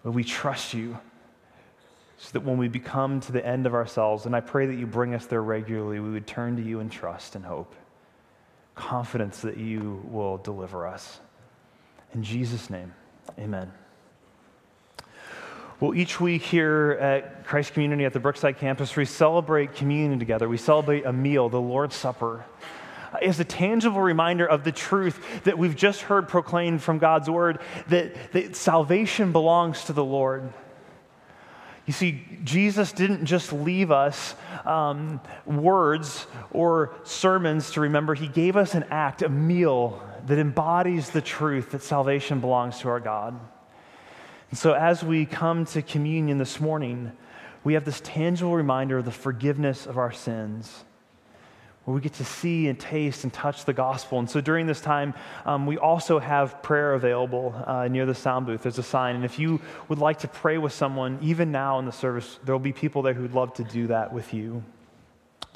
Would 0.03 0.15
we 0.15 0.25
trust 0.25 0.75
you 0.75 0.99
so 2.23 2.33
that 2.33 2.45
when 2.45 2.59
we 2.59 2.69
become 2.69 3.19
to 3.21 3.33
the 3.33 3.45
end 3.45 3.67
of 3.67 3.73
ourselves, 3.73 4.27
and 4.27 4.37
I 4.37 4.41
pray 4.41 4.67
that 4.67 4.75
you 4.75 4.87
bring 4.87 5.15
us 5.15 5.25
there 5.25 5.43
regularly, 5.43 6.01
we 6.01 6.11
would 6.11 6.27
turn 6.27 6.57
to 6.57 6.63
you 6.63 6.81
in 6.81 6.91
trust 6.91 7.35
and 7.35 7.43
hope, 7.43 7.75
confidence 8.75 9.41
that 9.41 9.57
you 9.57 10.03
will 10.07 10.37
deliver 10.37 10.87
us. 10.87 11.19
In 12.13 12.23
Jesus' 12.23 12.69
name, 12.69 12.93
amen. 13.39 13.73
Well, 15.81 15.95
each 15.95 16.21
week 16.21 16.43
here 16.43 16.99
at 17.01 17.47
Christ 17.47 17.73
Community 17.73 18.05
at 18.05 18.13
the 18.13 18.21
Brookside 18.21 18.59
campus, 18.59 18.95
we 18.97 19.07
celebrate 19.07 19.75
communion 19.75 20.19
together. 20.19 20.47
We 20.47 20.59
celebrate 20.59 21.07
a 21.07 21.15
meal, 21.15 21.49
the 21.49 21.59
Lord's 21.59 21.97
Supper, 21.97 22.45
as 23.23 23.41
a 23.41 23.45
tangible 23.45 24.03
reminder 24.03 24.47
of 24.47 24.63
the 24.63 24.73
truth 24.73 25.43
that 25.45 25.57
we've 25.57 25.75
just 25.75 26.03
heard 26.03 26.29
proclaimed 26.29 26.83
from 26.83 26.99
God's 26.99 27.31
word 27.31 27.61
that, 27.89 28.33
that 28.33 28.57
salvation 28.57 29.33
belongs 29.33 29.85
to 29.85 29.95
the 29.95 30.05
Lord. 30.05 30.53
You 31.87 31.93
see, 31.93 32.25
Jesus 32.45 32.93
didn't 32.93 33.25
just 33.25 33.53
leave 33.53 33.91
us 33.91 34.35
um, 34.65 35.21
words 35.47 36.27
or 36.53 36.95
sermons 37.05 37.73
to 37.73 37.81
remember, 37.81 38.15
He 38.15 38.29
gave 38.29 38.57
us 38.57 38.75
an 38.75 38.85
act, 38.91 39.23
a 39.23 39.29
meal 39.29 40.03
that 40.27 40.39
embodies 40.39 41.11
the 41.11 41.21
truth 41.21 41.71
that 41.73 41.83
salvation 41.83 42.41
belongs 42.41 42.79
to 42.81 42.89
our 42.89 43.01
God. 43.01 43.39
And 44.51 44.59
so, 44.59 44.73
as 44.73 45.03
we 45.03 45.27
come 45.27 45.65
to 45.67 45.83
communion 45.83 46.39
this 46.39 46.61
morning, 46.61 47.13
we 47.65 47.75
have 47.75 47.85
this 47.85 48.01
tangible 48.03 48.55
reminder 48.55 48.99
of 48.99 49.05
the 49.05 49.11
forgiveness 49.11 49.87
of 49.87 49.99
our 49.99 50.13
sins, 50.13 50.85
where 51.85 51.95
we 51.95 52.01
get 52.01 52.15
to 52.15 52.25
see 52.25 52.69
and 52.69 52.79
taste 52.79 53.25
and 53.25 53.33
touch 53.33 53.65
the 53.65 53.73
gospel. 53.73 54.19
And 54.19 54.29
so, 54.29 54.41
during 54.41 54.67
this 54.67 54.81
time, 54.81 55.15
um, 55.45 55.67
we 55.67 55.79
also 55.79 56.19
have 56.19 56.63
prayer 56.63 56.95
available 56.95 57.55
uh, 57.67 57.89
near 57.89 58.07
the 58.07 58.15
sound 58.15 58.47
booth. 58.47 58.63
There's 58.63 58.79
a 58.79 58.83
sign. 58.83 59.17
And 59.17 59.25
if 59.25 59.39
you 59.39 59.61
would 59.89 59.99
like 59.99 60.21
to 60.21 60.29
pray 60.29 60.59
with 60.59 60.73
someone, 60.73 61.19
even 61.23 61.51
now 61.51 61.79
in 61.79 61.87
the 61.87 61.93
service, 61.93 62.39
there 62.45 62.55
will 62.55 62.61
be 62.61 62.73
people 62.73 63.03
there 63.03 63.15
who'd 63.15 63.35
love 63.35 63.55
to 63.55 63.65
do 63.65 63.87
that 63.89 64.13
with 64.13 64.35
you. 64.35 64.63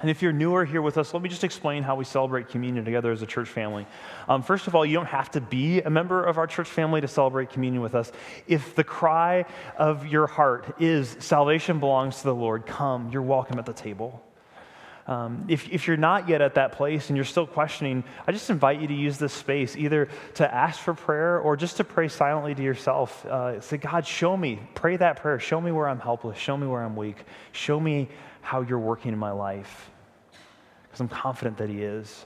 And 0.01 0.11
if 0.11 0.23
you're 0.23 0.33
newer 0.33 0.65
here 0.65 0.83
with 0.83 0.99
us, 0.99 1.15
let 1.15 1.23
me 1.23 1.29
just 1.29 1.45
explain 1.45 1.83
how 1.85 1.95
we 1.95 2.05
celebrate 2.05 2.49
communion 2.49 2.85
together 2.85 3.13
as 3.13 3.23
a 3.23 3.27
church 3.27 3.49
family. 3.49 3.87
Um, 4.29 4.43
first 4.43 4.67
of 4.67 4.75
all, 4.75 4.85
you 4.85 4.95
don't 4.95 5.07
have 5.07 5.31
to 5.33 5.41
be 5.41 5.83
a 5.83 5.91
member 5.91 6.25
of 6.25 6.37
our 6.37 6.49
church 6.49 6.69
family 6.69 7.01
to 7.01 7.09
celebrate 7.09 7.51
communion 7.51 7.81
with 7.81 7.95
us. 7.95 8.11
If 8.49 8.75
the 8.75 8.83
cry 8.83 9.45
of 9.77 10.07
your 10.07 10.27
heart 10.27 10.81
is 10.81 11.17
salvation 11.21 11.79
belongs 11.79 12.19
to 12.19 12.25
the 12.25 12.35
Lord, 12.35 12.67
come, 12.67 13.11
you're 13.13 13.23
welcome 13.23 13.59
at 13.59 13.67
the 13.67 13.73
table. 13.73 14.24
Um, 15.07 15.45
if, 15.49 15.69
if 15.71 15.87
you're 15.87 15.99
not 15.99 16.29
yet 16.29 16.41
at 16.41 16.55
that 16.55 16.73
place 16.73 17.11
and 17.11 17.17
you're 17.17 17.27
still 17.27 17.47
questioning, 17.47 18.05
I 18.27 18.33
just 18.33 18.49
invite 18.49 18.81
you 18.81 18.89
to 18.89 18.95
use 18.95 19.19
this 19.19 19.35
space 19.35 19.77
either 19.77 20.09
to 20.35 20.55
ask 20.55 20.81
for 20.81 20.95
prayer 20.95 21.39
or 21.39 21.57
just 21.57 21.77
to 21.77 21.85
pray 21.85 22.09
silently 22.09 22.55
to 22.55 22.63
yourself. 22.63 23.25
Uh, 23.27 23.61
say, 23.61 23.77
God, 23.77 24.07
show 24.07 24.37
me, 24.37 24.61
pray 24.75 24.97
that 24.97 25.21
prayer. 25.21 25.39
Show 25.39 25.61
me 25.61 25.73
where 25.73 25.89
I'm 25.89 26.01
helpless. 26.01 26.39
Show 26.39 26.57
me 26.57 26.67
where 26.67 26.83
I'm 26.83 26.97
weak. 26.97 27.19
Show 27.53 27.79
me 27.79 28.09
how 28.41 28.63
you're 28.63 28.79
working 28.79 29.13
in 29.13 29.19
my 29.19 29.33
life. 29.33 29.91
Because 30.85 31.01
I'm 31.01 31.09
confident 31.09 31.59
that 31.59 31.69
He 31.69 31.83
is. 31.83 32.25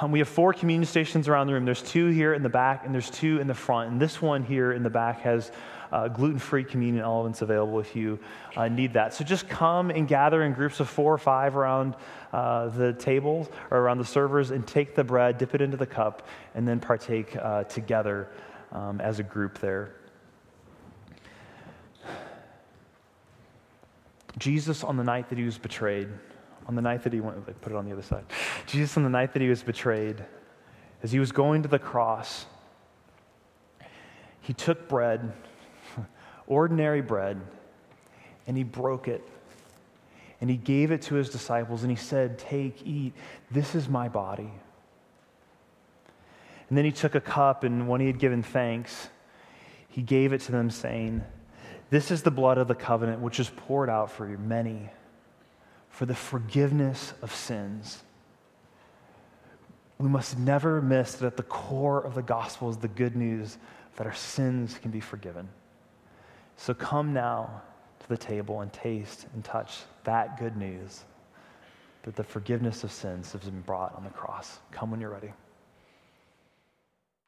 Um, 0.00 0.12
we 0.12 0.18
have 0.20 0.28
four 0.28 0.54
communion 0.54 0.86
stations 0.86 1.28
around 1.28 1.46
the 1.46 1.52
room. 1.52 1.66
There's 1.66 1.82
two 1.82 2.08
here 2.08 2.32
in 2.32 2.42
the 2.42 2.48
back, 2.48 2.86
and 2.86 2.94
there's 2.94 3.10
two 3.10 3.38
in 3.38 3.46
the 3.46 3.54
front. 3.54 3.90
And 3.90 4.00
this 4.00 4.22
one 4.22 4.42
here 4.42 4.72
in 4.72 4.82
the 4.82 4.88
back 4.88 5.20
has 5.20 5.52
uh, 5.92 6.08
gluten 6.08 6.38
free 6.38 6.64
communion 6.64 7.04
elements 7.04 7.42
available 7.42 7.80
if 7.80 7.94
you 7.94 8.18
uh, 8.56 8.68
need 8.68 8.94
that. 8.94 9.12
So 9.12 9.24
just 9.24 9.46
come 9.46 9.90
and 9.90 10.08
gather 10.08 10.42
in 10.44 10.54
groups 10.54 10.80
of 10.80 10.88
four 10.88 11.12
or 11.12 11.18
five 11.18 11.54
around 11.54 11.96
uh, 12.32 12.68
the 12.68 12.94
tables 12.94 13.50
or 13.70 13.78
around 13.78 13.98
the 13.98 14.04
servers 14.06 14.52
and 14.52 14.66
take 14.66 14.94
the 14.94 15.04
bread, 15.04 15.36
dip 15.36 15.54
it 15.54 15.60
into 15.60 15.76
the 15.76 15.86
cup, 15.86 16.26
and 16.54 16.66
then 16.66 16.80
partake 16.80 17.36
uh, 17.36 17.64
together 17.64 18.30
um, 18.72 19.02
as 19.02 19.18
a 19.18 19.22
group 19.22 19.58
there. 19.58 19.96
Jesus, 24.38 24.82
on 24.82 24.96
the 24.96 25.04
night 25.04 25.28
that 25.28 25.36
he 25.36 25.44
was 25.44 25.58
betrayed, 25.58 26.08
on 26.70 26.76
the 26.76 26.82
night 26.82 27.02
that 27.02 27.12
he 27.12 27.20
went, 27.20 27.44
put 27.62 27.72
it 27.72 27.74
on 27.74 27.84
the 27.84 27.92
other 27.92 28.00
side. 28.00 28.24
Jesus, 28.64 28.96
on 28.96 29.02
the 29.02 29.10
night 29.10 29.32
that 29.32 29.42
he 29.42 29.48
was 29.48 29.60
betrayed, 29.60 30.24
as 31.02 31.10
he 31.10 31.18
was 31.18 31.32
going 31.32 31.64
to 31.64 31.68
the 31.68 31.80
cross, 31.80 32.46
he 34.40 34.54
took 34.54 34.88
bread, 34.88 35.32
ordinary 36.46 37.00
bread, 37.00 37.40
and 38.46 38.56
he 38.56 38.62
broke 38.62 39.08
it. 39.08 39.28
And 40.40 40.48
he 40.48 40.56
gave 40.56 40.92
it 40.92 41.02
to 41.02 41.16
his 41.16 41.28
disciples, 41.28 41.82
and 41.82 41.90
he 41.90 41.96
said, 41.96 42.38
Take, 42.38 42.86
eat, 42.86 43.14
this 43.50 43.74
is 43.74 43.88
my 43.88 44.08
body. 44.08 44.52
And 46.68 46.78
then 46.78 46.84
he 46.84 46.92
took 46.92 47.16
a 47.16 47.20
cup, 47.20 47.64
and 47.64 47.88
when 47.88 48.00
he 48.00 48.06
had 48.06 48.20
given 48.20 48.44
thanks, 48.44 49.08
he 49.88 50.02
gave 50.02 50.32
it 50.32 50.40
to 50.42 50.52
them, 50.52 50.70
saying, 50.70 51.24
this 51.90 52.12
is 52.12 52.22
the 52.22 52.30
blood 52.30 52.58
of 52.58 52.68
the 52.68 52.76
covenant 52.76 53.20
which 53.20 53.40
is 53.40 53.50
poured 53.50 53.90
out 53.90 54.12
for 54.12 54.30
you 54.30 54.38
many 54.38 54.88
for 55.90 56.06
the 56.06 56.14
forgiveness 56.14 57.12
of 57.20 57.34
sins. 57.34 58.02
We 59.98 60.08
must 60.08 60.38
never 60.38 60.80
miss 60.80 61.16
that 61.16 61.26
at 61.26 61.36
the 61.36 61.42
core 61.42 62.00
of 62.00 62.14
the 62.14 62.22
gospel 62.22 62.70
is 62.70 62.78
the 62.78 62.88
good 62.88 63.16
news 63.16 63.58
that 63.96 64.06
our 64.06 64.14
sins 64.14 64.78
can 64.80 64.90
be 64.90 65.00
forgiven. 65.00 65.48
So 66.56 66.72
come 66.72 67.12
now 67.12 67.62
to 67.98 68.08
the 68.08 68.16
table 68.16 68.62
and 68.62 68.72
taste 68.72 69.26
and 69.34 69.44
touch 69.44 69.80
that 70.04 70.38
good 70.38 70.56
news 70.56 71.04
that 72.02 72.16
the 72.16 72.24
forgiveness 72.24 72.82
of 72.82 72.92
sins 72.92 73.32
has 73.32 73.42
been 73.42 73.60
brought 73.60 73.94
on 73.94 74.04
the 74.04 74.10
cross. 74.10 74.58
Come 74.70 74.90
when 74.90 75.00
you're 75.00 75.10
ready. 75.10 75.32